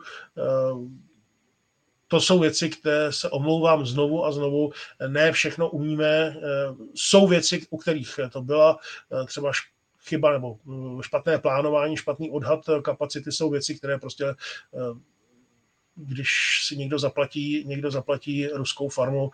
to 2.12 2.20
jsou 2.20 2.38
věci, 2.38 2.70
které 2.70 3.12
se 3.12 3.30
omlouvám 3.30 3.86
znovu 3.86 4.24
a 4.24 4.32
znovu. 4.32 4.72
Ne 5.08 5.32
všechno 5.32 5.70
umíme. 5.70 6.06
Eh, 6.06 6.36
jsou 6.94 7.26
věci, 7.26 7.66
u 7.70 7.76
kterých 7.76 8.20
to 8.32 8.42
byla 8.42 8.78
eh, 9.12 9.26
třeba 9.26 9.52
chyba 10.04 10.32
nebo 10.32 10.56
eh, 10.68 11.02
špatné 11.02 11.38
plánování, 11.38 11.96
špatný 11.96 12.30
odhad 12.30 12.60
kapacity 12.82 13.32
jsou 13.32 13.50
věci, 13.50 13.74
které 13.74 13.98
prostě 13.98 14.34
když 15.94 16.28
si 16.66 16.76
někdo 16.76 16.98
zaplatí, 16.98 17.64
někdo 17.66 17.90
zaplatí 17.90 18.46
ruskou 18.46 18.88
farmu, 18.88 19.30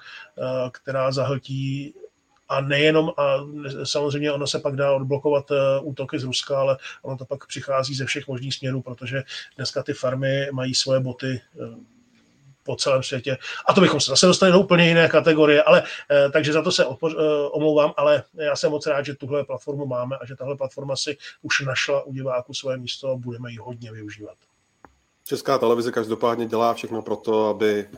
která 0.73 1.13
zahltí 1.13 1.95
a 2.49 2.61
nejenom, 2.61 3.13
a 3.17 3.37
samozřejmě 3.85 4.33
ono 4.33 4.47
se 4.47 4.59
pak 4.59 4.77
dá 4.77 4.93
odblokovat 4.93 5.53
útoky 5.83 6.19
z 6.19 6.25
Ruska, 6.25 6.59
ale 6.59 6.77
ono 7.03 7.17
to 7.17 7.25
pak 7.25 7.47
přichází 7.47 7.95
ze 7.95 8.05
všech 8.05 8.29
možných 8.29 8.55
směrů, 8.55 8.83
protože 8.83 9.23
dneska 9.57 9.83
ty 9.83 9.93
farmy 9.93 10.49
mají 10.53 10.75
svoje 10.75 11.01
boty 11.01 11.41
po 12.69 12.77
celém 12.77 13.03
světě. 13.03 13.39
A 13.69 13.73
to 13.73 13.81
bychom 13.81 14.01
se 14.01 14.11
zase 14.11 14.27
dostali 14.27 14.53
do 14.53 14.61
úplně 14.61 14.89
jiné 14.89 15.09
kategorie, 15.09 15.63
ale 15.63 15.83
eh, 16.11 16.31
takže 16.31 16.53
za 16.53 16.63
to 16.63 16.73
se 16.73 16.85
eh, 16.85 16.89
omlouvám, 17.51 17.93
ale 17.97 18.23
já 18.35 18.57
jsem 18.57 18.71
moc 18.71 18.87
rád, 18.87 19.03
že 19.03 19.15
tuhle 19.15 19.45
platformu 19.45 19.87
máme 19.87 20.17
a 20.21 20.27
že 20.27 20.37
tahle 20.37 20.57
platforma 20.57 20.97
si 20.97 21.17
už 21.43 21.61
našla 21.61 22.03
u 22.03 22.13
diváků 22.13 22.55
své 22.55 22.77
místo 22.77 23.09
a 23.09 23.17
budeme 23.17 23.51
ji 23.51 23.57
hodně 23.57 23.93
využívat. 23.93 24.37
Česká 25.25 25.59
televize 25.59 25.93
každopádně 25.93 26.47
dělá 26.47 26.75
všechno 26.75 27.03
pro 27.03 27.17
to, 27.17 27.49
aby 27.49 27.89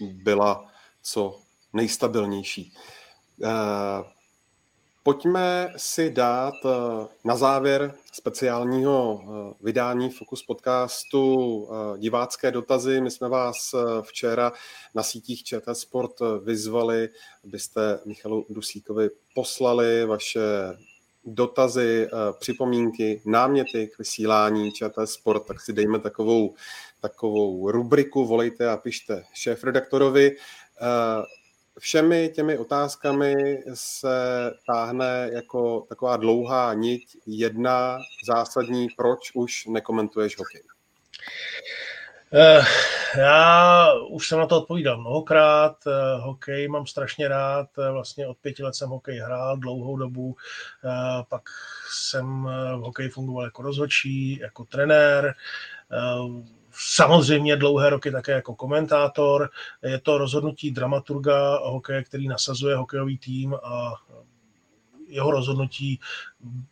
byla 0.00 0.64
co 1.02 1.40
nejstabilnější. 1.72 2.72
Eh, 3.42 4.04
Pojďme 5.04 5.72
si 5.76 6.10
dát 6.10 6.54
eh, 6.64 7.06
na 7.24 7.36
závěr 7.36 7.94
speciálního 8.12 9.22
eh, 9.22 9.54
vydání 9.60 10.10
Focus 10.10 10.42
podcastu 10.42 11.68
divácké 11.98 12.50
dotazy. 12.50 13.00
My 13.00 13.10
jsme 13.10 13.28
vás 13.28 13.74
včera 14.02 14.52
na 14.94 15.02
sítích 15.02 15.44
ČT 15.44 15.76
Sport 15.76 16.12
vyzvali, 16.44 17.08
abyste 17.44 18.00
Michalu 18.04 18.46
Dusíkovi 18.50 19.08
poslali 19.34 20.04
vaše 20.04 20.40
dotazy, 21.24 22.08
připomínky, 22.38 23.22
náměty 23.26 23.86
k 23.94 23.98
vysílání 23.98 24.72
ČT 24.72 25.08
Sport, 25.08 25.46
tak 25.46 25.60
si 25.60 25.72
dejme 25.72 25.98
takovou, 25.98 26.54
takovou 27.00 27.70
rubriku, 27.70 28.26
volejte 28.26 28.70
a 28.70 28.76
pište 28.76 29.24
šéf-redaktorovi 29.34 30.30
všemi 31.78 32.32
těmi 32.34 32.58
otázkami 32.58 33.34
se 33.74 34.50
táhne 34.66 35.30
jako 35.32 35.80
taková 35.88 36.16
dlouhá 36.16 36.74
niť 36.74 37.16
jedna 37.26 37.98
zásadní, 38.26 38.88
proč 38.96 39.30
už 39.34 39.66
nekomentuješ 39.66 40.38
hokej? 40.38 40.62
Uh, 42.32 42.64
já 43.16 43.92
už 44.10 44.28
jsem 44.28 44.38
na 44.38 44.46
to 44.46 44.58
odpovídal 44.58 45.00
mnohokrát. 45.00 45.76
Uh, 45.86 46.24
hokej 46.24 46.68
mám 46.68 46.86
strašně 46.86 47.28
rád. 47.28 47.66
Uh, 47.78 47.88
vlastně 47.92 48.26
od 48.26 48.36
pěti 48.38 48.62
let 48.62 48.74
jsem 48.74 48.88
hokej 48.88 49.18
hrál 49.18 49.56
dlouhou 49.56 49.96
dobu. 49.96 50.36
Pak 51.28 51.42
jsem 51.90 52.44
v 52.76 52.80
hokeji 52.80 53.08
fungoval 53.08 53.44
jako 53.44 53.62
rozhodčí, 53.62 54.38
jako 54.38 54.64
trenér 54.64 55.34
samozřejmě 56.72 57.56
dlouhé 57.56 57.90
roky 57.90 58.10
také 58.10 58.32
jako 58.32 58.54
komentátor. 58.54 59.50
Je 59.82 59.98
to 59.98 60.18
rozhodnutí 60.18 60.70
dramaturga 60.70 61.58
hokeje, 61.58 62.04
který 62.04 62.28
nasazuje 62.28 62.76
hokejový 62.76 63.18
tým 63.18 63.54
a 63.54 63.94
jeho 65.08 65.30
rozhodnutí 65.30 66.00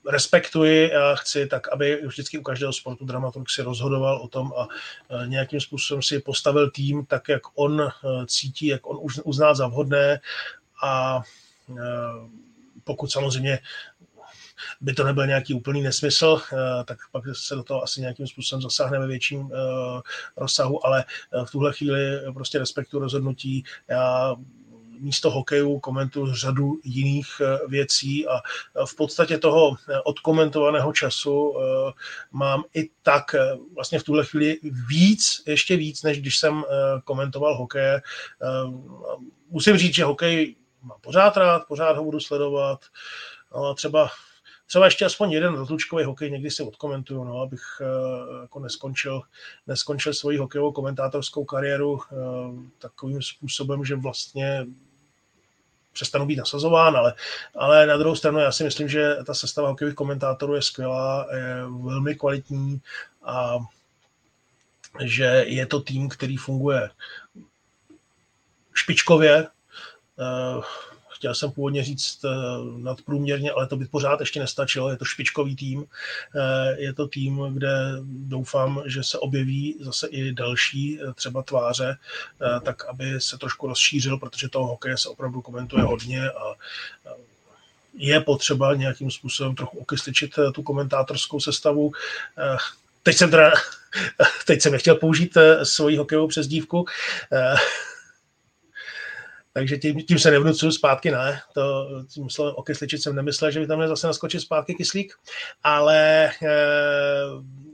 respektuji 0.09 0.94
a 0.94 1.14
chci 1.14 1.46
tak, 1.46 1.68
aby 1.68 2.03
vždycky 2.07 2.38
u 2.38 2.42
každého 2.42 2.72
sportu 2.72 3.05
dramaturg 3.05 3.51
si 3.51 3.62
rozhodoval 3.62 4.16
o 4.16 4.28
tom 4.28 4.53
a 4.57 4.68
nějakým 5.26 5.61
způsobem 5.61 6.03
si 6.03 6.20
postavil 6.20 6.70
tým 6.70 7.07
tak, 7.07 7.28
jak 7.28 7.42
on 7.55 7.88
cítí, 8.26 8.66
jak 8.66 8.86
on 8.86 8.98
uzná 9.24 9.55
za 9.55 9.66
vhodné 9.66 10.20
a 10.82 11.22
pokud 12.84 13.12
samozřejmě 13.12 13.59
by 14.80 14.92
to 14.92 15.04
nebyl 15.04 15.26
nějaký 15.26 15.54
úplný 15.54 15.82
nesmysl, 15.82 16.42
eh, 16.52 16.84
tak 16.84 16.98
pak 17.12 17.24
se 17.32 17.54
do 17.54 17.62
toho 17.62 17.82
asi 17.82 18.00
nějakým 18.00 18.26
způsobem 18.26 18.62
zasáhne 18.62 18.98
ve 18.98 19.06
větším 19.06 19.50
eh, 19.52 20.00
rozsahu, 20.36 20.86
ale 20.86 21.04
eh, 21.32 21.44
v 21.44 21.50
tuhle 21.50 21.72
chvíli 21.72 22.00
prostě 22.34 22.58
respektu 22.58 22.98
rozhodnutí. 22.98 23.64
Já 23.88 24.36
místo 24.98 25.30
hokeju 25.30 25.80
komentuju 25.80 26.34
řadu 26.34 26.80
jiných 26.84 27.26
věcí 27.68 28.28
a 28.28 28.40
v 28.86 28.96
podstatě 28.96 29.38
toho 29.38 29.76
odkomentovaného 30.04 30.92
času 30.92 31.54
mám 32.32 32.64
i 32.74 32.90
tak 33.02 33.34
vlastně 33.74 33.98
v 33.98 34.04
tuhle 34.04 34.24
chvíli 34.24 34.58
víc, 34.88 35.42
ještě 35.46 35.76
víc, 35.76 36.02
než 36.02 36.20
když 36.20 36.38
jsem 36.38 36.64
komentoval 37.04 37.56
hokej. 37.56 38.00
Musím 39.50 39.76
říct, 39.76 39.94
že 39.94 40.04
hokej 40.04 40.56
mám 40.82 40.98
pořád 41.00 41.36
rád, 41.36 41.66
pořád 41.68 41.96
ho 41.96 42.04
budu 42.04 42.20
sledovat. 42.20 42.84
No, 43.54 43.74
třeba 43.74 44.11
třeba 44.71 44.85
ještě 44.85 45.05
aspoň 45.05 45.33
jeden 45.33 45.55
rozlučkový 45.55 46.05
hokej 46.05 46.31
někdy 46.31 46.51
si 46.51 46.62
odkomentuju, 46.62 47.25
no, 47.25 47.41
abych 47.41 47.62
uh, 47.81 48.41
jako 48.41 48.61
neskončil, 48.61 49.23
neskončil 49.66 50.14
svoji 50.14 50.39
hokejovou 50.39 50.73
komentátorskou 50.73 51.45
kariéru 51.45 51.93
uh, 51.93 52.01
takovým 52.79 53.23
způsobem, 53.23 53.85
že 53.85 53.97
vlastně 53.97 54.66
přestanu 55.93 56.27
být 56.27 56.37
nasazován, 56.37 56.97
ale, 56.97 57.14
ale 57.55 57.87
na 57.87 57.97
druhou 57.97 58.16
stranu 58.16 58.39
já 58.39 58.53
si 58.53 58.64
myslím, 58.64 58.89
že 58.89 59.16
ta 59.27 59.35
sestava 59.35 59.68
hokejových 59.68 59.97
komentátorů 59.97 60.55
je 60.55 60.62
skvělá, 60.62 61.27
je 61.35 61.55
velmi 61.85 62.14
kvalitní 62.14 62.81
a 63.23 63.59
že 65.05 65.45
je 65.47 65.66
to 65.66 65.81
tým, 65.81 66.09
který 66.09 66.37
funguje 66.37 66.91
špičkově. 68.75 69.47
Chtěl 71.21 71.35
jsem 71.35 71.51
původně 71.51 71.85
říct 71.85 72.25
eh, 72.25 72.29
nadprůměrně, 72.77 73.51
ale 73.51 73.66
to 73.66 73.77
by 73.77 73.87
pořád 73.87 74.21
ještě 74.21 74.41
nestačilo. 74.41 74.91
Je 74.91 74.97
to 74.97 75.05
špičkový 75.05 75.57
tým, 75.57 75.85
eh, 76.37 76.77
je 76.81 76.93
to 76.93 77.07
tým, 77.07 77.43
kde 77.53 77.68
doufám, 78.05 78.83
že 78.87 79.03
se 79.03 79.18
objeví 79.18 79.77
zase 79.81 80.07
i 80.07 80.33
další 80.33 81.01
eh, 81.01 81.12
třeba 81.12 81.43
tváře, 81.43 81.97
tak 82.62 82.85
aby 82.85 83.21
se 83.21 83.39
trošku 83.39 83.66
rozšířil, 83.66 84.18
protože 84.18 84.49
toho 84.49 84.66
hokeje 84.66 84.99
se 84.99 85.09
opravdu 85.09 85.41
komentuje 85.41 85.83
hodně 85.83 86.31
a 86.31 86.55
je 87.95 88.21
potřeba 88.21 88.75
nějakým 88.75 89.11
způsobem 89.11 89.55
trochu 89.55 89.79
okysličit 89.79 90.39
tu 90.55 90.62
komentátorskou 90.62 91.41
sestavu. 91.41 91.93
Teď 93.03 93.16
jsem 93.16 93.31
teda, 93.31 93.53
teď 94.47 94.61
jsem 94.62 94.73
nechtěl 94.73 94.95
použít 94.95 95.37
svoji 95.62 95.97
hokejovou 95.97 96.29
přezdívku, 96.29 96.85
takže 99.53 99.78
tím, 99.78 100.03
tím 100.03 100.18
se 100.18 100.30
nevnucuju 100.30 100.72
zpátky, 100.72 101.11
ne. 101.11 101.40
To, 101.55 101.88
tím 102.09 102.30
slovem 102.30 102.55
okysličit 102.57 103.03
jsem 103.03 103.16
nemyslel, 103.16 103.51
že 103.51 103.61
by 103.61 103.66
tam 103.66 103.78
měl 103.78 103.88
zase 103.88 104.07
naskočit 104.07 104.40
zpátky 104.40 104.74
kyslík, 104.74 105.14
ale 105.62 106.26
e, 106.26 106.30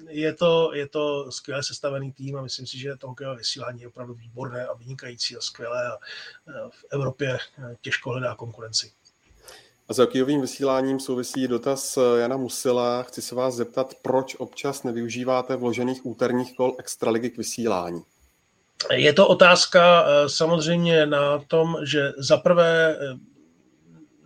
je 0.09 0.35
to, 0.35 0.70
je 0.74 0.89
to 0.89 1.33
skvěle 1.33 1.62
sestavený 1.62 2.12
tým 2.12 2.37
a 2.37 2.43
myslím 2.43 2.66
si, 2.66 2.79
že 2.79 2.97
to 2.97 3.09
hokejové 3.09 3.37
vysílání 3.37 3.81
je 3.81 3.89
opravdu 3.89 4.14
výborné 4.14 4.66
a 4.66 4.74
vynikající 4.74 5.37
a 5.37 5.41
skvělé 5.41 5.87
a 5.87 5.93
e, 5.93 6.70
v 6.70 6.85
Evropě 6.91 7.39
eh, 7.59 7.77
těžko 7.81 8.11
hledá 8.11 8.35
konkurenci. 8.35 8.93
A 9.89 9.95
s 9.95 9.99
hokejovým 9.99 10.41
vysíláním 10.41 11.01
souvisí 11.01 11.49
dotaz 11.49 11.99
Jana 12.18 12.37
Musila. 12.37 13.03
Chci 13.03 13.22
se 13.22 13.35
vás 13.35 13.55
zeptat, 13.55 13.95
proč 14.03 14.35
občas 14.35 14.83
nevyužíváte 14.83 15.57
vložených 15.57 16.07
úterních 16.07 16.57
kol 16.57 16.77
extraligy 16.79 17.31
k 17.31 17.39
vysílání? 17.39 18.03
Je 18.93 19.12
to 19.12 19.29
otázka 19.29 20.07
eh, 20.07 20.29
samozřejmě 20.29 21.07
na 21.07 21.39
tom, 21.39 21.77
že 21.83 22.12
zaprvé 22.18 22.97
eh, 23.01 23.18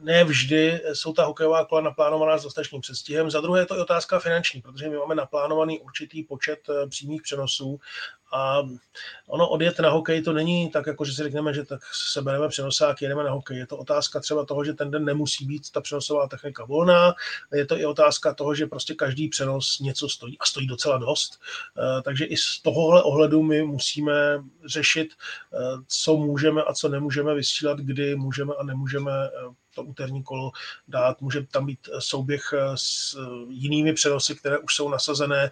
ne 0.01 0.25
vždy 0.25 0.81
jsou 0.93 1.13
ta 1.13 1.25
hokejová 1.25 1.65
kola 1.65 1.81
naplánovaná 1.81 2.39
s 2.39 2.43
dostatečným 2.43 2.81
předstihem. 2.81 3.31
Za 3.31 3.41
druhé 3.41 3.61
je 3.61 3.67
to 3.67 3.77
i 3.77 3.81
otázka 3.81 4.19
finanční, 4.19 4.63
protože 4.63 4.89
my 4.89 4.97
máme 4.97 5.15
naplánovaný 5.15 5.81
určitý 5.81 6.23
počet 6.23 6.59
eh, 6.69 6.87
přímých 6.87 7.23
přenosů 7.23 7.81
a 8.33 8.63
ono 9.27 9.49
odjet 9.49 9.79
na 9.79 9.91
hokej 9.91 10.23
to 10.23 10.33
není 10.33 10.71
tak, 10.71 10.87
jako 10.87 11.05
že 11.05 11.13
si 11.13 11.23
řekneme, 11.23 11.55
že 11.55 11.65
tak 11.65 11.81
se 12.13 12.23
bereme 12.23 12.49
přenosák, 12.49 13.03
jedeme 13.03 13.25
na 13.25 13.31
hokej. 13.31 13.59
Je 13.59 13.67
to 13.67 13.77
otázka 13.77 14.21
třeba 14.21 14.45
toho, 14.45 14.65
že 14.65 14.73
ten 14.73 14.91
den 14.91 15.05
nemusí 15.05 15.45
být 15.45 15.71
ta 15.71 15.81
přenosová 15.81 16.29
technika 16.29 16.65
volná. 16.65 17.15
Je 17.53 17.67
to 17.67 17.79
i 17.79 17.87
otázka 17.87 18.35
toho, 18.35 18.55
že 18.55 18.67
prostě 18.67 18.95
každý 18.95 19.29
přenos 19.29 19.79
něco 19.81 20.09
stojí 20.09 20.39
a 20.39 20.45
stojí 20.45 20.67
docela 20.67 20.99
dost. 20.99 21.41
Eh, 21.79 22.03
takže 22.03 22.25
i 22.25 22.37
z 22.37 22.61
tohohle 22.63 23.03
ohledu 23.03 23.43
my 23.43 23.63
musíme 23.63 24.13
řešit, 24.67 25.09
eh, 25.13 25.57
co 25.87 26.17
můžeme 26.17 26.63
a 26.63 26.75
co 26.75 26.89
nemůžeme 26.89 27.35
vysílat, 27.35 27.79
kdy 27.79 28.17
můžeme 28.17 28.55
a 28.55 28.63
nemůžeme 28.63 29.13
eh, 29.13 29.55
to 29.75 29.83
úterní 29.83 30.23
kolo 30.23 30.51
dát. 30.89 31.21
Může 31.21 31.47
tam 31.47 31.67
být 31.67 31.89
souběh 31.99 32.55
s 32.75 33.17
jinými 33.49 33.93
přenosy, 33.93 34.35
které 34.35 34.59
už 34.59 34.75
jsou 34.75 34.89
nasazené. 34.89 35.51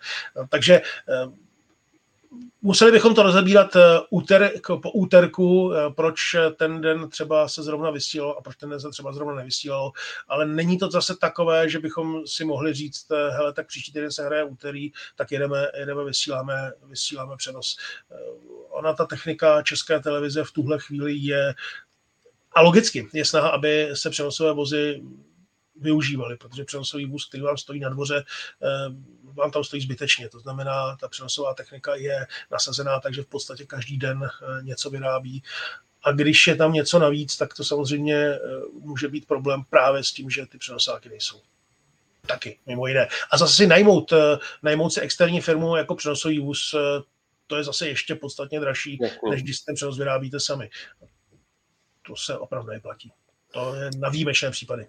Takže 0.48 0.80
Museli 2.62 2.92
bychom 2.92 3.14
to 3.14 3.22
rozebírat 3.22 3.76
eh, 3.76 3.82
úter, 4.10 4.52
po 4.82 4.90
úterku, 4.90 5.72
eh, 5.72 5.90
proč 5.90 6.20
ten 6.56 6.80
den 6.80 7.10
třeba 7.10 7.48
se 7.48 7.62
zrovna 7.62 7.90
vysílalo 7.90 8.38
a 8.38 8.42
proč 8.42 8.56
ten 8.56 8.70
den 8.70 8.80
se 8.80 8.90
třeba 8.90 9.12
zrovna 9.12 9.34
nevysílalo, 9.34 9.92
ale 10.28 10.46
není 10.46 10.78
to 10.78 10.90
zase 10.90 11.16
takové, 11.16 11.68
že 11.68 11.78
bychom 11.78 12.26
si 12.26 12.44
mohli 12.44 12.74
říct, 12.74 13.10
eh, 13.10 13.30
hele, 13.30 13.52
tak 13.52 13.66
příští 13.66 13.92
týden 13.92 14.12
se 14.12 14.24
hraje 14.24 14.44
úterý, 14.44 14.90
tak 15.16 15.32
jedeme, 15.32 15.66
jedeme 15.78 16.04
vysíláme, 16.04 16.72
vysíláme 16.84 17.36
přenos. 17.36 17.76
Ona, 18.68 18.92
ta 18.92 19.06
technika 19.06 19.62
české 19.62 20.00
televize 20.00 20.44
v 20.44 20.52
tuhle 20.52 20.78
chvíli 20.78 21.14
je 21.14 21.54
a 22.52 22.60
logicky 22.60 23.08
je 23.12 23.24
snaha, 23.24 23.48
aby 23.48 23.90
se 23.94 24.10
přenosové 24.10 24.52
vozy 24.52 25.02
využívali, 25.80 26.36
protože 26.36 26.64
přenosový 26.64 27.06
vůz, 27.06 27.28
který 27.28 27.42
vám 27.42 27.56
stojí 27.56 27.80
na 27.80 27.88
dvoře, 27.88 28.24
vám 29.34 29.50
tam 29.50 29.64
stojí 29.64 29.82
zbytečně. 29.82 30.28
To 30.28 30.40
znamená, 30.40 30.96
ta 30.96 31.08
přenosová 31.08 31.54
technika 31.54 31.94
je 31.94 32.26
nasazená, 32.50 33.00
takže 33.00 33.22
v 33.22 33.26
podstatě 33.26 33.64
každý 33.66 33.98
den 33.98 34.24
eh, 34.24 34.62
něco 34.62 34.90
vyrábí. 34.90 35.42
A 36.02 36.12
když 36.12 36.46
je 36.46 36.56
tam 36.56 36.72
něco 36.72 36.98
navíc, 36.98 37.36
tak 37.36 37.54
to 37.54 37.64
samozřejmě 37.64 38.16
eh, 38.16 38.38
může 38.80 39.08
být 39.08 39.26
problém 39.26 39.62
právě 39.70 40.04
s 40.04 40.12
tím, 40.12 40.30
že 40.30 40.46
ty 40.46 40.58
přenosáky 40.58 41.08
nejsou. 41.08 41.40
Taky, 42.26 42.58
mimo 42.66 42.86
jiné. 42.86 43.08
A 43.30 43.38
zase 43.38 43.54
si 43.54 43.66
najmout, 43.66 44.12
eh, 44.12 44.38
najmout 44.62 44.92
si 44.92 45.00
externí 45.00 45.40
firmu 45.40 45.76
jako 45.76 45.94
přenosový 45.94 46.38
vůz, 46.38 46.74
to 47.46 47.56
je 47.56 47.64
zase 47.64 47.88
ještě 47.88 48.14
podstatně 48.14 48.60
dražší, 48.60 48.98
než 49.30 49.42
když 49.42 49.60
ten 49.60 49.74
přenos 49.74 49.98
vyrábíte 49.98 50.40
sami. 50.40 50.70
To 52.06 52.16
se 52.16 52.38
opravdu 52.38 52.70
neplatí. 52.70 53.12
To 53.52 53.74
je 53.74 53.90
na 53.98 54.08
výjimečné 54.08 54.50
případy. 54.50 54.86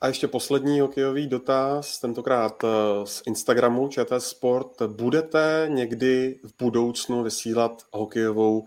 A 0.00 0.06
ještě 0.06 0.28
poslední 0.28 0.80
hokejový 0.80 1.26
dotaz, 1.26 1.98
tentokrát 1.98 2.64
eh, 2.64 2.68
z 3.04 3.22
Instagramu 3.26 3.88
ČT 3.88 4.22
Sport. 4.22 4.82
Budete 4.82 5.66
někdy 5.70 6.40
v 6.44 6.64
budoucnu 6.64 7.22
vysílat 7.22 7.82
hokejovou 7.92 8.60
uh, 8.60 8.66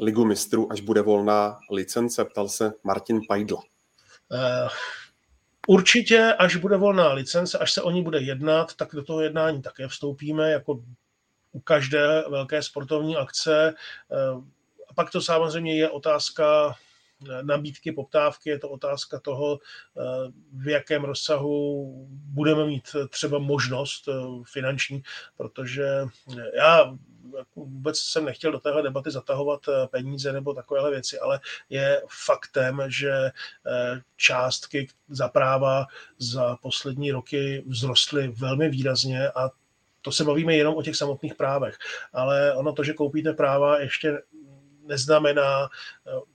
ligu 0.00 0.24
mistrů, 0.24 0.72
až 0.72 0.80
bude 0.80 1.02
volná 1.02 1.58
licence? 1.70 2.24
Ptal 2.24 2.48
se 2.48 2.72
Martin 2.84 3.20
Pajdl. 3.28 3.54
Uh, 3.54 3.60
určitě, 5.66 6.34
až 6.38 6.56
bude 6.56 6.76
volná 6.76 7.12
licence, 7.12 7.58
až 7.58 7.72
se 7.72 7.82
o 7.82 7.90
ní 7.90 8.02
bude 8.02 8.20
jednat, 8.20 8.74
tak 8.74 8.88
do 8.92 9.02
toho 9.02 9.20
jednání 9.20 9.62
také 9.62 9.88
vstoupíme, 9.88 10.50
jako 10.50 10.82
u 11.52 11.60
každé 11.60 12.24
velké 12.30 12.62
sportovní 12.62 13.16
akce. 13.16 13.74
Uh, 14.34 14.44
a 14.90 14.94
pak 14.94 15.10
to 15.10 15.20
samozřejmě 15.20 15.78
je 15.78 15.90
otázka 15.90 16.74
nabídky, 17.42 17.92
poptávky, 17.92 18.50
je 18.50 18.58
to 18.58 18.68
otázka 18.68 19.20
toho, 19.20 19.58
eh, 19.58 20.02
v 20.52 20.68
jakém 20.68 21.04
rozsahu 21.04 21.92
budeme 22.10 22.66
mít 22.66 22.96
třeba 23.10 23.38
možnost 23.38 24.08
eh, 24.08 24.12
finanční, 24.52 25.02
protože 25.36 25.88
já 26.56 26.94
vůbec 27.56 27.98
jsem 27.98 28.24
nechtěl 28.24 28.52
do 28.52 28.58
téhle 28.58 28.82
debaty 28.82 29.10
zatahovat 29.10 29.60
eh, 29.68 29.86
peníze 29.86 30.32
nebo 30.32 30.54
takovéhle 30.54 30.90
věci, 30.90 31.18
ale 31.18 31.40
je 31.70 32.02
faktem, 32.24 32.82
že 32.86 33.12
částky 34.16 34.88
za 35.08 35.28
práva 35.28 35.86
za 36.18 36.56
poslední 36.56 37.12
roky 37.12 37.64
vzrostly 37.70 38.28
velmi 38.28 38.68
výrazně 38.68 39.30
a 39.30 39.50
to 40.02 40.12
se 40.12 40.24
bavíme 40.24 40.54
jenom 40.54 40.74
o 40.74 40.82
těch 40.82 40.96
samotných 40.96 41.34
právech. 41.34 41.78
Ale 42.12 42.54
ono 42.54 42.72
to, 42.72 42.84
že 42.84 42.92
koupíte 42.92 43.32
práva, 43.32 43.80
ještě 43.80 44.22
neznamená, 44.88 45.68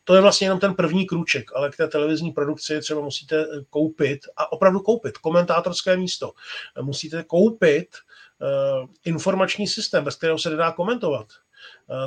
to 0.04 0.16
je 0.16 0.22
vlastně 0.22 0.46
jenom 0.46 0.60
ten 0.60 0.74
první 0.74 1.06
krůček, 1.06 1.52
ale 1.56 1.70
k 1.70 1.78
té 1.78 1.88
televizní 1.88 2.32
produkci 2.32 2.80
třeba 2.80 3.02
musíte 3.02 3.46
koupit 3.70 4.20
a 4.38 4.52
opravdu 4.52 4.80
koupit 4.80 5.18
komentátorské 5.18 5.98
místo. 5.98 6.34
Musíte 6.82 7.24
koupit 7.24 7.88
informační 9.06 9.68
systém, 9.68 10.04
bez 10.04 10.16
kterého 10.16 10.40
se 10.40 10.50
nedá 10.50 10.72
komentovat. 10.72 11.28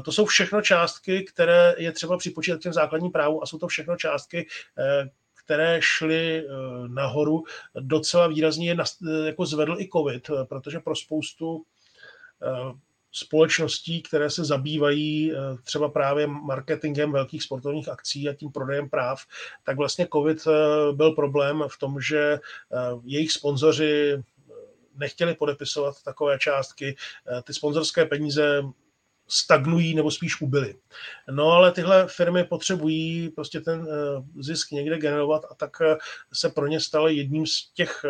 To 0.05 0.13
jsou 0.13 0.25
všechno 0.25 0.63
částky, 0.63 1.25
které 1.25 1.75
je 1.79 1.93
třeba 1.93 2.19
připočítat 2.19 2.61
k 2.61 2.63
těm 2.63 2.73
základním 2.73 3.13
právům 3.13 3.41
a 3.43 3.47
jsou 3.47 3.59
to 3.59 3.69
všechno 3.69 3.97
částky, 3.97 4.47
které 5.45 5.79
šly 5.83 6.47
nahoru. 6.87 7.45
Docela 7.81 8.27
výrazně 8.27 8.71
je 8.71 8.77
jako 9.27 9.47
zvedl 9.47 9.77
i 9.79 9.89
COVID, 9.89 10.31
protože 10.49 10.81
pro 10.81 10.97
spoustu 10.97 11.63
společností, 13.17 14.03
které 14.03 14.31
se 14.31 14.45
zabývají 14.45 15.33
eh, 15.33 15.37
třeba 15.65 15.89
právě 15.89 16.27
marketingem 16.27 17.13
velkých 17.13 17.43
sportovních 17.43 17.89
akcí 17.89 18.29
a 18.29 18.35
tím 18.35 18.53
prodejem 18.53 18.89
práv, 18.89 19.21
tak 19.65 19.77
vlastně 19.77 20.09
COVID 20.13 20.47
eh, 20.47 20.53
byl 20.93 21.13
problém 21.13 21.65
v 21.69 21.79
tom, 21.79 22.01
že 22.01 22.19
eh, 22.21 22.41
jejich 23.05 23.33
sponzoři 23.33 24.23
nechtěli 24.95 25.35
podepisovat 25.35 26.03
takové 26.03 26.39
částky. 26.39 26.97
Ty 27.45 27.55
sponzorské 27.55 28.05
peníze 28.05 28.63
stagnují 29.29 29.95
nebo 29.95 30.11
spíš 30.11 30.41
ubyly. 30.41 30.75
No 31.31 31.53
ale 31.53 31.73
tyhle 31.73 32.07
firmy 32.09 32.45
potřebují 32.45 33.29
prostě 33.29 33.61
ten 33.61 33.89
zisk 34.39 34.71
někde 34.71 34.99
generovat 34.99 35.43
a 35.51 35.55
tak 35.55 35.77
se 36.33 36.49
pro 36.49 36.67
ně 36.67 36.81
staly 36.81 37.15
jedním 37.15 37.47
z 37.47 37.71
těch 37.75 38.05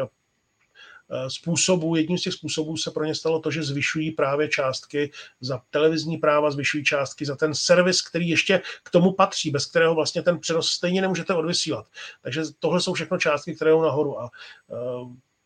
způsobů, 1.29 1.97
jedním 1.97 2.19
z 2.19 2.23
těch 2.23 2.33
způsobů 2.33 2.77
se 2.77 2.91
pro 2.91 3.05
ně 3.05 3.15
stalo 3.15 3.41
to, 3.41 3.51
že 3.51 3.63
zvyšují 3.63 4.11
právě 4.11 4.49
částky 4.49 5.11
za 5.41 5.63
televizní 5.71 6.17
práva, 6.17 6.51
zvyšují 6.51 6.85
částky 6.85 7.27
za 7.27 7.37
ten 7.37 7.55
servis, 7.55 8.03
který 8.03 8.29
ještě 8.29 8.63
k 8.83 8.91
tomu 8.91 9.13
patří, 9.13 9.51
bez 9.51 9.67
kterého 9.67 9.95
vlastně 9.95 10.23
ten 10.23 10.39
přenos 10.39 10.69
stejně 10.69 11.01
nemůžete 11.01 11.35
odvysílat. 11.35 11.87
Takže 12.23 12.43
tohle 12.59 12.81
jsou 12.81 12.93
všechno 12.93 13.19
částky, 13.19 13.55
které 13.55 13.71
jdou 13.71 13.83
nahoru 13.83 14.21
a 14.21 14.31
eh, 14.71 14.75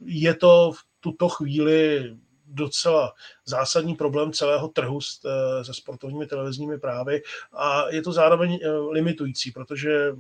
je 0.05 0.35
to 0.35 0.73
v 0.73 0.79
tuto 1.01 1.29
chvíli 1.29 2.11
docela 2.47 3.13
zásadní 3.45 3.95
problém 3.95 4.33
celého 4.33 4.69
trhu 4.69 4.99
eh, 4.99 5.65
se 5.65 5.75
sportovními 5.75 6.27
televizními 6.27 6.79
právy 6.79 7.23
a 7.53 7.89
je 7.91 8.03
to 8.03 8.13
zároveň 8.13 8.61
limitující, 8.91 9.51
protože 9.51 10.13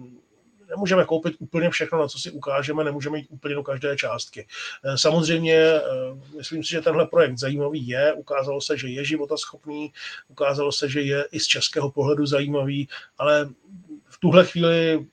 nemůžeme 0.70 1.04
koupit 1.04 1.36
úplně 1.38 1.70
všechno, 1.70 1.98
na 1.98 2.08
co 2.08 2.18
si 2.18 2.30
ukážeme, 2.30 2.84
nemůžeme 2.84 3.18
jít 3.18 3.26
úplně 3.30 3.54
do 3.54 3.62
každé 3.62 3.96
částky. 3.96 4.46
Eh, 4.84 4.98
samozřejmě, 4.98 5.56
eh, 5.56 5.82
myslím 6.36 6.64
si, 6.64 6.70
že 6.70 6.80
tenhle 6.80 7.06
projekt 7.06 7.38
zajímavý 7.38 7.88
je, 7.88 8.12
ukázalo 8.12 8.60
se, 8.60 8.78
že 8.78 8.88
je 8.88 9.04
životaschopný, 9.04 9.92
ukázalo 10.28 10.72
se, 10.72 10.88
že 10.88 11.00
je 11.00 11.24
i 11.32 11.40
z 11.40 11.46
českého 11.46 11.90
pohledu 11.90 12.26
zajímavý, 12.26 12.88
ale 13.18 13.48
v 14.08 14.18
tuhle 14.18 14.46
chvíli 14.46 15.06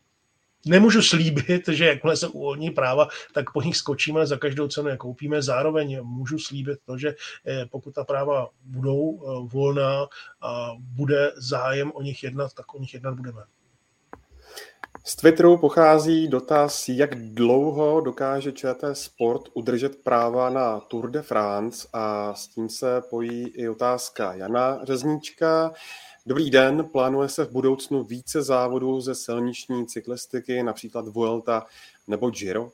Nemůžu 0.65 1.01
slíbit, 1.01 1.67
že 1.67 1.85
jakmile 1.85 2.17
se 2.17 2.27
uvolní 2.27 2.69
práva, 2.69 3.07
tak 3.33 3.51
po 3.51 3.61
nich 3.61 3.77
skočíme, 3.77 4.27
za 4.27 4.37
každou 4.37 4.67
cenu 4.67 4.89
je 4.89 4.97
koupíme. 4.97 5.41
Zároveň 5.41 6.03
můžu 6.03 6.39
slíbit 6.39 6.79
to, 6.85 6.97
že 6.97 7.15
eh, 7.45 7.65
pokud 7.65 7.95
ta 7.95 8.03
práva 8.03 8.49
budou 8.63 9.19
volná 9.47 10.07
a 10.41 10.71
bude 10.79 11.31
zájem 11.35 11.91
o 11.91 12.01
nich 12.01 12.23
jednat, 12.23 12.53
tak 12.53 12.75
o 12.75 12.79
nich 12.79 12.93
jednat 12.93 13.13
budeme. 13.13 13.43
Z 15.03 15.15
Twitteru 15.15 15.57
pochází 15.57 16.27
dotaz, 16.27 16.89
jak 16.89 17.15
dlouho 17.15 18.01
dokáže 18.01 18.51
ČT 18.51 18.97
Sport 18.97 19.41
udržet 19.53 20.03
práva 20.03 20.49
na 20.49 20.79
Tour 20.79 21.09
de 21.09 21.21
France 21.21 21.87
a 21.93 22.33
s 22.33 22.47
tím 22.47 22.69
se 22.69 23.01
pojí 23.09 23.47
i 23.47 23.69
otázka 23.69 24.33
Jana 24.33 24.79
Řezníčka. 24.83 25.73
Dobrý 26.25 26.49
den, 26.49 26.85
plánuje 26.91 27.29
se 27.29 27.45
v 27.45 27.51
budoucnu 27.51 28.03
více 28.03 28.43
závodů 28.43 29.01
ze 29.01 29.15
silniční 29.15 29.87
cyklistiky, 29.87 30.63
například 30.63 31.07
Vuelta 31.07 31.65
nebo 32.07 32.29
Giro? 32.29 32.71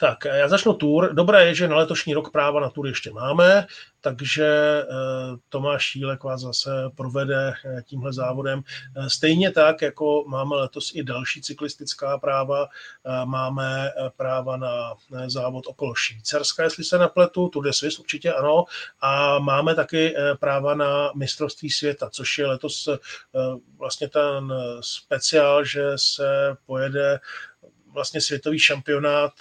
Tak, 0.00 0.24
já 0.24 0.48
začnu 0.48 0.72
Tour. 0.72 1.14
Dobré 1.14 1.46
je, 1.46 1.54
že 1.54 1.68
na 1.68 1.76
letošní 1.76 2.14
rok 2.14 2.30
práva 2.30 2.60
na 2.60 2.70
Tour 2.70 2.86
ještě 2.86 3.10
máme, 3.10 3.66
takže 4.00 4.46
eh, 4.46 4.86
Tomáš 5.48 5.82
Šílek 5.82 6.24
vás 6.24 6.40
zase 6.40 6.70
provede 6.96 7.52
eh, 7.64 7.82
tímhle 7.82 8.12
závodem. 8.12 8.62
Eh, 8.96 9.10
stejně 9.10 9.50
tak, 9.50 9.82
jako 9.82 10.24
máme 10.28 10.56
letos 10.56 10.90
i 10.94 11.02
další 11.02 11.42
cyklistická 11.42 12.18
práva, 12.18 12.68
máme 13.24 13.92
práva 14.16 14.56
na 14.56 14.94
závod 15.26 15.66
okolo 15.66 15.94
Švýcarska, 15.94 16.62
jestli 16.62 16.84
se 16.84 16.98
nepletu, 16.98 17.48
Tour 17.48 17.64
de 17.64 17.72
Suisse 17.72 17.98
určitě 18.00 18.32
ano, 18.32 18.64
a 19.00 19.38
máme 19.38 19.74
taky 19.74 20.14
práva 20.40 20.74
na 20.74 21.10
mistrovství 21.14 21.70
světa, 21.70 22.10
což 22.10 22.38
je 22.38 22.46
letos 22.46 22.88
vlastně 23.78 24.08
ten 24.08 24.52
speciál, 24.80 25.64
že 25.64 25.92
se 25.96 26.56
pojede 26.66 27.20
vlastně 27.96 28.20
světový 28.20 28.58
šampionát 28.58 29.32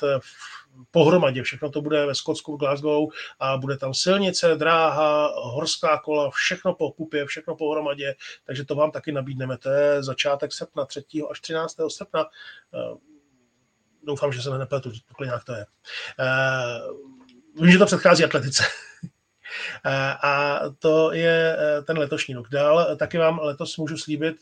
pohromadě. 0.91 1.43
Všechno 1.43 1.69
to 1.69 1.81
bude 1.81 2.05
ve 2.05 2.15
Skotsku, 2.15 2.55
v 2.55 2.59
Glasgow 2.59 3.09
a 3.39 3.57
bude 3.57 3.77
tam 3.77 3.93
silnice, 3.93 4.55
dráha, 4.55 5.31
horská 5.35 5.97
kola, 5.97 6.29
všechno 6.31 6.73
po 6.73 6.91
kupě, 6.91 7.25
všechno 7.25 7.55
pohromadě, 7.55 8.15
takže 8.43 8.65
to 8.65 8.75
vám 8.75 8.91
taky 8.91 9.11
nabídneme. 9.11 9.57
To 9.57 9.69
je 9.69 10.03
začátek 10.03 10.53
srpna, 10.53 10.85
3. 10.85 11.03
až 11.31 11.39
13. 11.39 11.77
srpna. 11.87 12.25
Eh, 12.73 12.97
doufám, 14.03 14.33
že 14.33 14.41
se 14.41 14.57
nepletu, 14.57 14.91
pokud 15.07 15.23
nějak 15.23 15.43
to 15.43 15.53
je. 15.53 15.65
Eh, 16.19 16.79
vím, 17.61 17.71
že 17.71 17.77
to 17.77 17.85
předchází 17.85 18.23
atletice. 18.23 18.63
Eh, 19.85 20.13
a 20.23 20.61
to 20.79 21.11
je 21.11 21.57
ten 21.83 21.97
letošní 21.97 22.35
rok. 22.35 22.49
Dál 22.49 22.95
taky 22.95 23.17
vám 23.17 23.39
letos 23.39 23.77
můžu 23.77 23.97
slíbit 23.97 24.35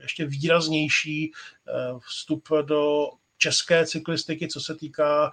ještě 0.00 0.26
výraznější 0.26 1.32
vstup 1.98 2.48
do 2.62 3.08
české 3.38 3.86
cyklistiky, 3.86 4.48
co 4.48 4.60
se 4.60 4.74
týká 4.74 5.30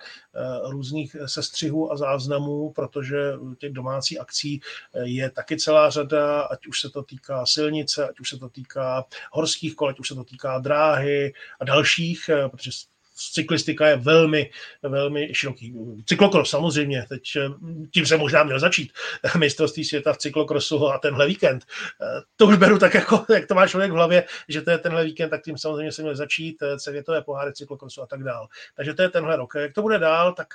různých 0.69 1.15
sestřihů 1.25 1.91
a 1.91 1.97
záznamů, 1.97 2.71
protože 2.71 3.33
těch 3.57 3.73
domácí 3.73 4.19
akcí 4.19 4.61
je 5.03 5.29
taky 5.29 5.57
celá 5.57 5.89
řada, 5.89 6.41
ať 6.41 6.67
už 6.67 6.81
se 6.81 6.89
to 6.89 7.03
týká 7.03 7.45
silnice, 7.45 8.09
ať 8.09 8.19
už 8.19 8.29
se 8.29 8.37
to 8.37 8.49
týká 8.49 9.05
horských 9.31 9.75
kol, 9.75 9.89
ať 9.89 9.99
už 9.99 10.07
se 10.07 10.15
to 10.15 10.23
týká 10.23 10.59
dráhy 10.59 11.33
a 11.59 11.65
dalších, 11.65 12.29
protože 12.51 12.71
cyklistika 13.14 13.88
je 13.88 13.95
velmi, 13.95 14.49
velmi 14.84 15.30
široký. 15.34 15.76
Cyklokros 16.05 16.49
samozřejmě, 16.49 17.05
teď 17.09 17.22
eh, 17.38 17.49
tím 17.91 18.05
se 18.05 18.18
možná 18.18 18.43
měl 18.43 18.59
začít. 18.59 18.91
Mistrovství 19.38 19.84
světa 19.84 20.14
v 20.14 20.18
cyklokrosu 20.18 20.88
a 20.88 20.97
tenhle 20.97 21.28
víkend. 21.28 21.64
Eh, 22.01 22.22
to 22.36 22.47
už 22.47 22.57
beru 22.57 22.80
tak, 22.80 22.93
jako, 22.93 23.26
jak 23.34 23.47
to 23.47 23.55
má 23.55 23.68
člověk 23.68 23.91
v 23.91 23.95
hlavě, 23.95 24.24
že 24.49 24.61
to 24.61 24.72
je 24.72 24.78
tenhle 24.78 25.05
víkend, 25.05 25.30
tak 25.30 25.43
tím 25.43 25.57
samozřejmě 25.57 25.91
se 25.91 26.01
měl 26.01 26.16
začít 26.16 26.61
eh, 26.61 26.80
světové 26.80 27.22
poháry 27.22 27.53
cyklokrosu 27.53 28.01
a 28.01 28.05
tak 28.05 28.24
dál. 28.24 28.47
Takže 28.76 28.93
to 28.93 29.01
je 29.01 29.09
tenhle 29.09 29.36
rok. 29.36 29.53
Jak 29.55 29.74
to 29.74 29.82
bude 29.82 29.99
dál, 29.99 30.34
tak 30.34 30.47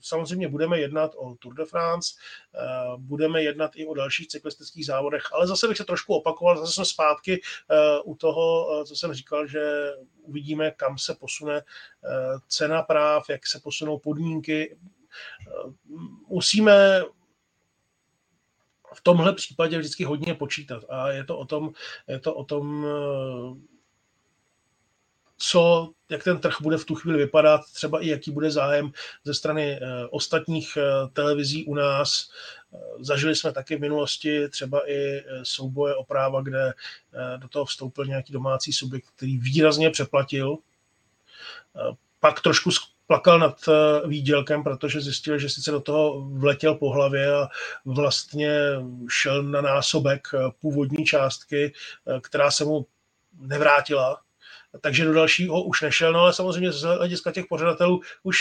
samozřejmě 0.00 0.48
budeme 0.48 0.80
jednat 0.80 1.12
o 1.16 1.34
Tour 1.34 1.54
de 1.54 1.64
France, 1.64 2.14
eh, 2.54 2.58
budeme 2.96 3.42
jednat 3.42 3.70
i 3.74 3.86
o 3.86 3.94
dalších 3.94 4.28
cyklistických 4.28 4.86
závodech, 4.86 5.22
ale 5.32 5.46
zase 5.46 5.68
bych 5.68 5.76
se 5.76 5.84
trošku 5.84 6.14
opakoval, 6.14 6.58
zase 6.58 6.72
jsme 6.72 6.84
zpátky 6.84 7.40
eh, 7.70 8.00
u 8.04 8.14
toho, 8.14 8.68
eh, 8.80 8.84
co 8.84 8.96
jsem 8.96 9.14
říkal, 9.14 9.46
že 9.46 9.92
uvidíme, 10.22 10.70
kam 10.70 10.98
se 10.98 11.14
posune 11.14 11.62
cena 12.48 12.82
práv, 12.82 13.30
jak 13.30 13.46
se 13.46 13.60
posunou 13.60 13.98
podmínky. 13.98 14.78
Musíme 16.28 17.02
v 18.94 19.00
tomhle 19.02 19.32
případě 19.32 19.78
vždycky 19.78 20.04
hodně 20.04 20.34
počítat 20.34 20.84
a 20.88 21.10
je 21.10 21.24
to 21.24 21.38
o 21.38 21.44
tom, 21.44 21.72
je 22.08 22.18
to 22.18 22.34
o 22.34 22.44
tom 22.44 22.86
co, 25.38 25.92
jak 26.08 26.24
ten 26.24 26.38
trh 26.38 26.54
bude 26.62 26.76
v 26.76 26.84
tu 26.84 26.94
chvíli 26.94 27.18
vypadat, 27.18 27.60
třeba 27.74 28.00
i 28.00 28.08
jaký 28.08 28.30
bude 28.30 28.50
zájem 28.50 28.92
ze 29.24 29.34
strany 29.34 29.72
eh, 29.72 30.06
ostatních 30.10 30.76
eh, 30.76 30.82
televizí 31.12 31.64
u 31.64 31.74
nás. 31.74 32.30
Eh, 32.74 32.78
zažili 33.00 33.36
jsme 33.36 33.52
taky 33.52 33.76
v 33.76 33.80
minulosti 33.80 34.48
třeba 34.48 34.90
i 34.90 35.24
souboje 35.42 35.94
o 35.94 36.04
práva, 36.04 36.42
kde 36.42 36.74
do 37.36 37.48
toho 37.48 37.64
vstoupil 37.64 38.06
nějaký 38.06 38.32
domácí 38.32 38.72
subjekt, 38.72 39.06
který 39.16 39.38
výrazně 39.38 39.90
přeplatil. 39.90 40.56
Pak 42.20 42.40
trošku 42.40 42.70
plakal 43.06 43.38
nad 43.38 43.60
výdělkem, 44.06 44.64
protože 44.64 45.00
zjistil, 45.00 45.38
že 45.38 45.48
sice 45.48 45.70
do 45.70 45.80
toho 45.80 46.20
vletěl 46.20 46.74
po 46.74 46.90
hlavě 46.90 47.34
a 47.34 47.48
vlastně 47.84 48.58
šel 49.10 49.42
na 49.42 49.60
násobek 49.60 50.28
původní 50.60 51.04
částky, 51.04 51.72
která 52.20 52.50
se 52.50 52.64
mu 52.64 52.86
nevrátila 53.38 54.20
takže 54.80 55.04
do 55.04 55.12
dalšího 55.12 55.62
už 55.62 55.80
nešel, 55.80 56.12
no 56.12 56.20
ale 56.20 56.32
samozřejmě 56.32 56.72
z 56.72 56.82
hlediska 56.82 57.32
těch 57.32 57.46
pořadatelů 57.48 58.00
už 58.22 58.38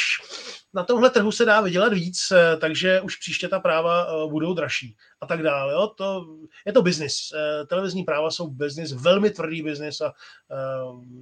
na 0.73 0.83
tomhle 0.83 1.09
trhu 1.09 1.31
se 1.31 1.45
dá 1.45 1.61
vydělat 1.61 1.93
víc, 1.93 2.31
eh, 2.31 2.57
takže 2.57 3.01
už 3.01 3.15
příště 3.15 3.47
ta 3.47 3.59
práva 3.59 4.07
eh, 4.07 4.29
budou 4.29 4.53
dražší 4.53 4.95
a 5.21 5.25
tak 5.25 5.41
dále. 5.43 5.73
Jo? 5.73 5.88
To, 5.88 6.25
je 6.65 6.73
to 6.73 6.81
biznis. 6.81 7.17
Eh, 7.36 7.65
televizní 7.65 8.03
práva 8.03 8.31
jsou 8.31 8.47
biznis, 8.47 8.91
velmi 8.91 9.29
tvrdý 9.29 9.61
biznis 9.61 10.01
a 10.01 10.13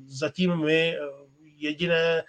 zatím 0.08 0.56
my 0.66 0.98
jediné 1.58 2.24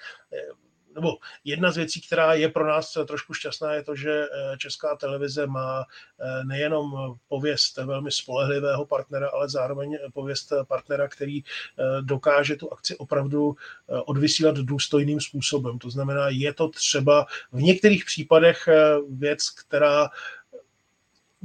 nebo 0.95 1.19
jedna 1.45 1.71
z 1.71 1.77
věcí, 1.77 2.01
která 2.01 2.35
je 2.35 2.49
pro 2.49 2.67
nás 2.67 2.99
trošku 3.07 3.35
šťastná, 3.35 3.75
je 3.75 3.83
to, 3.83 3.97
že 3.97 4.25
eh, 4.25 4.57
česká 4.59 4.97
televize 4.97 5.47
má 5.47 5.85
eh, 5.85 6.45
nejenom 6.45 7.17
pověst 7.29 7.77
velmi 7.77 8.13
spolehlivého 8.13 8.87
partnera, 8.87 9.29
ale 9.29 9.49
zároveň 9.49 9.99
pověst 10.13 10.53
partnera, 10.69 11.09
který 11.09 11.41
eh, 11.41 12.03
dokáže 12.03 12.57
tu 12.57 12.73
akci 12.73 12.97
opravdu 12.97 13.57
odvysílat 14.05 14.57
důstojným 14.57 15.21
způsobem. 15.21 15.79
To 15.79 15.91
znamená, 15.91 16.29
je 16.29 16.55
to 16.55 16.69
třeba 16.69 17.27
v 17.53 17.63
některých 17.63 18.05
případech 18.05 18.69
věc, 19.09 19.51
která 19.51 20.11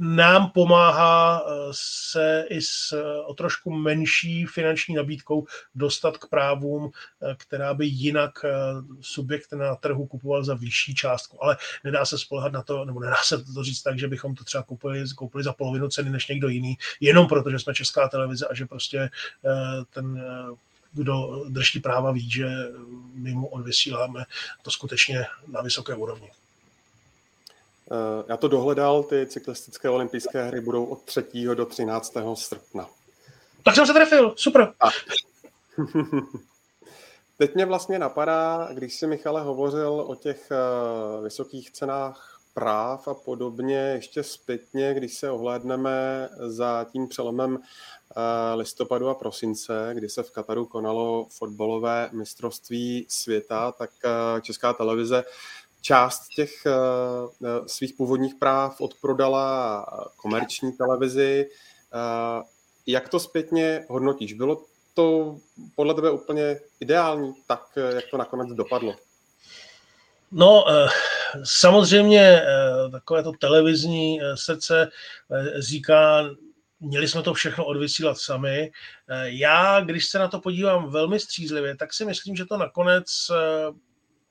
nám 0.00 0.50
pomáhá 0.50 1.42
eh, 1.46 1.52
se 1.72 2.44
i 2.48 2.62
s 2.62 2.92
eh, 2.92 3.20
o 3.26 3.34
trošku 3.34 3.70
menší 3.70 4.46
finanční 4.46 4.94
nabídkou 4.94 5.46
dostat 5.74 6.18
k 6.18 6.28
právům, 6.28 6.90
eh, 7.22 7.34
která 7.38 7.74
by 7.74 7.86
jinak 7.86 8.30
subjekt 9.00 9.52
na 9.52 9.74
trhu 9.74 10.06
kupoval 10.06 10.44
za 10.44 10.54
vyšší 10.54 10.94
částku. 10.94 11.44
Ale 11.44 11.56
nedá 11.84 12.04
se 12.04 12.18
spolehat 12.18 12.52
na 12.52 12.62
to, 12.62 12.84
nebo 12.84 13.00
nedá 13.00 13.16
se 13.24 13.44
to 13.44 13.64
říct 13.64 13.82
tak, 13.82 13.98
že 13.98 14.08
bychom 14.08 14.34
to 14.34 14.44
třeba 14.44 14.62
koupili, 14.62 15.04
koupili 15.14 15.44
za 15.44 15.52
polovinu 15.52 15.88
ceny 15.88 16.10
než 16.10 16.28
někdo 16.28 16.48
jiný, 16.48 16.78
jenom 17.00 17.26
proto, 17.26 17.50
že 17.50 17.58
jsme 17.58 17.74
česká 17.74 18.08
televize 18.08 18.46
a 18.46 18.54
že 18.54 18.66
prostě 18.66 19.10
ten 19.90 20.22
kdo 20.92 21.44
drží 21.48 21.80
práva 21.80 22.12
ví, 22.12 22.30
že 22.30 22.48
my 23.14 23.34
mu 23.34 23.46
odvysíláme 23.46 24.24
to 24.62 24.70
skutečně 24.70 25.26
na 25.46 25.62
vysoké 25.62 25.94
úrovni. 25.94 26.30
Eh, 27.92 28.24
já 28.28 28.36
to 28.36 28.48
dohledal, 28.48 29.02
ty 29.02 29.26
cyklistické 29.26 29.90
olympijské 29.90 30.44
hry 30.44 30.60
budou 30.60 30.84
od 30.84 31.02
3. 31.02 31.54
do 31.54 31.66
13. 31.66 32.36
srpna. 32.36 32.88
Tak 33.62 33.74
jsem 33.74 33.86
se 33.86 33.92
trefil, 33.92 34.34
super. 34.36 34.72
A. 34.80 34.88
Teď 37.38 37.54
mě 37.54 37.66
vlastně 37.66 37.98
napadá, 37.98 38.68
když 38.72 38.94
si 38.94 39.06
Michale 39.06 39.42
hovořil 39.42 40.04
o 40.06 40.14
těch 40.14 40.50
eh, 40.50 41.22
vysokých 41.22 41.70
cenách 41.70 42.40
práv 42.54 43.08
a 43.08 43.14
podobně, 43.14 43.76
ještě 43.76 44.22
zpětně, 44.22 44.94
když 44.94 45.14
se 45.14 45.30
ohlédneme 45.30 46.28
za 46.38 46.86
tím 46.92 47.08
přelomem 47.08 47.58
eh, 47.58 48.54
listopadu 48.54 49.08
a 49.08 49.14
prosince, 49.14 49.90
kdy 49.94 50.08
se 50.08 50.22
v 50.22 50.30
Kataru 50.30 50.66
konalo 50.66 51.26
fotbalové 51.30 52.10
mistrovství 52.12 53.06
světa, 53.08 53.72
tak 53.72 53.90
Česká 54.42 54.72
televize 54.72 55.24
část 55.80 56.28
těch 56.28 56.66
eh, 56.66 56.70
eh, 57.44 57.68
svých 57.68 57.94
původních 57.94 58.34
práv 58.34 58.80
odprodala 58.80 59.86
komerční 60.16 60.72
televizi. 60.72 61.48
Eh, 61.94 62.42
jak 62.86 63.08
to 63.08 63.20
zpětně 63.20 63.84
hodnotíš? 63.88 64.32
Bylo 64.32 64.64
to 64.94 65.36
podle 65.74 65.94
tebe 65.94 66.10
úplně 66.10 66.60
ideální, 66.80 67.34
tak 67.46 67.62
jak 67.94 68.04
to 68.10 68.16
nakonec 68.16 68.48
dopadlo? 68.48 68.94
No, 70.32 70.64
samozřejmě 71.44 72.42
takové 72.92 73.22
to 73.22 73.32
televizní 73.32 74.20
srdce 74.34 74.88
říká, 75.58 76.30
měli 76.80 77.08
jsme 77.08 77.22
to 77.22 77.34
všechno 77.34 77.64
odvysílat 77.64 78.18
sami. 78.18 78.72
Já, 79.22 79.80
když 79.80 80.06
se 80.06 80.18
na 80.18 80.28
to 80.28 80.40
podívám 80.40 80.90
velmi 80.90 81.20
střízlivě, 81.20 81.76
tak 81.76 81.92
si 81.92 82.04
myslím, 82.04 82.36
že 82.36 82.44
to 82.44 82.56
nakonec 82.56 83.06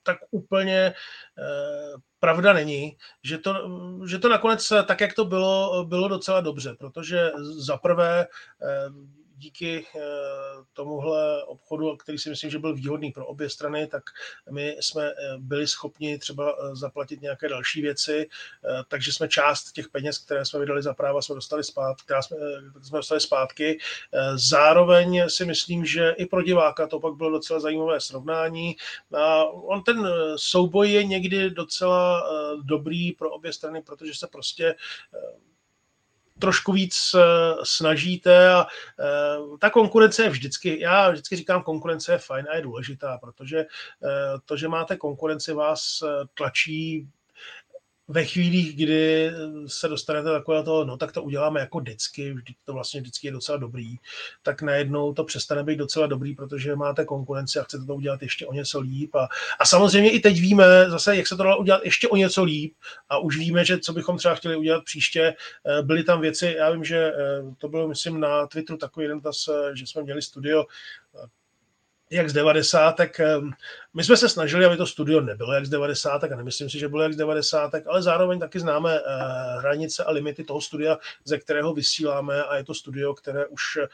tak 0.04 0.18
úplně 0.32 0.94
eh, 1.38 1.94
pravda 2.20 2.54
není, 2.54 2.98
že 3.24 3.38
to, 3.38 3.54
že 4.08 4.20
to 4.20 4.30
nakonec 4.30 4.74
tak, 4.86 5.02
jak 5.02 5.14
to 5.14 5.26
bylo, 5.26 5.86
bylo 5.86 6.08
docela 6.08 6.42
dobře, 6.42 6.76
protože 6.80 7.32
za 7.58 7.78
prvé 7.78 8.28
eh, 8.62 8.90
díky 9.40 9.86
eh, 9.96 10.00
tomuhle 10.74 11.44
obchodu, 11.44 11.98
který 11.98 12.18
si 12.18 12.30
myslím, 12.30 12.50
že 12.50 12.60
byl 12.60 12.76
výhodný 12.76 13.12
pro 13.12 13.26
obě 13.26 13.50
strany, 13.50 13.88
tak 13.88 14.04
my 14.52 14.78
jsme 14.80 15.08
eh, 15.08 15.14
byli 15.38 15.68
schopni 15.68 16.18
třeba 16.18 16.52
eh, 16.52 16.76
zaplatit 16.76 17.22
nějaké 17.22 17.50
další 17.50 17.82
věci, 17.82 18.30
takže 18.88 19.14
jsme 19.14 19.28
část 19.28 19.72
těch 19.72 19.90
peněz, 19.90 20.18
které 20.18 20.46
jsme 20.46 20.60
vydali 20.60 20.84
za 20.84 20.94
práva, 20.94 21.22
jsme 21.22 21.36
dostali 21.36 21.64
zpátky, 21.64 22.14
jsme, 22.22 22.38
jsme 22.82 22.98
dostali 23.00 23.22
zpátky. 23.22 23.80
Zároveň 24.36 25.30
si 25.30 25.46
myslím, 25.46 25.86
že 25.86 26.10
i 26.10 26.26
pro 26.26 26.42
diváka 26.42 26.88
to 26.88 27.00
pak 27.00 27.14
bylo 27.14 27.30
docela 27.30 27.60
zajímavé 27.60 28.02
srovnání. 28.02 28.76
A 29.18 29.44
on 29.46 29.84
ten 29.84 30.08
souboj 30.36 30.92
je 30.92 31.04
někdy 31.04 31.50
docela 31.50 32.24
dobrý 32.62 33.12
pro 33.12 33.32
obě 33.32 33.54
strany, 33.54 33.82
protože 33.82 34.14
se 34.14 34.28
prostě 34.28 34.76
trošku 36.40 36.72
víc 36.72 37.16
eh, 37.16 37.22
snažíte 37.64 38.50
a 38.50 38.66
eh, 39.00 39.58
ta 39.60 39.70
konkurence 39.70 40.24
je 40.24 40.30
vždycky, 40.30 40.80
já 40.80 41.10
vždycky 41.10 41.36
říkám, 41.36 41.64
konkurence 41.64 42.12
je 42.12 42.18
fajn 42.18 42.48
a 42.50 42.56
je 42.56 42.62
důležitá, 42.62 43.18
protože 43.18 43.60
eh, 43.60 43.68
to, 44.46 44.58
že 44.58 44.68
máte 44.68 44.98
konkurenci, 44.98 45.54
vás 45.54 46.04
tlačí 46.34 47.08
ve 48.10 48.26
chvílích, 48.26 48.76
kdy 48.76 49.32
se 49.68 49.88
dostanete 49.88 50.30
takové 50.30 50.64
toho, 50.64 50.86
no 50.86 50.98
tak 50.98 51.12
to 51.12 51.24
uděláme 51.24 51.60
jako 51.60 51.80
vždycky, 51.80 52.34
vždy 52.34 52.54
to 52.66 52.74
vlastně 52.74 53.02
vždycky 53.02 53.28
je 53.28 53.32
docela 53.32 53.58
dobrý, 53.58 53.96
tak 54.44 54.62
najednou 54.62 55.14
to 55.14 55.24
přestane 55.24 55.64
být 55.64 55.76
docela 55.76 56.08
dobrý, 56.08 56.36
protože 56.36 56.76
máte 56.76 57.06
konkurenci 57.06 57.60
a 57.60 57.64
chcete 57.64 57.86
to 57.86 57.96
udělat 57.96 58.22
ještě 58.22 58.46
o 58.46 58.54
něco 58.54 58.80
líp. 58.80 59.16
A, 59.16 59.28
a 59.60 59.66
samozřejmě 59.66 60.12
i 60.12 60.20
teď 60.20 60.42
víme 60.42 60.66
zase, 60.90 61.18
jak 61.18 61.28
se 61.28 61.38
to 61.38 61.44
dalo 61.44 61.58
udělat 61.58 61.82
ještě 61.86 62.08
o 62.08 62.16
něco 62.16 62.44
líp 62.44 62.74
a 63.10 63.18
už 63.18 63.38
víme, 63.38 63.66
že 63.66 63.80
co 63.80 63.94
bychom 63.94 64.18
třeba 64.18 64.36
chtěli 64.36 64.56
udělat 64.56 64.84
příště. 64.84 65.36
Eh, 65.66 65.82
byly 65.82 66.04
tam 66.04 66.22
věci, 66.22 66.56
já 66.58 66.72
vím, 66.72 66.84
že 66.84 66.98
eh, 66.98 67.44
to 67.58 67.68
bylo, 67.68 67.88
myslím, 67.88 68.20
na 68.20 68.48
Twitteru 68.48 68.78
takový 68.78 69.04
jeden 69.04 69.22
eh, 69.26 69.76
že 69.76 69.88
jsme 69.88 70.04
měli 70.04 70.22
studio 70.22 70.66
jak 72.10 72.30
z 72.30 72.34
90. 72.34 72.96
My 73.94 74.04
jsme 74.04 74.18
se 74.18 74.30
snažili, 74.30 74.66
aby 74.66 74.78
to 74.78 74.86
studio 74.86 75.22
nebylo 75.22 75.54
jak 75.54 75.66
z 75.66 75.70
90. 75.70 76.24
a 76.24 76.36
nemyslím 76.36 76.70
si, 76.70 76.80
že 76.80 76.90
bylo 76.90 77.04
jak 77.04 77.14
z 77.14 77.18
90. 77.18 77.72
ale 77.88 78.02
zároveň 78.02 78.40
taky 78.40 78.60
známe 78.60 79.00
eh, 79.00 79.02
hranice 79.60 80.04
a 80.04 80.12
limity 80.12 80.44
toho 80.44 80.62
studia, 80.62 80.98
ze 81.26 81.38
kterého 81.38 81.74
vysíláme 81.74 82.44
a 82.44 82.56
je 82.56 82.64
to 82.64 82.74
studio, 82.74 83.14
které 83.14 83.48
už 83.48 83.62
eh, 83.78 83.88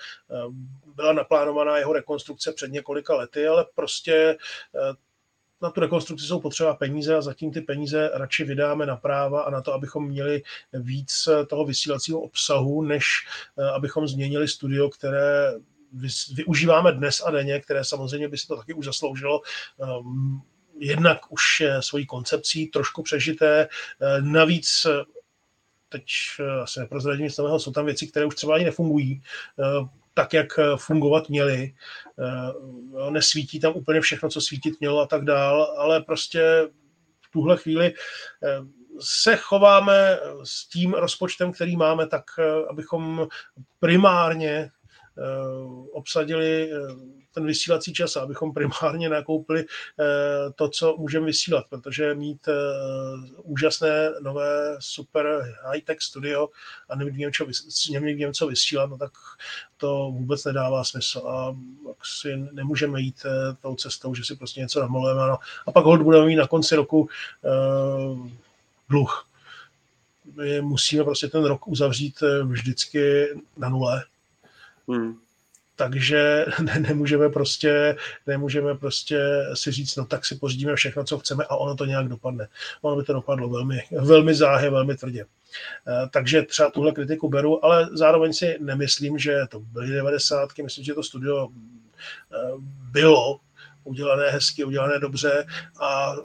byla 0.95 1.13
naplánovaná 1.13 1.77
jeho 1.77 1.93
rekonstrukce 1.93 2.51
před 2.53 2.71
několika 2.71 3.15
lety, 3.15 3.47
ale 3.47 3.65
prostě 3.75 4.37
eh, 4.75 4.93
na 5.61 5.69
tu 5.69 5.79
rekonstrukci 5.79 6.25
jsou 6.25 6.39
potřeba 6.39 6.73
peníze 6.73 7.15
a 7.15 7.21
zatím 7.21 7.51
ty 7.51 7.61
peníze 7.61 8.11
radši 8.13 8.43
vydáme 8.43 8.85
na 8.85 8.95
práva 8.95 9.41
a 9.41 9.49
na 9.49 9.61
to, 9.61 9.73
abychom 9.73 10.07
měli 10.07 10.43
víc 10.73 11.29
toho 11.47 11.65
vysílacího 11.65 12.19
obsahu, 12.19 12.81
než 12.81 13.05
abychom 13.75 14.07
změnili 14.07 14.47
studio, 14.47 14.89
které 14.89 15.53
využíváme 16.33 16.91
dnes 16.91 17.21
a 17.25 17.31
denně, 17.31 17.59
které 17.59 17.83
samozřejmě 17.83 18.27
by 18.27 18.37
si 18.37 18.47
to 18.47 18.57
taky 18.57 18.73
už 18.73 18.85
zasloužilo 18.85 19.41
ehm, 19.81 20.41
jednak 20.79 21.31
už 21.31 21.63
svojí 21.79 22.05
koncepcí 22.05 22.67
trošku 22.67 23.03
přežité, 23.03 23.67
eh, 24.01 24.21
navíc 24.21 24.87
eh, 24.89 25.03
teď 25.89 26.05
eh, 26.39 26.61
asi 26.61 26.79
neprozradím 26.79 27.25
nic 27.25 27.37
nového, 27.37 27.59
jsou 27.59 27.71
tam 27.71 27.85
věci, 27.85 28.07
které 28.07 28.25
už 28.25 28.35
třeba 28.35 28.55
ani 28.55 28.65
nefungují 28.65 29.21
tak, 30.13 30.33
jak 30.33 30.59
fungovat 30.75 31.29
měly. 31.29 31.73
Nesvítí 33.09 33.59
tam 33.59 33.73
úplně 33.75 34.01
všechno, 34.01 34.29
co 34.29 34.41
svítit 34.41 34.79
mělo 34.79 35.01
a 35.01 35.07
tak 35.07 35.25
dál, 35.25 35.75
ale 35.77 36.01
prostě 36.01 36.67
v 37.21 37.31
tuhle 37.31 37.57
chvíli 37.57 37.93
se 38.99 39.35
chováme 39.35 40.19
s 40.43 40.67
tím 40.67 40.93
rozpočtem, 40.93 41.51
který 41.51 41.75
máme, 41.75 42.07
tak 42.07 42.23
abychom 42.69 43.27
primárně 43.79 44.71
obsadili 45.91 46.71
eh, 46.71 46.77
ten 47.33 47.45
vysílací 47.45 47.93
čas, 47.93 48.15
abychom 48.15 48.53
primárně 48.53 49.09
nakoupili 49.09 49.65
eh, 49.65 50.05
to, 50.55 50.69
co 50.69 50.97
můžeme 50.97 51.25
vysílat, 51.25 51.65
protože 51.69 52.15
mít 52.15 52.49
úžasné, 53.43 54.11
nové, 54.21 54.77
super 54.79 55.55
high-tech 55.63 56.01
studio 56.01 56.47
a 56.89 56.95
nemít 56.95 57.31
nevím, 57.91 58.33
co 58.33 58.47
vysílat, 58.47 58.89
no 58.89 58.97
tak 58.97 59.11
to 59.77 60.11
vůbec 60.11 60.45
nedává 60.45 60.83
smysl 60.83 61.19
a 61.19 61.57
si 62.03 62.37
nemůžeme 62.51 63.01
jít 63.01 63.25
tou 63.61 63.75
cestou, 63.75 64.15
že 64.15 64.25
si 64.25 64.35
prostě 64.35 64.61
něco 64.61 64.79
namalujeme 64.79 65.27
no. 65.27 65.37
a 65.65 65.71
pak 65.71 65.85
hold 65.85 66.01
budeme 66.01 66.25
mít 66.25 66.35
na 66.35 66.47
konci 66.47 66.75
roku 66.75 67.09
dluh. 68.89 69.27
My 70.35 70.61
musíme 70.61 71.03
prostě 71.03 71.27
ten 71.27 71.43
rok 71.43 71.67
uzavřít 71.67 72.23
vždycky 72.43 73.27
na 73.57 73.69
nule 73.69 74.03
Hmm. 74.87 75.15
Takže 75.75 76.45
ne, 76.61 76.79
nemůžeme 76.79 77.29
prostě, 77.29 77.97
nemůžeme 78.27 78.75
prostě 78.75 79.19
si 79.53 79.71
říct, 79.71 79.95
no 79.95 80.05
tak 80.05 80.25
si 80.25 80.35
pořídíme 80.35 80.75
všechno, 80.75 81.03
co 81.03 81.19
chceme 81.19 81.43
a 81.43 81.55
ono 81.55 81.75
to 81.75 81.85
nějak 81.85 82.07
dopadne. 82.07 82.47
Ono 82.81 82.95
by 82.95 83.03
to 83.03 83.13
dopadlo 83.13 83.49
velmi, 83.49 83.83
velmi 83.91 84.35
záhy, 84.35 84.69
velmi 84.69 84.97
tvrdě. 84.97 85.25
Eh, 85.87 86.09
takže 86.11 86.41
třeba 86.41 86.69
tuhle 86.69 86.91
kritiku 86.91 87.29
beru, 87.29 87.65
ale 87.65 87.89
zároveň 87.91 88.33
si 88.33 88.57
nemyslím, 88.59 89.17
že 89.17 89.41
to 89.49 89.59
byly 89.59 89.87
90. 89.87 90.49
Myslím, 90.63 90.85
že 90.85 90.93
to 90.93 91.03
studio 91.03 91.47
eh, 91.49 92.37
bylo 92.91 93.39
udělané 93.83 94.29
hezky, 94.29 94.63
udělané 94.63 94.99
dobře 94.99 95.45
a 95.81 96.15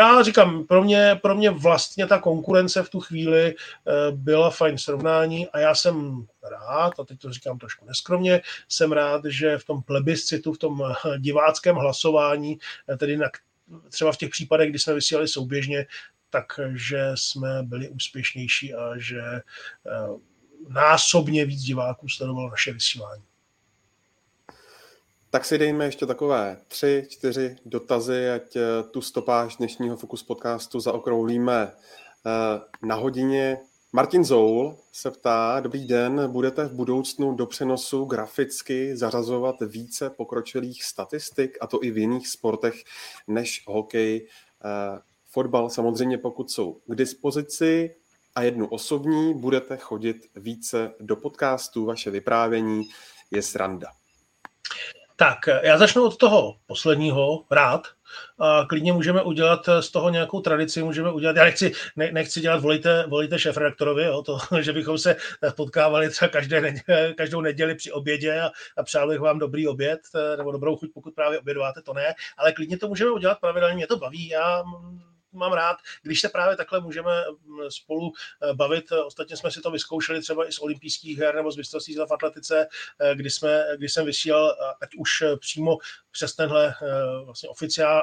já 0.00 0.22
říkám, 0.22 0.64
pro 0.64 0.84
mě, 0.84 1.18
pro 1.22 1.34
mě 1.34 1.50
vlastně 1.50 2.06
ta 2.06 2.18
konkurence 2.18 2.82
v 2.82 2.90
tu 2.90 3.00
chvíli 3.00 3.54
eh, 3.54 4.12
byla 4.12 4.50
fajn 4.50 4.78
srovnání 4.78 5.48
a 5.48 5.58
já 5.58 5.74
jsem 5.74 6.26
rád, 6.50 7.00
a 7.00 7.04
teď 7.04 7.18
to 7.18 7.32
říkám 7.32 7.58
trošku 7.58 7.86
neskromně, 7.86 8.40
jsem 8.68 8.92
rád, 8.92 9.24
že 9.24 9.58
v 9.58 9.64
tom 9.64 9.82
plebiscitu, 9.82 10.52
v 10.52 10.58
tom 10.58 10.82
eh, 10.82 11.18
diváckém 11.18 11.76
hlasování, 11.76 12.58
eh, 12.88 12.96
tedy 12.96 13.16
na, 13.16 13.30
třeba 13.88 14.12
v 14.12 14.16
těch 14.16 14.30
případech, 14.30 14.70
kdy 14.70 14.78
jsme 14.78 14.94
vysílali 14.94 15.28
souběžně, 15.28 15.86
takže 16.30 17.10
jsme 17.14 17.62
byli 17.62 17.88
úspěšnější 17.88 18.74
a 18.74 18.98
že 18.98 19.22
násobně 20.68 21.44
víc 21.44 21.62
diváků 21.62 22.08
sledovalo 22.08 22.50
naše 22.50 22.72
vysílání. 22.72 23.22
Tak 25.32 25.44
si 25.44 25.58
dejme 25.58 25.84
ještě 25.84 26.06
takové 26.06 26.58
tři, 26.68 27.06
čtyři 27.08 27.56
dotazy, 27.64 28.30
ať 28.30 28.56
eh, 28.56 28.62
tu 28.90 29.02
stopáž 29.02 29.56
dnešního 29.56 29.96
Focus 29.96 30.22
podcastu 30.22 30.80
zaokrouhlíme 30.80 31.72
eh, 31.72 32.86
na 32.86 32.94
hodině. 32.94 33.58
Martin 33.92 34.24
Zoul 34.24 34.78
se 34.92 35.10
ptá, 35.10 35.60
dobrý 35.60 35.86
den, 35.86 36.32
budete 36.32 36.64
v 36.64 36.72
budoucnu 36.72 37.34
do 37.34 37.46
přenosu 37.46 38.04
graficky 38.04 38.96
zařazovat 38.96 39.56
více 39.66 40.10
pokročilých 40.10 40.84
statistik, 40.84 41.58
a 41.60 41.66
to 41.66 41.84
i 41.84 41.90
v 41.90 41.98
jiných 41.98 42.28
sportech 42.28 42.74
než 43.28 43.64
hokej, 43.66 44.28
eh, 44.64 44.98
fotbal, 45.26 45.70
samozřejmě 45.70 46.18
pokud 46.18 46.50
jsou 46.50 46.80
k 46.86 46.94
dispozici 46.94 47.94
a 48.34 48.42
jednu 48.42 48.66
osobní, 48.66 49.34
budete 49.34 49.76
chodit 49.76 50.16
více 50.36 50.92
do 51.00 51.16
podcastů, 51.16 51.84
vaše 51.84 52.10
vyprávění 52.10 52.88
je 53.30 53.42
sranda. 53.42 53.88
Tak, 55.20 55.38
já 55.62 55.78
začnu 55.78 56.04
od 56.04 56.16
toho 56.16 56.56
posledního, 56.66 57.44
rád. 57.50 57.82
A 58.38 58.64
klidně 58.68 58.92
můžeme 58.92 59.22
udělat 59.22 59.68
z 59.80 59.90
toho 59.90 60.10
nějakou 60.10 60.40
tradici, 60.40 60.82
můžeme 60.82 61.12
udělat, 61.12 61.36
já 61.36 61.44
nechci, 61.44 61.72
ne, 61.96 62.12
nechci 62.12 62.40
dělat 62.40 62.60
volíte, 62.60 63.04
volíte 63.08 63.38
šéf-redaktorovi, 63.38 64.04
jo, 64.04 64.22
to, 64.22 64.38
že 64.60 64.72
bychom 64.72 64.98
se 64.98 65.16
potkávali 65.56 66.10
třeba 66.10 66.28
každé, 66.28 66.74
každou 67.16 67.40
neděli 67.40 67.74
při 67.74 67.92
obědě 67.92 68.40
a, 68.40 68.50
a 68.76 68.82
přáli 68.82 69.18
vám 69.18 69.38
dobrý 69.38 69.68
oběd, 69.68 70.00
nebo 70.36 70.52
dobrou 70.52 70.76
chuť, 70.76 70.90
pokud 70.94 71.14
právě 71.14 71.38
obědváte, 71.38 71.82
to 71.82 71.92
ne, 71.92 72.14
ale 72.38 72.52
klidně 72.52 72.78
to 72.78 72.88
můžeme 72.88 73.10
udělat 73.10 73.40
pravidelně, 73.40 73.74
mě 73.74 73.86
to 73.86 73.96
baví, 73.96 74.28
já 74.28 74.62
mám 75.32 75.52
rád, 75.52 75.76
když 76.02 76.20
se 76.20 76.28
právě 76.28 76.56
takhle 76.56 76.80
můžeme 76.80 77.24
mm, 77.44 77.70
spolu 77.70 78.12
eh, 78.42 78.54
bavit. 78.54 78.92
Ostatně 78.92 79.36
jsme 79.36 79.50
si 79.50 79.60
to 79.60 79.70
vyzkoušeli 79.70 80.20
třeba 80.20 80.48
i 80.48 80.52
z 80.52 80.58
olympijských 80.58 81.18
her 81.18 81.34
nebo 81.34 81.52
z 81.52 81.56
mistrovství 81.56 81.94
v 81.94 82.12
atletice, 82.12 82.66
eh, 83.00 83.14
kdy, 83.14 83.30
jsme, 83.30 83.64
kdy 83.76 83.88
jsem 83.88 84.06
vysílal, 84.06 84.56
ať 84.82 84.88
už 84.98 85.22
eh, 85.22 85.36
přímo 85.36 85.78
přes 86.10 86.34
tenhle 86.34 86.74
vlastně 87.24 87.48
oficiál, 87.48 88.02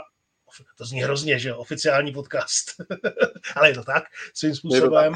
to 0.78 0.86
zní 0.86 1.02
hrozně, 1.02 1.40
že 1.40 1.50
jo, 1.50 1.58
oficiální 1.58 2.14
podcast, 2.14 2.82
ale 3.56 3.70
je 3.70 3.76
to 3.76 3.84
tak, 3.84 4.04
svým 4.34 4.56
způsobem. 4.56 5.14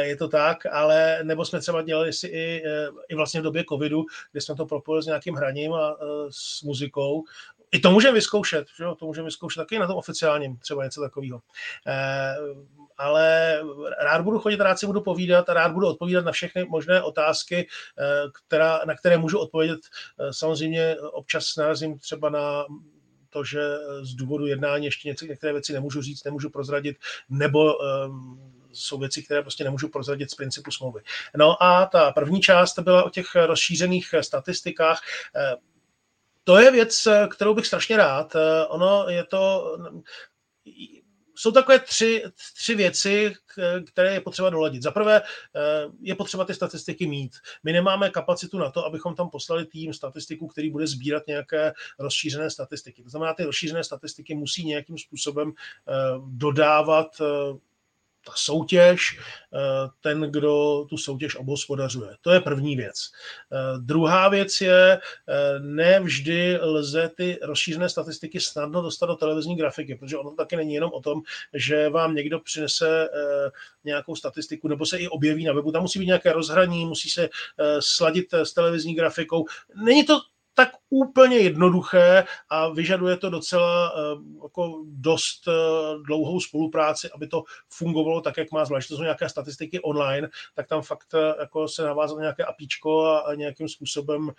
Je 0.00 0.16
to 0.16 0.28
tak, 0.28 0.66
ale 0.66 1.20
nebo 1.22 1.44
jsme 1.44 1.60
třeba 1.60 1.82
dělali 1.82 2.12
si 2.12 2.26
i, 2.26 2.62
i 3.08 3.14
vlastně 3.14 3.40
v 3.40 3.44
době 3.44 3.64
covidu, 3.68 4.04
kdy 4.32 4.40
jsme 4.40 4.54
to 4.54 4.66
propojili 4.66 5.02
s 5.02 5.06
nějakým 5.06 5.34
hraním 5.34 5.72
a 5.72 5.96
s 6.30 6.62
muzikou 6.62 7.24
i 7.74 7.78
to 7.78 7.90
můžeme 7.90 8.14
vyzkoušet, 8.14 8.66
že 8.76 8.84
jo? 8.84 8.94
to 8.94 9.06
můžeme 9.06 9.24
vyzkoušet 9.24 9.60
taky 9.60 9.78
na 9.78 9.86
tom 9.86 9.96
oficiálním, 9.96 10.56
třeba 10.56 10.84
něco 10.84 11.00
takového. 11.00 11.40
Eh, 11.86 12.36
ale 12.98 13.60
rád 14.04 14.22
budu 14.22 14.38
chodit, 14.38 14.60
rád 14.60 14.78
si 14.78 14.86
budu 14.86 15.00
povídat 15.00 15.48
a 15.48 15.54
rád 15.54 15.72
budu 15.72 15.86
odpovídat 15.88 16.24
na 16.24 16.32
všechny 16.32 16.64
možné 16.64 17.02
otázky, 17.02 17.68
eh, 17.98 18.04
která, 18.46 18.80
na 18.86 18.94
které 18.94 19.18
můžu 19.18 19.38
odpovědět. 19.38 19.80
Eh, 20.20 20.32
samozřejmě 20.32 20.96
občas 21.12 21.56
narazím 21.56 21.98
třeba 21.98 22.30
na 22.30 22.64
to, 23.30 23.44
že 23.44 23.60
z 24.02 24.14
důvodu 24.14 24.46
jednání 24.46 24.84
ještě 24.84 25.08
něco, 25.08 25.26
některé 25.26 25.52
věci 25.52 25.72
nemůžu 25.72 26.02
říct, 26.02 26.24
nemůžu 26.24 26.50
prozradit, 26.50 26.96
nebo 27.28 27.74
jsou 28.72 28.98
věci, 28.98 29.22
které 29.22 29.42
prostě 29.42 29.64
nemůžu 29.64 29.88
prozradit 29.88 30.30
z 30.30 30.34
principu 30.34 30.70
smlouvy. 30.70 31.00
No 31.36 31.62
a 31.62 31.86
ta 31.86 32.12
první 32.12 32.40
část 32.40 32.78
byla 32.78 33.04
o 33.04 33.10
těch 33.10 33.26
rozšířených 33.34 34.14
statistikách 34.20 35.00
to 36.44 36.58
je 36.58 36.70
věc, 36.70 37.08
kterou 37.30 37.54
bych 37.54 37.66
strašně 37.66 37.96
rád. 37.96 38.36
Ono 38.68 39.06
je 39.08 39.24
to, 39.24 39.76
jsou 41.36 41.52
takové 41.52 41.78
tři, 41.78 42.24
tři 42.56 42.74
věci, 42.74 43.34
které 43.86 44.14
je 44.14 44.20
potřeba 44.20 44.50
doladit. 44.50 44.82
Za 44.82 44.90
prvé 44.90 45.22
je 46.00 46.14
potřeba 46.14 46.44
ty 46.44 46.54
statistiky 46.54 47.06
mít. 47.06 47.32
My 47.62 47.72
nemáme 47.72 48.10
kapacitu 48.10 48.58
na 48.58 48.70
to, 48.70 48.84
abychom 48.86 49.14
tam 49.14 49.30
poslali 49.30 49.66
tým 49.66 49.94
statistiků, 49.94 50.48
který 50.48 50.70
bude 50.70 50.86
sbírat 50.86 51.22
nějaké 51.26 51.72
rozšířené 51.98 52.50
statistiky. 52.50 53.02
To 53.02 53.08
znamená, 53.08 53.34
ty 53.34 53.44
rozšířené 53.44 53.84
statistiky 53.84 54.34
musí 54.34 54.64
nějakým 54.64 54.98
způsobem 54.98 55.52
dodávat 56.26 57.20
ta 58.26 58.32
soutěž, 58.36 59.18
eh, 59.54 59.58
ten, 60.00 60.20
kdo 60.20 60.84
tu 60.88 60.96
soutěž 60.96 61.36
obhospodařuje. 61.36 62.10
To 62.20 62.30
je 62.30 62.40
první 62.40 62.76
věc. 62.76 62.96
Eh, 63.52 63.56
druhá 63.78 64.28
věc 64.28 64.60
je, 64.60 64.92
eh, 64.92 65.58
ne 65.58 66.00
vždy 66.00 66.58
lze 66.60 67.10
ty 67.16 67.38
rozšířené 67.42 67.88
statistiky 67.88 68.40
snadno 68.40 68.82
dostat 68.82 69.06
do 69.06 69.14
televizní 69.14 69.56
grafiky, 69.56 69.94
protože 69.94 70.16
ono 70.16 70.30
taky 70.30 70.56
není 70.56 70.74
jenom 70.74 70.90
o 70.92 71.00
tom, 71.00 71.22
že 71.54 71.88
vám 71.88 72.14
někdo 72.14 72.40
přinese 72.40 73.08
nějakou 73.84 74.16
statistiku 74.16 74.68
nebo 74.68 74.86
se 74.86 74.98
i 74.98 75.08
objeví 75.08 75.44
na 75.44 75.52
webu. 75.52 75.72
Tam 75.72 75.82
musí 75.82 75.98
být 75.98 76.06
nějaké 76.06 76.32
rozhraní, 76.32 76.86
musí 76.86 77.10
se 77.10 77.28
sladit 77.80 78.34
s 78.34 78.52
televizní 78.52 78.94
grafikou. 78.94 79.44
Není 79.84 80.04
to 80.04 80.20
tak 80.54 80.68
úplně 80.90 81.36
jednoduché 81.36 82.24
a 82.48 82.68
vyžaduje 82.68 83.16
to 83.16 83.30
docela 83.30 83.92
jako 84.42 84.84
dost 84.86 85.48
dlouhou 86.06 86.40
spolupráci, 86.40 87.10
aby 87.14 87.26
to 87.26 87.42
fungovalo 87.68 88.20
tak, 88.20 88.36
jak 88.36 88.52
má, 88.52 88.64
zvlášť 88.64 88.88
to 88.88 88.96
jsou 88.96 89.02
nějaké 89.02 89.28
statistiky 89.28 89.80
online, 89.80 90.28
tak 90.54 90.68
tam 90.68 90.82
fakt 90.82 91.14
jako 91.40 91.68
se 91.68 91.82
navázat 91.82 92.18
nějaké 92.18 92.44
apíčko 92.44 93.06
a, 93.06 93.34
nějakým 93.34 93.68
způsobem 93.68 94.30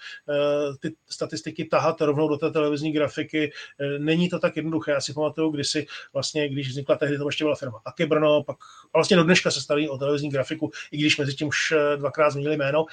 ty 0.80 0.96
statistiky 1.10 1.66
tahat 1.66 2.02
rovnou 2.02 2.28
do 2.28 2.38
té 2.38 2.52
televizní 2.52 2.92
grafiky. 2.92 3.52
Není 3.98 4.30
to 4.30 4.40
tak 4.40 4.56
jednoduché. 4.56 4.92
Já 4.92 5.02
si 5.02 5.14
pamatuju, 5.14 5.50
kdysi 5.50 5.86
vlastně, 6.14 6.50
když 6.50 6.70
vznikla 6.70 6.96
tehdy, 6.96 7.18
to 7.18 7.28
ještě 7.28 7.44
byla 7.44 7.56
firma 7.56 7.82
Akebrno, 7.86 8.44
pak 8.44 8.58
a 8.94 8.98
vlastně 8.98 9.18
do 9.18 9.24
dneška 9.24 9.52
se 9.52 9.62
staví 9.62 9.90
o 9.90 9.98
televizní 9.98 10.30
grafiku, 10.30 10.72
i 10.92 10.98
když 10.98 11.18
mezi 11.18 11.34
tím 11.34 11.48
už 11.48 11.74
dvakrát 11.96 12.30
změnili 12.30 12.58
jméno, 12.58 12.86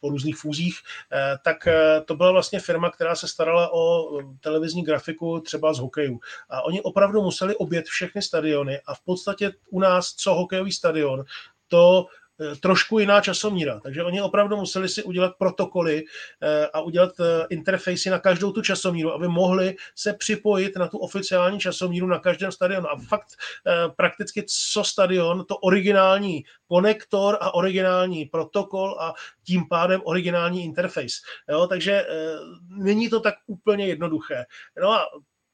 po 0.00 0.08
různých 0.08 0.36
fúzích, 0.36 0.78
eh, 1.12 1.38
tak 1.44 1.66
eh, 1.66 2.00
to 2.04 2.16
byla 2.16 2.32
vlastně 2.32 2.60
firma, 2.60 2.90
která 2.90 3.16
se 3.16 3.28
starala 3.28 3.72
o 3.72 4.10
televizní 4.40 4.82
grafiku 4.82 5.40
třeba 5.40 5.72
z 5.72 5.78
hokeju. 5.78 6.20
A 6.48 6.62
oni 6.62 6.82
opravdu 6.82 7.22
museli 7.22 7.56
obět 7.56 7.86
všechny 7.86 8.22
stadiony 8.22 8.80
a 8.86 8.94
v 8.94 9.00
podstatě 9.00 9.52
u 9.70 9.80
nás, 9.80 10.14
co 10.14 10.34
hokejový 10.34 10.72
stadion, 10.72 11.24
to 11.68 12.06
Eh, 12.06 12.27
trošku 12.60 12.98
jiná 12.98 13.20
časomíra. 13.20 13.80
Takže 13.80 14.04
oni 14.04 14.22
opravdu 14.22 14.56
museli 14.56 14.88
si 14.88 15.02
udělat 15.02 15.32
protokoly 15.38 16.04
eh, 16.42 16.66
a 16.66 16.80
udělat 16.80 17.20
eh, 17.20 17.46
interfejsy 17.50 18.10
na 18.10 18.18
každou 18.18 18.52
tu 18.52 18.62
časomíru, 18.62 19.12
aby 19.12 19.28
mohli 19.28 19.76
se 19.94 20.12
připojit 20.12 20.76
na 20.76 20.88
tu 20.88 20.98
oficiální 20.98 21.60
časomíru 21.60 22.06
na 22.06 22.18
každém 22.18 22.52
stadionu. 22.52 22.88
A 22.90 22.96
fakt 23.08 23.28
prakticky 23.96 24.44
co 24.72 24.84
stadion, 24.84 25.44
to 25.44 25.56
originální 25.56 26.44
konektor 26.66 27.38
a 27.40 27.54
originální 27.54 28.24
protokol 28.24 28.96
a 29.00 29.14
tím 29.44 29.68
pádem 29.68 30.00
originální 30.04 30.64
interface. 30.64 31.16
Jo, 31.48 31.66
takže 31.66 32.06
není 32.68 33.08
to 33.08 33.20
tak 33.20 33.34
úplně 33.46 33.86
jednoduché. 33.86 34.44
No 34.82 34.92
a 34.92 35.06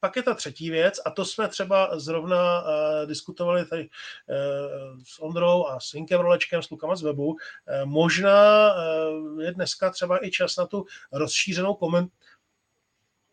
pak 0.05 0.17
je 0.17 0.23
ta 0.23 0.35
třetí 0.35 0.71
věc, 0.71 1.01
a 1.05 1.11
to 1.11 1.25
jsme 1.25 1.49
třeba 1.49 1.99
zrovna 1.99 2.63
uh, 2.63 2.69
diskutovali 3.07 3.67
tady 3.67 3.83
uh, 3.83 5.01
s 5.05 5.23
Ondrou 5.23 5.67
a 5.67 5.81
s 5.81 5.95
Inkem 5.95 6.21
Rolečkem, 6.21 6.63
s 6.63 6.67
klukama 6.67 6.97
z 6.97 7.03
webu. 7.03 7.27
Uh, 7.27 7.37
možná 7.85 8.73
uh, 8.75 9.43
je 9.43 9.53
dneska 9.53 9.91
třeba 9.91 10.27
i 10.27 10.31
čas 10.31 10.57
na 10.57 10.67
tu 10.67 10.85
rozšířenou 11.13 11.75
koment, 11.75 12.13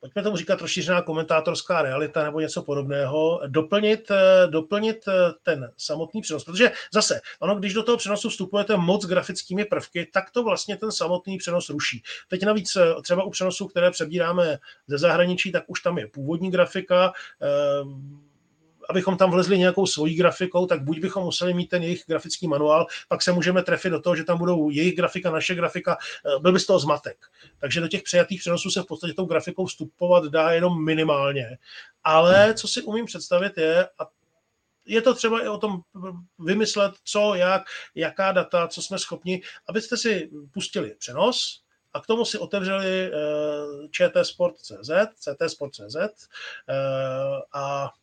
pojďme 0.02 0.24
tomu 0.24 0.38
říkat 0.38 0.62
rozšířená 0.62 1.02
komentátorská 1.02 1.82
realita 1.82 2.24
nebo 2.24 2.40
něco 2.40 2.64
podobného, 2.64 3.42
doplnit, 3.48 4.12
eh, 4.12 4.48
doplnit 4.48 5.08
eh, 5.08 5.12
ten 5.44 5.72
samotný 5.78 6.22
přenos. 6.22 6.44
Protože 6.44 6.72
zase, 6.94 7.22
ono, 7.40 7.56
když 7.56 7.74
do 7.74 7.84
toho 7.84 7.98
přenosu 7.98 8.30
vstupujete 8.30 8.78
moc 8.78 9.06
grafickými 9.06 9.66
prvky, 9.66 10.08
tak 10.14 10.32
to 10.32 10.44
vlastně 10.44 10.78
ten 10.78 10.92
samotný 10.92 11.38
přenos 11.38 11.70
ruší. 11.70 12.04
Teď 12.30 12.44
navíc 12.46 12.76
eh, 12.76 13.02
třeba 13.02 13.24
u 13.24 13.30
přenosů, 13.30 13.68
které 13.68 13.92
přebíráme 13.92 14.58
ze 14.88 14.98
zahraničí, 14.98 15.52
tak 15.52 15.64
už 15.68 15.82
tam 15.82 15.98
je 15.98 16.08
původní 16.08 16.52
grafika, 16.52 17.14
abychom 18.90 19.18
tam 19.18 19.32
vlezli 19.32 19.58
nějakou 19.58 19.86
svojí 19.86 20.16
grafikou, 20.16 20.66
tak 20.66 20.84
buď 20.84 21.00
bychom 21.00 21.24
museli 21.24 21.54
mít 21.54 21.70
ten 21.70 21.84
jejich 21.84 22.04
grafický 22.08 22.48
manuál, 22.48 22.88
pak 23.08 23.22
se 23.22 23.32
můžeme 23.32 23.64
trefit 23.64 23.92
do 23.92 24.02
toho, 24.02 24.16
že 24.16 24.24
tam 24.24 24.38
budou 24.38 24.70
jejich 24.70 24.96
grafika, 24.96 25.32
naše 25.32 25.56
grafika, 25.56 25.98
eh, 26.26 26.40
byl 26.40 26.54
by 26.54 26.60
z 26.60 26.66
toho 26.66 26.80
zmatek. 26.80 27.18
Takže 27.60 27.82
do 27.82 27.88
těch 27.88 28.04
přijatých 28.04 28.40
přenosů 28.40 28.70
se 28.72 28.82
v 28.82 28.86
podstatě 28.86 29.14
tou 29.14 29.26
grafikou 29.26 29.66
vstupovat 29.66 30.24
dá 30.24 30.52
jenom 30.52 30.86
minimálně. 30.86 31.58
Ale 32.04 32.54
co 32.54 32.68
si 32.68 32.82
umím 32.82 33.06
představit 33.06 33.58
je, 33.58 33.90
a 34.00 34.08
je 34.86 35.02
to 35.02 35.14
třeba 35.14 35.44
i 35.44 35.48
o 35.48 35.58
tom 35.58 35.82
vymyslet, 36.40 36.94
co, 37.04 37.36
jak, 37.36 37.62
jaká 37.96 38.32
data, 38.32 38.68
co 38.68 38.82
jsme 38.82 39.00
schopni, 39.00 39.42
abyste 39.68 39.98
si 39.98 40.30
pustili 40.54 40.96
přenos, 41.00 41.62
a 41.94 42.02
k 42.02 42.08
tomu 42.08 42.26
si 42.26 42.38
otevřeli 42.38 43.12
eh, 43.12 43.12
čtsport.cz, 43.92 44.92
ctsport.cz 45.16 45.96
uh, 45.96 47.42
a 47.54 47.92
Eh, 47.92 48.01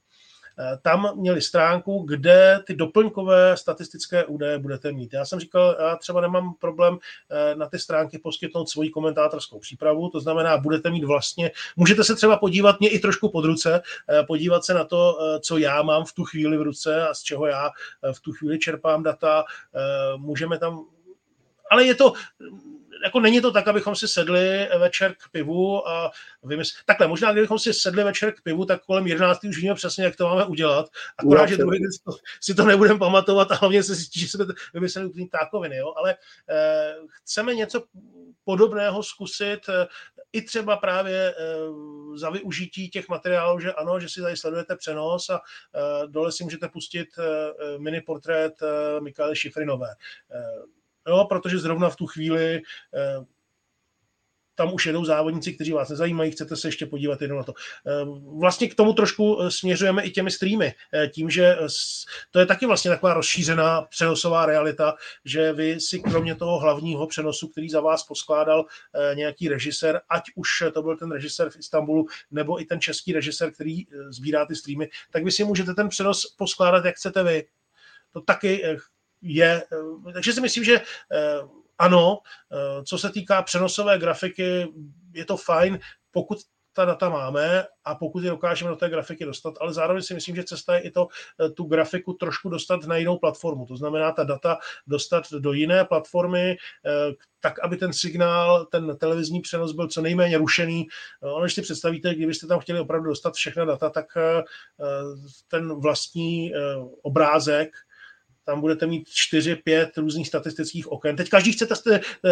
tam 0.83 1.13
měli 1.17 1.43
stránku, 1.43 2.05
kde 2.09 2.61
ty 2.67 2.75
doplňkové 2.75 3.57
statistické 3.57 4.25
údaje 4.25 4.59
budete 4.59 4.93
mít. 4.93 5.13
Já 5.13 5.25
jsem 5.25 5.41
říkal, 5.41 5.77
já 5.81 5.97
třeba 5.97 6.21
nemám 6.21 6.55
problém 6.55 6.99
eh, 7.31 7.55
na 7.55 7.69
ty 7.69 7.79
stránky 7.79 8.19
poskytnout 8.19 8.69
svoji 8.69 8.91
komentátorskou 8.91 9.59
přípravu, 9.59 10.09
to 10.09 10.21
znamená, 10.21 10.59
budete 10.59 10.91
mít 10.91 11.05
vlastně, 11.05 11.51
můžete 11.77 12.05
se 12.05 12.15
třeba 12.15 12.37
podívat 12.37 12.81
mě 12.81 12.89
i 12.89 12.99
trošku 12.99 13.29
pod 13.29 13.45
ruce, 13.45 13.83
eh, 14.11 14.23
podívat 14.23 14.65
se 14.65 14.75
na 14.75 14.85
to, 14.85 15.19
co 15.41 15.59
já 15.59 15.83
mám 15.83 16.05
v 16.05 16.13
tu 16.13 16.25
chvíli 16.25 16.57
v 16.57 16.63
ruce 16.63 17.09
a 17.09 17.15
z 17.15 17.23
čeho 17.23 17.47
já 17.47 17.71
v 18.13 18.21
tu 18.21 18.33
chvíli 18.33 18.59
čerpám 18.59 19.03
data. 19.03 19.45
Můžeme 20.17 20.59
tam 20.59 20.85
ale 21.71 21.85
je 21.85 21.95
to, 21.95 22.13
jako 23.05 23.21
není 23.21 23.41
to 23.41 23.53
tak, 23.53 23.69
abychom 23.69 23.97
si 23.97 24.09
sedli 24.09 24.69
večer 24.79 25.15
k 25.15 25.31
pivu 25.33 25.89
a 25.89 26.11
vymysl... 26.43 26.77
Takhle, 26.87 27.09
možná 27.09 27.33
kdybychom 27.33 27.59
si 27.59 27.75
sedli 27.75 28.05
večer 28.05 28.33
k 28.33 28.43
pivu, 28.43 28.65
tak 28.65 28.85
kolem 28.85 29.07
11. 29.07 29.45
už 29.45 29.59
víme 29.59 29.75
přesně, 29.75 30.05
jak 30.05 30.17
to 30.17 30.29
máme 30.29 30.45
udělat. 30.45 30.87
Akorát, 31.19 31.47
že 31.47 31.57
druhý 31.57 31.79
den 31.79 31.93
si 31.93 31.99
to, 32.05 32.13
si 32.41 32.55
to 32.55 32.65
nebudeme 32.65 32.99
pamatovat 32.99 33.53
a 33.53 33.55
hlavně 33.55 33.83
se 33.83 33.95
zjistí, 33.95 34.21
že 34.21 34.29
jsme 34.29 34.45
vymysleli 34.75 35.09
úplně 35.09 35.29
tákoviny, 35.29 35.77
jo? 35.77 35.95
ale 35.97 36.17
eh, 36.49 36.95
chceme 37.11 37.55
něco 37.55 37.85
podobného 38.45 39.03
zkusit 39.03 39.61
eh, 39.69 39.87
i 40.33 40.43
třeba 40.43 40.77
právě 40.77 41.35
eh, 41.39 41.45
za 42.15 42.31
využití 42.31 42.91
těch 42.91 43.09
materiálů, 43.09 43.61
že 43.61 43.73
ano, 43.73 44.01
že 44.01 44.09
si 44.09 44.21
tady 44.21 44.37
sledujete 44.37 44.77
přenos 44.77 45.31
a 45.31 45.41
eh, 45.41 46.07
dole 46.07 46.33
si 46.33 46.45
můžete 46.45 46.69
pustit 46.69 47.09
eh, 47.19 47.79
mini 47.79 48.01
portrét 48.01 48.53
eh, 48.63 49.01
Michaely 49.01 49.37
Šifrinové. 49.37 49.89
Eh, 50.31 50.78
jo, 51.09 51.27
protože 51.29 51.59
zrovna 51.59 51.91
v 51.91 51.97
tu 51.97 52.07
chvíli 52.07 52.63
eh, 52.95 53.25
tam 54.55 54.75
už 54.75 54.87
jedou 54.87 55.05
závodníci, 55.05 55.53
kteří 55.53 55.73
vás 55.73 55.89
nezajímají, 55.89 56.31
chcete 56.31 56.57
se 56.57 56.69
ještě 56.69 56.87
podívat 56.87 57.23
jenom 57.23 57.39
na 57.39 57.45
to. 57.45 57.55
Eh, 57.87 57.91
vlastně 58.39 58.69
k 58.69 58.75
tomu 58.75 58.93
trošku 58.93 59.43
eh, 59.43 59.51
směřujeme 59.51 60.03
i 60.03 60.11
těmi 60.11 60.31
streamy, 60.31 60.75
tím, 61.13 61.31
že 61.31 61.57
to 62.31 62.39
je 62.39 62.47
taky 62.47 62.67
vlastně 62.67 62.91
taková 62.91 63.15
rozšířená 63.15 63.83
přenosová 63.83 64.47
realita, 64.47 64.95
že 65.25 65.53
vy 65.53 65.81
si 65.81 66.01
kromě 66.01 66.35
toho 66.35 66.59
hlavního 66.59 67.07
přenosu, 67.07 67.49
který 67.49 67.71
za 67.71 67.81
vás 67.81 68.05
poskládal 68.05 68.65
nějaký 69.15 69.49
režisér, 69.49 70.01
ať 70.09 70.23
už 70.35 70.49
to 70.75 70.83
byl 70.83 70.97
ten 70.97 71.13
režisér 71.13 71.51
v 71.51 71.57
Istanbulu, 71.57 72.07
nebo 72.31 72.61
i 72.61 72.65
ten 72.65 72.81
český 72.81 73.13
režisér, 73.13 73.53
který 73.53 73.87
sbírá 74.09 74.47
ty 74.47 74.57
streamy, 74.57 74.89
tak 75.11 75.25
vy 75.25 75.31
si 75.31 75.45
můžete 75.45 75.75
ten 75.75 75.89
přenos 75.89 76.35
poskládat, 76.37 76.85
jak 76.85 76.97
chcete 76.97 77.23
vy. 77.23 77.45
To 78.13 78.21
taky 78.21 78.63
je, 79.23 79.63
eh, 79.73 80.13
takže 80.13 80.33
si 80.33 80.41
myslím, 80.41 80.65
že 80.65 80.81
eh, 81.13 81.41
ano, 81.79 82.19
eh, 82.53 82.85
co 82.85 82.99
se 82.99 83.11
týká 83.11 83.43
přenosové 83.43 83.99
grafiky, 83.99 84.69
je 85.15 85.25
to 85.25 85.37
fajn, 85.37 85.79
pokud 86.11 86.39
ta 86.73 86.85
data 86.85 87.09
máme 87.09 87.65
a 87.85 87.95
pokud 87.95 88.25
je 88.25 88.31
dokážeme 88.31 88.71
do 88.71 88.77
té 88.77 88.89
grafiky 88.89 89.25
dostat, 89.25 89.55
ale 89.61 89.75
zároveň 89.75 90.03
si 90.03 90.15
myslím, 90.15 90.37
že 90.37 90.45
cesta 90.45 90.75
je 90.75 90.81
i 90.81 90.91
to 90.91 91.09
tu 91.55 91.65
grafiku 91.65 92.13
trošku 92.13 92.49
dostat 92.49 92.87
na 92.87 92.97
jinou 92.97 93.19
platformu. 93.19 93.67
To 93.67 93.77
znamená 93.77 94.13
ta 94.13 94.25
data 94.25 94.59
dostat 94.87 95.33
do 95.33 95.53
jiné 95.53 95.85
platformy, 95.85 96.57
tak, 97.41 97.59
aby 97.59 97.77
ten 97.77 97.93
signál, 97.93 98.65
ten 98.65 98.97
televizní 98.97 99.41
přenos 99.41 99.73
byl 99.73 99.89
co 99.89 100.03
nejméně 100.03 100.39
rušený. 100.39 100.87
Ono, 101.21 101.45
když 101.45 101.55
si 101.55 101.63
představíte, 101.63 102.15
kdybyste 102.15 102.47
tam 102.47 102.61
chtěli 102.61 102.81
opravdu 102.81 103.09
dostat 103.09 103.35
všechna 103.35 103.65
data, 103.65 103.91
tak 103.91 104.07
ten 105.49 105.81
vlastní 105.81 106.53
obrázek 107.03 107.71
tam 108.49 108.61
budete 108.61 108.87
mít 108.87 109.09
4-5 109.09 109.91
různých 109.97 110.29
statistických 110.29 110.93
oken. 110.93 111.17
Teď 111.17 111.29
každý, 111.29 111.53
chce, 111.53 111.67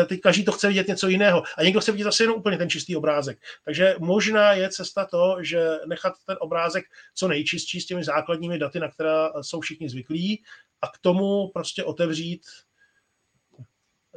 teď 0.09 0.21
každý 0.21 0.45
to 0.45 0.53
chce 0.53 0.69
vidět 0.69 0.89
něco 0.89 1.09
jiného 1.09 1.43
a 1.59 1.63
někdo 1.63 1.81
chce 1.81 1.93
vidět 1.93 2.05
zase 2.05 2.23
jenom 2.23 2.37
úplně 2.37 2.59
ten 2.59 2.71
čistý 2.71 2.97
obrázek. 2.97 3.39
Takže 3.65 3.97
možná 3.99 4.53
je 4.53 4.69
cesta 4.69 5.05
to, 5.05 5.37
že 5.41 5.71
nechat 5.87 6.13
ten 6.27 6.37
obrázek 6.41 6.85
co 7.15 7.29
nejčistší 7.29 7.81
s 7.81 7.87
těmi 7.87 8.05
základními 8.05 8.59
daty, 8.59 8.81
na 8.81 8.91
která 8.91 9.33
jsou 9.43 9.61
všichni 9.61 9.89
zvyklí 9.89 10.43
a 10.83 10.87
k 10.89 10.99
tomu 11.01 11.49
prostě 11.49 11.85
otevřít 11.85 12.43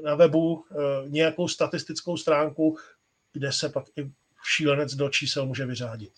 na 0.03 0.15
webu 0.15 0.63
eh, 0.71 0.75
nějakou 1.07 1.47
statistickou 1.47 2.17
stránku, 2.17 2.77
kde 3.33 3.51
se 3.51 3.69
pak 3.69 3.85
i 3.97 4.11
šílenec 4.55 4.95
do 4.95 5.09
čísel 5.09 5.45
může 5.45 5.65
vyřádit. 5.65 6.13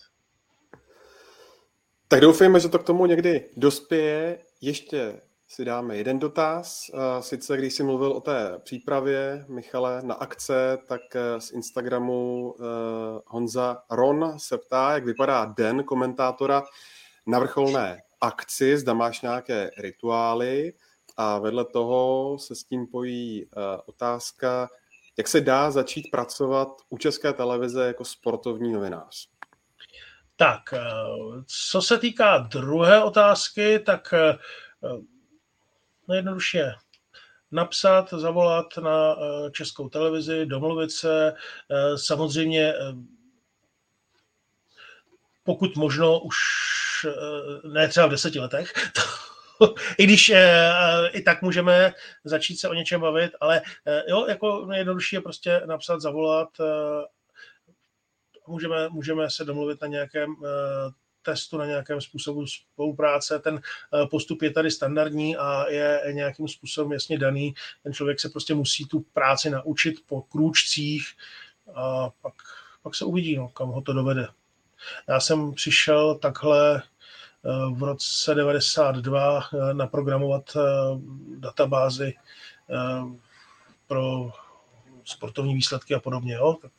Tak 2.08 2.20
doufejme, 2.20 2.60
že 2.60 2.68
to 2.68 2.78
k 2.78 2.86
tomu 2.86 3.06
někdy 3.06 3.50
dospěje. 3.56 4.38
Ještě 4.60 5.20
si 5.52 5.64
dáme 5.64 5.96
jeden 5.96 6.18
dotaz. 6.18 6.90
Sice 7.20 7.56
když 7.56 7.74
jsi 7.74 7.82
mluvil 7.82 8.12
o 8.12 8.20
té 8.20 8.58
přípravě, 8.58 9.44
Michale, 9.48 10.02
na 10.02 10.14
akce, 10.14 10.78
tak 10.88 11.00
eh, 11.14 11.40
z 11.40 11.50
Instagramu 11.50 12.54
eh, 12.54 12.62
Honza 13.26 13.82
Ron 13.90 14.38
se 14.38 14.58
ptá, 14.58 14.92
jak 14.92 15.04
vypadá 15.04 15.44
den 15.44 15.84
komentátora 15.84 16.62
na 17.26 17.38
vrcholné 17.38 18.02
akci, 18.20 18.78
zda 18.78 18.94
máš 18.94 19.20
nějaké 19.20 19.70
rituály 19.78 20.72
a 21.16 21.38
vedle 21.38 21.64
toho 21.64 22.36
se 22.38 22.54
s 22.54 22.64
tím 22.64 22.86
pojí 22.86 23.44
eh, 23.44 23.48
otázka, 23.86 24.68
jak 25.18 25.28
se 25.28 25.40
dá 25.40 25.70
začít 25.70 26.10
pracovat 26.10 26.68
u 26.88 26.98
České 26.98 27.32
televize 27.32 27.86
jako 27.86 28.04
sportovní 28.04 28.72
novinář. 28.72 29.28
Tak, 30.36 30.60
co 31.70 31.82
se 31.82 31.98
týká 31.98 32.38
druhé 32.38 33.04
otázky, 33.04 33.78
tak 33.78 34.14
No 36.12 36.16
jednoduše, 36.16 36.74
napsat, 37.50 38.10
zavolat 38.10 38.76
na 38.76 39.16
českou 39.50 39.88
televizi, 39.88 40.46
domluvit 40.46 40.90
se, 40.90 41.34
samozřejmě 41.96 42.74
pokud 45.44 45.76
možno 45.76 46.20
už 46.20 46.36
ne 47.72 47.88
třeba 47.88 48.06
v 48.06 48.10
deseti 48.10 48.40
letech, 48.40 48.72
I 49.98 50.04
když 50.04 50.32
i 51.12 51.22
tak 51.22 51.42
můžeme 51.42 51.92
začít 52.24 52.56
se 52.56 52.68
o 52.68 52.74
něčem 52.74 53.00
bavit, 53.00 53.32
ale 53.40 53.62
jo, 54.08 54.26
jako 54.26 54.66
nejjednodušší 54.66 55.16
je 55.16 55.20
prostě 55.20 55.62
napsat, 55.66 56.00
zavolat. 56.00 56.48
Můžeme, 58.46 58.88
můžeme 58.88 59.30
se 59.30 59.44
domluvit 59.44 59.80
na 59.80 59.86
nějakém 59.86 60.34
testu, 61.22 61.58
na 61.58 61.66
nějakém 61.66 62.00
způsobu 62.00 62.46
spolupráce. 62.46 63.38
Ten 63.38 63.60
postup 64.10 64.42
je 64.42 64.50
tady 64.50 64.70
standardní 64.70 65.36
a 65.36 65.68
je 65.68 66.02
nějakým 66.12 66.48
způsobem 66.48 66.92
jasně 66.92 67.18
daný. 67.18 67.54
Ten 67.82 67.92
člověk 67.92 68.20
se 68.20 68.28
prostě 68.28 68.54
musí 68.54 68.86
tu 68.86 69.00
práci 69.00 69.50
naučit 69.50 69.94
po 70.06 70.22
krůčcích 70.22 71.04
a 71.74 72.10
pak, 72.22 72.34
pak 72.82 72.94
se 72.94 73.04
uvidí, 73.04 73.36
no, 73.36 73.48
kam 73.48 73.68
ho 73.68 73.80
to 73.80 73.92
dovede. 73.92 74.28
Já 75.08 75.20
jsem 75.20 75.54
přišel 75.54 76.14
takhle 76.14 76.82
v 77.74 77.82
roce 77.82 78.34
92 78.34 79.40
eh, 79.40 79.74
naprogramovat 79.74 80.56
eh, 80.56 80.60
databázy 81.36 82.14
eh, 82.70 82.76
pro 83.86 84.32
sportovní 85.04 85.54
výsledky 85.54 85.94
a 85.94 86.00
podobně. 86.00 86.34
Jo? 86.34 86.56
Tak, 86.62 86.72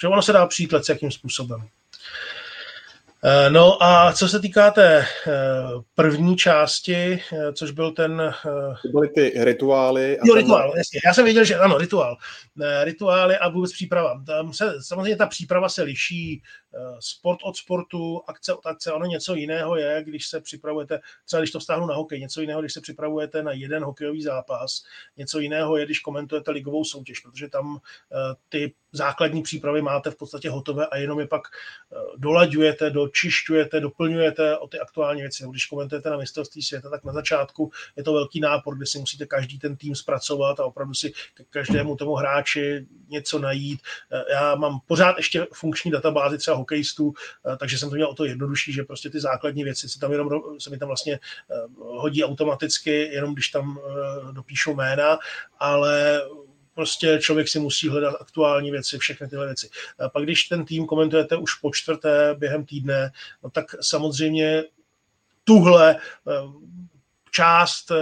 že 0.00 0.08
ono 0.08 0.22
se 0.22 0.32
dá 0.32 0.46
přijít 0.46 0.74
jakým 0.88 1.10
způsobem. 1.10 1.68
Eh, 3.24 3.50
no 3.50 3.82
a 3.82 4.12
co 4.12 4.28
se 4.28 4.40
týká 4.40 4.70
té 4.70 4.98
eh, 4.98 5.32
první 5.94 6.36
části, 6.36 7.22
eh, 7.32 7.52
což 7.52 7.70
byl 7.70 7.92
ten... 7.92 8.34
To 8.82 8.88
byly 8.92 9.08
ty 9.08 9.32
rituály. 9.44 10.18
A 10.18 10.22
jo, 10.24 10.34
rituál, 10.34 10.72
jasně. 10.76 11.00
Já 11.06 11.14
jsem 11.14 11.24
věděl, 11.24 11.44
že 11.44 11.56
ano, 11.56 11.78
rituál. 11.78 12.16
Rituály 12.82 13.36
a 13.36 13.48
vůbec 13.48 13.72
příprava. 13.72 14.22
Tam 14.26 14.52
se, 14.52 14.74
samozřejmě 14.80 15.16
ta 15.16 15.26
příprava 15.26 15.68
se 15.68 15.82
liší 15.82 16.42
sport 17.00 17.38
od 17.42 17.56
sportu, 17.56 18.22
akce 18.26 18.54
od 18.54 18.66
akce. 18.66 18.92
Ono 18.92 19.06
něco 19.06 19.34
jiného 19.34 19.76
je, 19.76 20.02
když 20.04 20.26
se 20.26 20.40
připravujete, 20.40 21.00
třeba 21.26 21.40
když 21.40 21.50
to 21.50 21.58
vztáhnu 21.58 21.86
na 21.86 21.94
hokej, 21.94 22.20
něco 22.20 22.40
jiného, 22.40 22.60
když 22.60 22.72
se 22.72 22.80
připravujete 22.80 23.42
na 23.42 23.52
jeden 23.52 23.84
hokejový 23.84 24.22
zápas, 24.22 24.84
něco 25.16 25.38
jiného 25.38 25.76
je, 25.76 25.84
když 25.84 26.00
komentujete 26.00 26.50
ligovou 26.50 26.84
soutěž, 26.84 27.20
protože 27.20 27.48
tam 27.48 27.80
ty 28.48 28.74
základní 28.92 29.42
přípravy 29.42 29.82
máte 29.82 30.10
v 30.10 30.16
podstatě 30.16 30.50
hotové 30.50 30.86
a 30.86 30.96
jenom 30.96 31.20
je 31.20 31.26
pak 31.26 31.42
dolaďujete 32.16 32.90
do 32.90 33.12
dočišťujete, 33.12 33.80
doplňujete 33.80 34.58
o 34.58 34.68
ty 34.68 34.80
aktuální 34.80 35.20
věci. 35.20 35.44
Když 35.50 35.66
komentujete 35.66 36.10
na 36.10 36.16
mistrovství 36.16 36.62
světa, 36.62 36.90
tak 36.90 37.04
na 37.04 37.12
začátku 37.12 37.72
je 37.96 38.04
to 38.04 38.12
velký 38.12 38.40
nápor, 38.40 38.76
kde 38.76 38.86
si 38.86 38.98
musíte 38.98 39.26
každý 39.26 39.58
ten 39.58 39.76
tým 39.76 39.94
zpracovat 39.94 40.60
a 40.60 40.64
opravdu 40.64 40.94
si 40.94 41.12
každému 41.50 41.96
tomu 41.96 42.14
hráči 42.14 42.86
něco 43.08 43.38
najít. 43.38 43.80
Já 44.30 44.54
mám 44.54 44.80
pořád 44.86 45.16
ještě 45.16 45.46
funkční 45.52 45.90
databázi 45.90 46.38
třeba 46.38 46.56
hokejistů, 46.62 47.14
takže 47.58 47.78
jsem 47.78 47.90
to 47.90 47.94
měl 47.94 48.08
o 48.08 48.14
to 48.14 48.24
jednodušší, 48.24 48.72
že 48.72 48.82
prostě 48.84 49.10
ty 49.10 49.20
základní 49.20 49.64
věci 49.64 49.88
se 49.88 49.98
tam 49.98 50.12
jenom 50.12 50.28
se 50.58 50.70
mi 50.70 50.78
tam 50.78 50.88
vlastně 50.88 51.14
eh, 51.14 51.54
hodí 51.78 52.24
automaticky, 52.24 53.10
jenom 53.12 53.34
když 53.34 53.48
tam 53.48 53.78
eh, 53.78 54.32
dopíšu 54.32 54.74
jména, 54.74 55.18
ale 55.58 56.22
prostě 56.74 57.18
člověk 57.22 57.48
si 57.48 57.58
musí 57.58 57.88
hledat 57.88 58.14
aktuální 58.20 58.70
věci, 58.70 58.98
všechny 58.98 59.28
tyhle 59.28 59.46
věci. 59.46 59.70
Pak 60.12 60.22
když 60.22 60.44
ten 60.44 60.64
tým 60.64 60.86
komentujete 60.86 61.36
už 61.36 61.54
po 61.54 61.70
čtvrté 61.72 62.34
během 62.34 62.64
týdne, 62.64 63.12
no 63.42 63.50
tak 63.50 63.64
samozřejmě 63.80 64.64
tuhle 65.44 65.96
eh, 65.96 66.32
část 67.30 67.90
eh, 67.90 67.96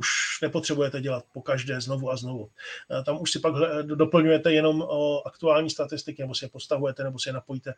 už 0.00 0.08
nepotřebujete 0.42 1.00
dělat 1.00 1.24
po 1.32 1.42
každé 1.42 1.80
znovu 1.80 2.10
a 2.10 2.16
znovu. 2.16 2.50
Eh, 2.90 3.02
tam 3.04 3.20
už 3.20 3.30
si 3.30 3.38
pak 3.38 3.54
doplňujete 3.84 4.52
jenom 4.52 4.82
o 4.82 5.26
aktuální 5.26 5.70
statistiky, 5.70 6.22
nebo 6.22 6.34
si 6.34 6.44
je 6.44 6.48
postavujete, 6.48 7.04
nebo 7.04 7.18
si 7.18 7.28
je 7.28 7.32
napojíte. 7.32 7.74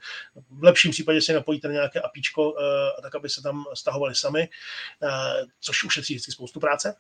V 0.51 0.63
lepším 0.65 0.91
případě 0.91 1.21
si 1.21 1.33
napojíte 1.33 1.69
na 1.69 1.75
nějaké 1.75 2.01
apíčko, 2.01 2.55
eh, 2.55 3.03
tak 3.03 3.15
aby 3.15 3.29
se 3.29 3.43
tam 3.43 3.65
stahovali 3.75 4.15
sami, 4.15 4.49
což 5.61 5.85
ušetří 5.85 6.15
vždycky 6.15 6.33
spoustu 6.33 6.61
práce. 6.61 6.95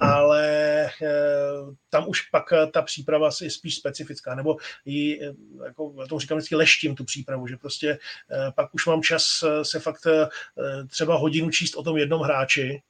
Ale 0.00 0.90
tam 1.90 2.08
už 2.08 2.20
pak 2.20 2.44
ta 2.72 2.82
příprava 2.82 3.30
je 3.42 3.50
spíš 3.50 3.76
specifická, 3.76 4.34
nebo 4.34 4.56
ji, 4.84 5.20
jako 5.64 5.94
já 6.00 6.06
tomu 6.06 6.20
říkám 6.20 6.38
vždycky 6.38 6.56
leštím 6.56 6.94
tu 6.94 7.04
přípravu, 7.04 7.46
že 7.46 7.56
prostě 7.56 7.98
pak 8.54 8.74
už 8.74 8.86
mám 8.86 9.02
čas 9.02 9.44
se 9.62 9.80
fakt 9.80 10.06
třeba 10.88 11.16
hodinu 11.16 11.50
číst 11.50 11.74
o 11.76 11.82
tom 11.82 11.96
jednom 11.96 12.20
hráči, 12.20 12.82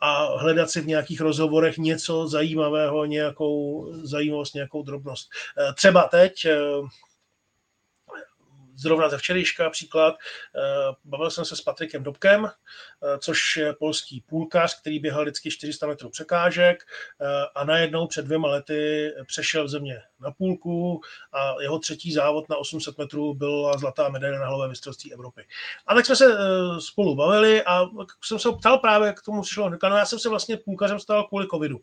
a 0.00 0.38
hledat 0.38 0.70
si 0.70 0.80
v 0.80 0.86
nějakých 0.86 1.20
rozhovorech 1.20 1.78
něco 1.78 2.28
zajímavého, 2.28 3.04
nějakou 3.04 3.86
zajímavost, 4.02 4.54
nějakou 4.54 4.82
drobnost. 4.82 5.30
Eh, 5.58 5.72
třeba 5.74 6.02
teď 6.02 6.44
eh, 6.44 6.56
zrovna 8.80 9.08
ze 9.08 9.18
včerejška 9.18 9.70
příklad, 9.70 10.14
eh, 10.14 10.60
bavil 11.04 11.30
jsem 11.30 11.44
se 11.44 11.56
s 11.56 11.60
Patrikem 11.60 12.02
Dobkem, 12.02 12.46
eh, 12.46 13.18
což 13.18 13.56
je 13.56 13.72
polský 13.72 14.20
půlkař, 14.20 14.80
který 14.80 14.98
běhal 14.98 15.22
vždycky 15.22 15.50
400 15.50 15.86
metrů 15.86 16.10
překážek 16.10 16.82
eh, 17.20 17.26
a 17.54 17.64
najednou 17.64 18.06
před 18.06 18.24
dvěma 18.24 18.48
lety 18.48 19.12
přešel 19.26 19.64
v 19.64 19.68
země 19.68 20.02
na 20.20 20.30
půlku 20.30 21.00
a 21.32 21.54
jeho 21.60 21.78
třetí 21.78 22.12
závod 22.12 22.48
na 22.48 22.56
800 22.56 22.98
metrů 22.98 23.34
byla 23.34 23.78
zlatá 23.78 24.08
medaile 24.08 24.38
na 24.38 24.46
hlové 24.46 24.68
mistrovství 24.68 25.12
Evropy. 25.12 25.46
A 25.86 25.94
tak 25.94 26.06
jsme 26.06 26.16
se 26.16 26.36
spolu 26.78 27.14
bavili 27.14 27.62
a 27.62 27.86
jsem 28.24 28.38
se 28.38 28.48
ptal 28.52 28.78
právě 28.78 29.12
k 29.12 29.22
tomu 29.22 29.42
přišlo, 29.42 29.70
no 29.70 29.78
já 29.82 30.06
jsem 30.06 30.18
se 30.18 30.28
vlastně 30.28 30.56
půlkařem 30.56 31.00
stal 31.00 31.24
kvůli 31.24 31.46
covidu, 31.46 31.78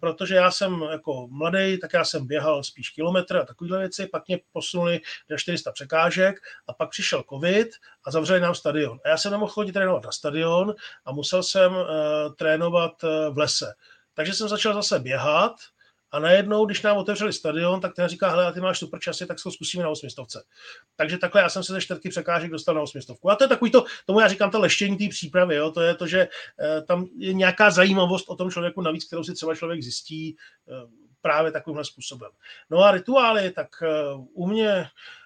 protože 0.00 0.34
já 0.34 0.50
jsem 0.50 0.82
jako 0.90 1.28
mladý, 1.30 1.78
tak 1.78 1.92
já 1.92 2.04
jsem 2.04 2.26
běhal 2.26 2.64
spíš 2.64 2.90
kilometr 2.90 3.36
a 3.36 3.44
takovéhle 3.44 3.78
věci, 3.78 4.06
pak 4.06 4.28
mě 4.28 4.38
posunuli 4.52 5.00
na 5.30 5.36
400 5.36 5.72
překážek 5.72 6.15
překážek 6.16 6.40
a 6.66 6.72
pak 6.72 6.90
přišel 6.90 7.24
covid 7.30 7.68
a 8.04 8.10
zavřeli 8.10 8.40
nám 8.40 8.54
stadion. 8.54 8.98
A 9.04 9.08
já 9.08 9.16
jsem 9.16 9.32
nemohl 9.32 9.52
chodit 9.52 9.72
trénovat 9.72 10.04
na 10.04 10.12
stadion 10.12 10.74
a 11.04 11.12
musel 11.12 11.42
jsem 11.42 11.72
uh, 11.72 11.86
trénovat 12.38 13.04
uh, 13.04 13.34
v 13.34 13.38
lese. 13.38 13.74
Takže 14.14 14.34
jsem 14.34 14.48
začal 14.48 14.74
zase 14.74 14.98
běhat 14.98 15.52
a 16.10 16.18
najednou, 16.18 16.66
když 16.66 16.82
nám 16.82 16.96
otevřeli 16.96 17.32
stadion, 17.32 17.80
tak 17.80 17.94
ten 17.94 18.08
říká, 18.08 18.30
hele, 18.30 18.52
ty 18.52 18.60
máš 18.60 18.78
super 18.78 19.00
časy, 19.00 19.26
tak 19.26 19.38
se 19.38 19.42
to 19.42 19.50
zkusíme 19.50 19.82
na 19.84 19.90
osmistovce. 19.90 20.42
Takže 20.96 21.18
takhle 21.18 21.40
já 21.40 21.48
jsem 21.48 21.62
se 21.62 21.72
ze 21.72 21.80
čtvrtky 21.80 22.08
překážek 22.08 22.50
dostal 22.50 22.74
na 22.74 22.80
osmistovku. 22.80 23.30
A 23.30 23.36
to 23.36 23.44
je 23.44 23.48
takový 23.48 23.70
to, 23.70 23.84
tomu 24.06 24.20
já 24.20 24.28
říkám 24.28 24.50
to 24.50 24.60
leštění 24.60 24.96
té 24.96 25.08
přípravy, 25.08 25.56
jo? 25.56 25.70
to 25.70 25.80
je 25.80 25.94
to, 25.94 26.06
že 26.06 26.20
e, 26.60 26.82
tam 26.82 27.06
je 27.18 27.32
nějaká 27.32 27.70
zajímavost 27.70 28.28
o 28.28 28.36
tom 28.36 28.50
člověku 28.50 28.80
navíc, 28.80 29.04
kterou 29.04 29.24
si 29.24 29.34
třeba 29.34 29.54
člověk 29.54 29.82
zjistí 29.82 30.28
e, 30.28 30.36
právě 31.20 31.52
takovýmhle 31.52 31.84
způsobem. 31.84 32.30
No 32.70 32.78
a 32.78 32.90
rituály, 32.90 33.50
tak 33.50 33.68
e, 33.82 33.88
u 34.14 34.46
mě 34.46 34.86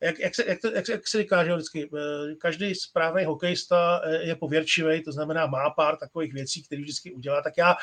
jak, 0.00 0.18
jak, 0.18 0.34
se, 0.34 0.44
jak, 0.46 0.60
to, 0.60 0.72
jak, 0.72 0.88
jak 0.88 1.08
se 1.08 1.18
říká, 1.18 1.44
že 1.44 1.54
vždycky, 1.54 1.90
eh, 1.96 2.34
každý 2.34 2.74
správný 2.74 3.24
hokejista 3.24 4.00
eh, 4.04 4.22
je 4.22 4.36
pověrčivý, 4.36 5.02
to 5.02 5.12
znamená 5.12 5.46
má 5.46 5.70
pár 5.70 5.96
takových 5.96 6.32
věcí, 6.32 6.62
které 6.62 6.82
vždycky 6.82 7.12
udělá, 7.12 7.42
tak 7.42 7.52
já 7.58 7.76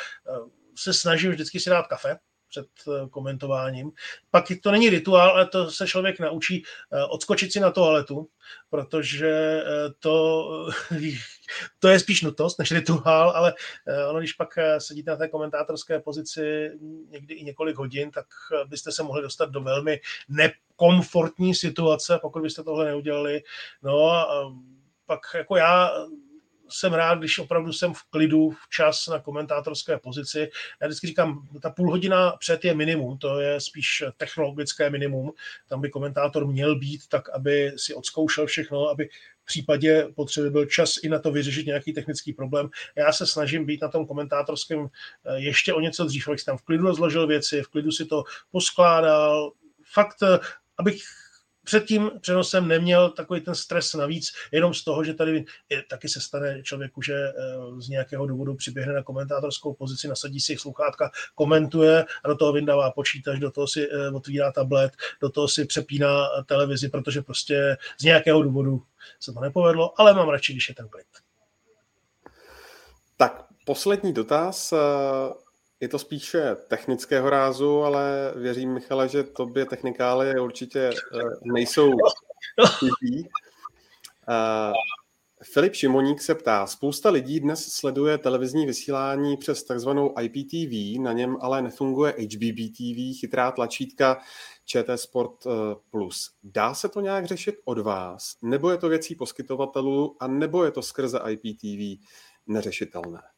se 0.76 0.93
snažím 0.93 1.32
vždycky 1.32 1.59
si 1.59 1.69
dát 1.69 1.88
kafe, 1.88 2.17
před 2.54 2.68
komentováním. 3.10 3.91
Pak 4.32 4.45
to 4.64 4.72
není 4.72 4.89
rituál, 4.89 5.30
ale 5.30 5.47
to 5.47 5.72
se 5.72 5.88
člověk 5.88 6.20
naučí 6.20 6.64
odskočit 7.10 7.54
si 7.54 7.60
na 7.60 7.72
toaletu, 7.72 8.30
protože 8.70 9.64
to, 9.99 10.47
to 11.80 11.88
je 11.88 11.99
spíš 11.99 12.22
nutnost 12.22 12.60
než 12.60 12.72
rituál, 12.72 13.30
ale 13.30 13.54
ono, 14.10 14.20
když 14.20 14.34
pak 14.34 14.58
sedíte 14.78 15.12
na 15.12 15.18
té 15.18 15.28
komentátorské 15.28 15.99
pozici 15.99 16.72
někdy 17.10 17.34
i 17.34 17.43
několik 17.43 17.76
hodin, 17.76 18.12
tak 18.12 18.26
byste 18.68 18.91
se 18.91 19.04
mohli 19.04 19.22
dostat 19.22 19.49
do 19.49 19.62
velmi 19.62 19.99
ne, 20.30 20.51
komfortní 20.76 21.56
situace, 21.56 22.20
pokud 22.22 22.41
byste 22.41 22.64
tohle 22.64 22.86
neudělali. 22.86 23.41
No 23.84 24.10
a 24.10 24.54
pak 25.06 25.20
jako 25.36 25.56
já 25.56 25.91
jsem 26.70 26.93
rád, 26.93 27.20
když 27.20 27.39
opravdu 27.39 27.74
jsem 27.74 27.93
v 27.93 28.03
klidu 28.03 28.49
včas 28.68 29.07
na 29.07 29.20
komentátorské 29.20 29.97
pozici. 29.97 30.49
Já 30.82 30.88
vždycky 30.88 31.07
říkám, 31.07 31.47
ta 31.61 31.70
půl 31.70 31.91
hodina 31.91 32.32
před 32.39 32.66
je 32.66 32.76
minimum, 32.76 33.18
to 33.18 33.39
je 33.39 33.61
spíš 33.61 34.03
technologické 34.18 34.89
minimum. 34.89 35.32
Tam 35.68 35.82
by 35.82 35.89
komentátor 35.89 36.47
měl 36.47 36.80
být 36.80 37.07
tak, 37.07 37.30
aby 37.30 37.72
si 37.78 37.93
odzkoušel 37.93 38.45
všechno, 38.45 38.89
aby 38.89 39.09
v 39.43 39.45
případě 39.45 40.07
potřeby 40.16 40.49
byl 40.49 40.66
čas 40.66 40.93
i 41.03 41.09
na 41.09 41.20
to 41.20 41.32
vyřešit 41.32 41.66
nějaký 41.66 41.93
technický 41.93 42.34
problém. 42.34 42.70
Já 42.95 43.11
se 43.11 43.28
snažím 43.28 43.66
být 43.66 43.82
na 43.82 43.88
tom 43.88 44.07
komentátorském 44.07 44.88
eh, 45.26 45.39
ještě 45.39 45.74
o 45.74 45.80
něco 45.80 46.05
dřív, 46.05 46.28
abych 46.28 46.43
tam 46.43 46.57
v 46.57 46.61
klidu 46.61 46.84
rozložil 46.84 47.28
věci, 47.28 47.61
v 47.61 47.68
klidu 47.68 47.91
si 47.91 48.05
to 48.05 48.24
poskládal, 48.51 49.51
fakt 49.93 50.24
eh, 50.24 50.39
abych 50.78 51.03
před 51.64 51.86
tím 51.86 52.11
přenosem 52.22 52.68
neměl 52.68 53.09
takový 53.09 53.41
ten 53.41 53.55
stres 53.55 53.93
navíc, 53.93 54.32
jenom 54.51 54.74
z 54.74 54.84
toho, 54.84 55.03
že 55.03 55.14
tady 55.14 55.45
je, 55.70 55.84
taky 55.89 56.09
se 56.09 56.22
stane 56.22 56.64
člověku, 56.64 57.01
že 57.01 57.14
eh, 57.14 57.34
z 57.78 57.89
nějakého 57.89 58.28
důvodu 58.28 58.55
přiběhne 58.55 58.93
na 58.93 59.03
komentátorskou 59.03 59.74
pozici, 59.74 60.07
nasadí 60.07 60.39
si 60.39 60.57
sluchátka, 60.57 61.11
komentuje 61.36 62.05
a 62.24 62.28
do 62.28 62.36
toho 62.36 62.53
vyndává 62.53 62.91
počítač, 62.91 63.39
do 63.39 63.51
toho 63.51 63.68
si 63.68 63.88
eh, 63.91 64.09
otvírá 64.09 64.51
tablet, 64.51 64.93
do 65.22 65.30
toho 65.30 65.47
si 65.47 65.66
přepíná 65.66 66.28
televizi, 66.45 66.89
protože 66.89 67.22
prostě 67.22 67.78
z 67.99 68.03
nějakého 68.03 68.43
důvodu 68.43 68.84
se 69.20 69.34
to 69.34 69.39
nepovedlo, 69.39 70.01
ale 70.01 70.14
mám 70.14 70.30
radši, 70.30 70.53
když 70.53 70.70
je 70.70 70.76
ten 70.76 70.89
klid. 70.89 71.07
Tak, 73.18 73.45
poslední 73.66 74.14
dotaz. 74.14 74.74
Je 75.84 75.89
to 75.89 75.99
spíše 75.99 76.55
technického 76.67 77.29
rázu, 77.29 77.84
ale 77.84 78.34
věřím, 78.36 78.73
Michale, 78.73 79.09
že 79.09 79.23
tobě 79.23 79.65
technikály 79.65 80.39
určitě 80.39 80.79
eh, 80.79 80.93
nejsou 81.53 81.89
chybí. 82.79 83.29
Uh, 84.29 84.73
Filip 85.43 85.73
Šimoník 85.73 86.21
se 86.21 86.36
ptá, 86.36 86.67
spousta 86.67 87.09
lidí 87.09 87.39
dnes 87.39 87.65
sleduje 87.73 88.17
televizní 88.17 88.65
vysílání 88.65 89.38
přes 89.38 89.63
takzvanou 89.63 90.13
IPTV, 90.21 91.01
na 91.03 91.13
něm 91.13 91.38
ale 91.41 91.61
nefunguje 91.61 92.11
HBBTV, 92.11 93.19
chytrá 93.19 93.51
tlačítka 93.51 94.21
ČT 94.65 94.97
Sport 94.99 95.45
eh, 95.45 95.49
Plus. 95.89 96.31
Dá 96.43 96.73
se 96.73 96.89
to 96.89 97.01
nějak 97.01 97.25
řešit 97.25 97.55
od 97.65 97.79
vás? 97.79 98.36
Nebo 98.41 98.69
je 98.69 98.77
to 98.77 98.89
věcí 98.89 99.15
poskytovatelů 99.15 100.17
a 100.19 100.27
nebo 100.27 100.63
je 100.63 100.71
to 100.71 100.81
skrze 100.81 101.19
IPTV 101.29 102.03
neřešitelné? 102.47 103.32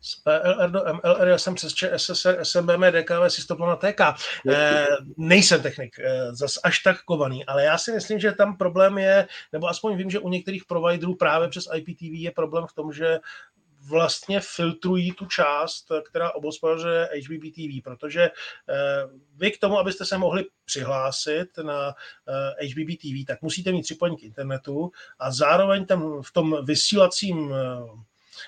Z 0.00 0.16
PLR 0.16 0.70
do 0.70 0.80
MLR, 0.84 1.28
já 1.28 1.38
jsem 1.38 1.54
přes 1.54 1.74
ČSSR, 1.74 2.38
SMBM, 2.42 2.84
DKV, 2.90 3.28
Systopona 3.28 3.76
TK. 3.76 4.00
Eh, 4.50 4.86
nejsem 5.16 5.62
technik, 5.62 5.98
eh, 5.98 6.34
zas 6.34 6.58
až 6.64 6.78
tak 6.78 7.02
kovaný, 7.02 7.46
ale 7.46 7.64
já 7.64 7.78
si 7.78 7.92
myslím, 7.92 8.18
že 8.18 8.32
tam 8.32 8.56
problém 8.56 8.98
je, 8.98 9.28
nebo 9.52 9.66
aspoň 9.66 9.96
vím, 9.96 10.10
že 10.10 10.18
u 10.18 10.28
některých 10.28 10.64
providerů 10.64 11.14
právě 11.14 11.48
přes 11.48 11.64
IPTV 11.74 12.22
je 12.22 12.30
problém 12.30 12.66
v 12.66 12.72
tom, 12.72 12.92
že 12.92 13.18
vlastně 13.88 14.40
filtrují 14.40 15.12
tu 15.12 15.26
část, 15.26 15.86
která 16.04 16.30
obospodařuje 16.30 17.08
HBBTV, 17.14 17.82
protože 17.84 18.22
eh, 18.22 18.30
vy 19.36 19.50
k 19.50 19.58
tomu, 19.58 19.78
abyste 19.78 20.04
se 20.04 20.18
mohli 20.18 20.44
přihlásit 20.64 21.48
na 21.62 21.94
HBBTV, 22.62 23.26
tak 23.26 23.42
musíte 23.42 23.72
mít 23.72 23.82
připojení 23.82 24.16
k 24.16 24.22
internetu 24.22 24.90
a 25.18 25.32
zároveň 25.32 25.86
tam 25.86 26.22
v 26.22 26.32
tom 26.32 26.64
vysílacím 26.64 27.54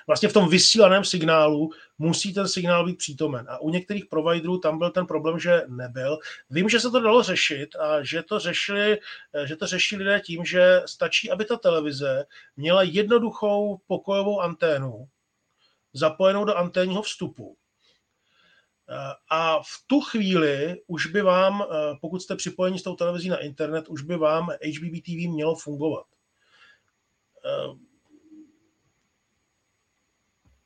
vlastně 0.06 0.28
v 0.28 0.32
tom 0.32 0.48
vysílaném 0.48 1.04
signálu 1.04 1.70
musí 1.98 2.34
ten 2.34 2.48
signál 2.48 2.86
být 2.86 2.98
přítomen. 2.98 3.46
A 3.48 3.58
u 3.58 3.70
některých 3.70 4.06
providerů 4.06 4.58
tam 4.58 4.78
byl 4.78 4.90
ten 4.90 5.06
problém, 5.06 5.38
že 5.38 5.62
nebyl. 5.68 6.18
Vím, 6.50 6.68
že 6.68 6.80
se 6.80 6.90
to 6.90 7.00
dalo 7.00 7.22
řešit 7.22 7.76
a 7.76 8.02
že 8.04 8.22
to 8.22 8.38
řešili, 8.38 8.98
že 9.44 9.56
to 9.56 9.66
řešili 9.66 10.04
lidé 10.04 10.20
tím, 10.20 10.44
že 10.44 10.82
stačí, 10.86 11.30
aby 11.30 11.44
ta 11.44 11.56
televize 11.56 12.24
měla 12.56 12.82
jednoduchou 12.82 13.80
pokojovou 13.86 14.40
anténu, 14.40 15.08
zapojenou 15.92 16.44
do 16.44 16.54
anténního 16.54 17.02
vstupu. 17.02 17.56
A 19.30 19.58
v 19.58 19.84
tu 19.86 20.00
chvíli 20.00 20.82
už 20.86 21.06
by 21.06 21.22
vám, 21.22 21.64
pokud 22.00 22.22
jste 22.22 22.36
připojeni 22.36 22.78
s 22.78 22.82
tou 22.82 22.96
televizí 22.96 23.28
na 23.28 23.38
internet, 23.38 23.88
už 23.88 24.02
by 24.02 24.16
vám 24.16 24.48
HBB 24.48 25.04
TV 25.04 25.30
mělo 25.30 25.54
fungovat 25.54 26.06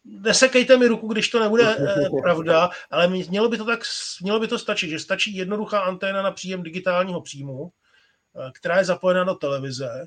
nesekejte 0.06 0.76
mi 0.76 0.86
ruku, 0.86 1.08
když 1.08 1.28
to 1.28 1.40
nebude 1.40 1.76
eh, 1.76 2.08
pravda, 2.22 2.70
ale 2.90 3.08
mělo 3.08 3.48
by 3.48 3.58
to 3.58 3.64
tak, 3.64 3.80
mělo 4.22 4.40
by 4.40 4.48
to 4.48 4.58
stačit, 4.58 4.90
že 4.90 4.98
stačí 4.98 5.36
jednoduchá 5.36 5.80
anténa 5.80 6.22
na 6.22 6.30
příjem 6.30 6.62
digitálního 6.62 7.20
příjmu, 7.20 7.68
eh, 7.68 8.50
která 8.54 8.78
je 8.78 8.84
zapojena 8.84 9.24
do 9.24 9.34
televize 9.34 10.06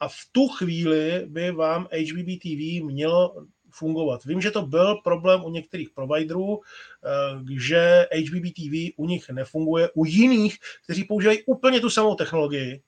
a 0.00 0.08
v 0.08 0.18
tu 0.32 0.48
chvíli 0.48 1.26
by 1.26 1.50
vám 1.50 1.88
HBB 1.92 2.38
TV 2.38 2.84
mělo 2.84 3.46
fungovat. 3.70 4.24
Vím, 4.24 4.40
že 4.40 4.50
to 4.50 4.62
byl 4.62 4.94
problém 4.94 5.44
u 5.44 5.50
některých 5.50 5.90
providerů, 5.90 6.60
eh, 6.60 7.54
že 7.60 8.06
HBB 8.12 8.52
TV 8.52 8.94
u 8.96 9.06
nich 9.06 9.30
nefunguje, 9.30 9.90
u 9.94 10.04
jiných, 10.04 10.56
kteří 10.84 11.04
používají 11.04 11.42
úplně 11.46 11.80
tu 11.80 11.90
samou 11.90 12.14
technologii, 12.14 12.82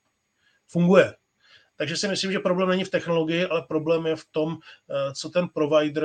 funguje. 0.66 1.15
Takže 1.81 1.97
si 1.97 2.09
myslím, 2.09 2.32
že 2.32 2.39
problém 2.39 2.69
není 2.69 2.85
v 2.85 2.90
technologii, 2.90 3.44
ale 3.44 3.62
problém 3.62 4.07
je 4.07 4.16
v 4.16 4.24
tom, 4.31 4.59
eh, 4.90 5.15
co 5.15 5.28
ten 5.28 5.48
provider 5.48 6.05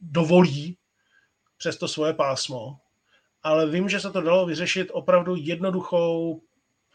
dovolí 0.00 0.78
přes 1.56 1.76
to 1.76 1.88
svoje 1.88 2.12
pásmo. 2.12 2.78
Ale 3.42 3.70
vím, 3.70 3.88
že 3.88 4.00
se 4.00 4.10
to 4.10 4.20
dalo 4.20 4.46
vyřešit 4.46 4.88
opravdu 4.92 5.36
jednoduchou, 5.36 6.42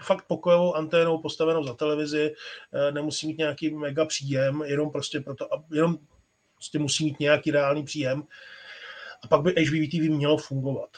fakt 0.01 0.25
pokojovou 0.27 0.75
anténou 0.75 1.17
postavenou 1.17 1.63
za 1.63 1.73
televizi, 1.73 2.33
eh, 2.73 2.91
nemusí 2.91 3.27
mít 3.27 3.37
nějaký 3.37 3.75
mega 3.75 4.05
příjem, 4.05 4.61
jenom 4.65 4.91
prostě 4.91 5.19
proto, 5.19 5.47
jenom 5.71 5.97
prostě 6.53 6.79
musí 6.79 7.05
mít 7.05 7.19
nějaký 7.19 7.51
reálný 7.51 7.83
příjem 7.83 8.23
a 9.23 9.27
pak 9.27 9.41
by 9.41 9.51
HBV 9.51 10.09
mělo 10.09 10.37
fungovat. 10.37 10.89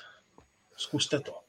Zkuste 0.78 1.20
to. 1.20 1.40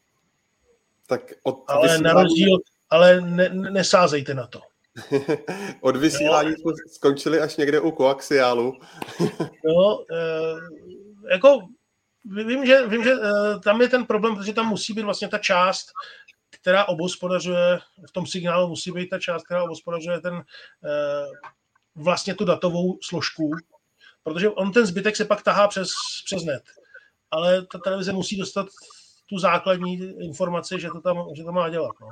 Tak 1.06 1.32
od 1.42 1.64
ale 1.66 1.98
na 1.98 2.12
rozdíl, 2.12 2.58
ale 2.90 3.20
ne, 3.20 3.48
nesázejte 3.48 4.34
na 4.34 4.46
to. 4.46 4.60
Od 5.80 5.96
vysílání 5.96 6.52
jsme 6.52 6.72
skončili 6.92 7.40
až 7.40 7.56
někde 7.56 7.80
u 7.80 7.90
koaxiálu. 7.90 8.72
no, 9.64 10.04
e, 10.10 11.30
jako 11.30 11.58
vím, 12.24 12.66
že, 12.66 12.86
vím, 12.86 13.04
že 13.04 13.12
e, 13.12 13.58
tam 13.64 13.80
je 13.80 13.88
ten 13.88 14.06
problém, 14.06 14.36
protože 14.36 14.52
tam 14.52 14.68
musí 14.68 14.92
být 14.92 15.02
vlastně 15.02 15.28
ta 15.28 15.38
část, 15.38 15.86
která 16.50 16.84
obospodařuje, 16.84 17.80
v 18.08 18.12
tom 18.12 18.26
signálu 18.26 18.68
musí 18.68 18.92
být 18.92 19.08
ta 19.08 19.18
část, 19.18 19.44
která 19.44 19.62
obospodařuje 19.62 20.20
ten, 20.20 20.34
e, 20.34 20.42
vlastně 21.94 22.34
tu 22.34 22.44
datovou 22.44 22.98
složku, 23.02 23.50
protože 24.22 24.50
on 24.50 24.72
ten 24.72 24.86
zbytek 24.86 25.16
se 25.16 25.24
pak 25.24 25.42
tahá 25.42 25.68
přes, 25.68 25.88
přes 26.24 26.44
net. 26.44 26.62
Ale 27.30 27.66
ta 27.66 27.78
televize 27.78 28.12
musí 28.12 28.36
dostat 28.38 28.66
tu 29.26 29.38
základní 29.38 29.94
informaci, 30.24 30.80
že 30.80 30.88
to 30.88 31.00
tam, 31.00 31.24
že 31.36 31.44
to 31.44 31.52
má 31.52 31.68
dělat. 31.68 31.92
No. 32.00 32.08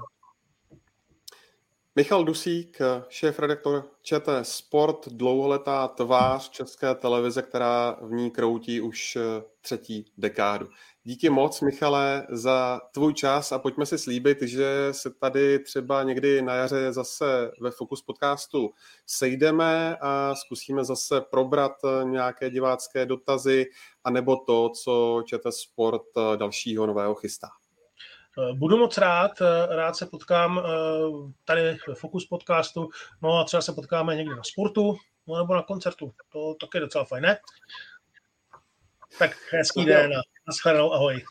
Michal 1.97 2.25
Dusík, 2.25 2.79
šéf-redaktor 3.09 3.85
ČT 4.03 4.47
Sport, 4.47 5.09
dlouholetá 5.09 5.89
tvář 5.89 6.51
České 6.51 6.95
televize, 6.95 7.43
která 7.43 7.99
v 8.03 8.13
ní 8.13 8.31
kroutí 8.31 8.81
už 8.81 9.17
eh, 9.17 9.43
třetí 9.61 10.13
dekádu. 10.19 10.69
Díky 11.05 11.31
moc, 11.31 11.61
Michale, 11.61 12.27
za 12.31 12.81
tvůj 12.95 13.15
čas 13.15 13.53
a 13.53 13.59
pojďme 13.59 13.87
si 13.87 13.99
slíbit, 13.99 14.43
že 14.43 14.89
se 14.91 15.11
tady 15.11 15.59
třeba 15.59 16.03
někdy 16.03 16.43
na 16.43 16.55
jaře 16.55 16.93
zase 16.93 17.51
ve 17.61 17.71
Focus 17.71 18.03
podcastu 18.03 18.71
sejdeme 19.07 19.97
a 20.01 20.35
zkusíme 20.35 20.85
zase 20.85 21.21
probrat 21.21 21.73
eh, 21.85 22.05
nějaké 22.05 22.51
divácké 22.51 23.07
dotazy 23.07 23.67
anebo 24.05 24.37
to, 24.37 24.69
co 24.69 25.23
ČT 25.27 25.55
Sport 25.55 26.03
eh, 26.17 26.37
dalšího 26.37 26.87
nového 26.87 27.15
chystá. 27.15 27.49
Eh, 28.39 28.53
budu 28.53 28.77
moc 28.77 28.99
rád, 28.99 29.31
eh, 29.41 29.77
rád 29.77 29.97
se 29.97 30.07
potkám 30.07 30.59
eh, 30.59 30.63
tady 31.45 31.63
ve 31.89 31.95
Focus 31.95 32.27
podcastu, 32.27 32.89
no 33.23 33.39
a 33.39 33.45
třeba 33.45 33.63
se 33.63 33.73
potkáme 33.73 34.17
někde 34.17 34.37
na 34.37 34.43
sportu, 34.43 34.97
no 35.27 35.39
nebo 35.39 35.55
na 35.55 35.63
koncertu, 35.63 36.13
to 36.33 36.55
taky 36.61 36.77
je 36.77 36.81
docela 36.81 37.05
fajn, 37.05 37.23
ne? 37.23 37.39
Tak 39.19 39.31
hezký 39.51 39.85
den 39.85 40.13
a 40.13 40.21
nashledanou, 40.47 40.93
ahoj. 40.93 41.25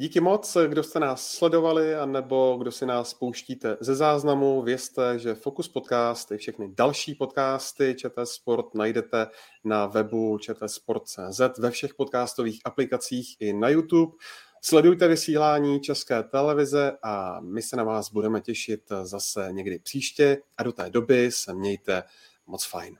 Díky 0.00 0.20
moc, 0.20 0.56
kdo 0.66 0.82
jste 0.82 1.00
nás 1.00 1.30
sledovali, 1.30 1.94
anebo 1.94 2.56
kdo 2.60 2.72
si 2.72 2.86
nás 2.86 3.14
pouštíte 3.14 3.76
ze 3.80 3.94
záznamu. 3.94 4.62
Vězte, 4.62 5.18
že 5.18 5.34
Focus 5.34 5.68
Podcast 5.68 6.32
i 6.32 6.36
všechny 6.36 6.74
další 6.74 7.14
podcasty 7.14 7.94
ČT 7.98 8.28
Sport 8.28 8.74
najdete 8.74 9.26
na 9.64 9.86
webu 9.86 10.38
čtsport.cz, 10.38 11.40
ve 11.58 11.70
všech 11.70 11.94
podcastových 11.94 12.60
aplikacích 12.64 13.36
i 13.40 13.52
na 13.52 13.68
YouTube. 13.68 14.16
Sledujte 14.62 15.08
vysílání 15.08 15.80
České 15.80 16.22
televize 16.22 16.98
a 17.02 17.40
my 17.40 17.62
se 17.62 17.76
na 17.76 17.84
vás 17.84 18.12
budeme 18.12 18.40
těšit 18.40 18.88
zase 19.02 19.48
někdy 19.52 19.78
příště 19.78 20.42
a 20.56 20.62
do 20.62 20.72
té 20.72 20.90
doby 20.90 21.30
se 21.32 21.54
mějte 21.54 22.02
moc 22.46 22.64
fajn. 22.64 22.98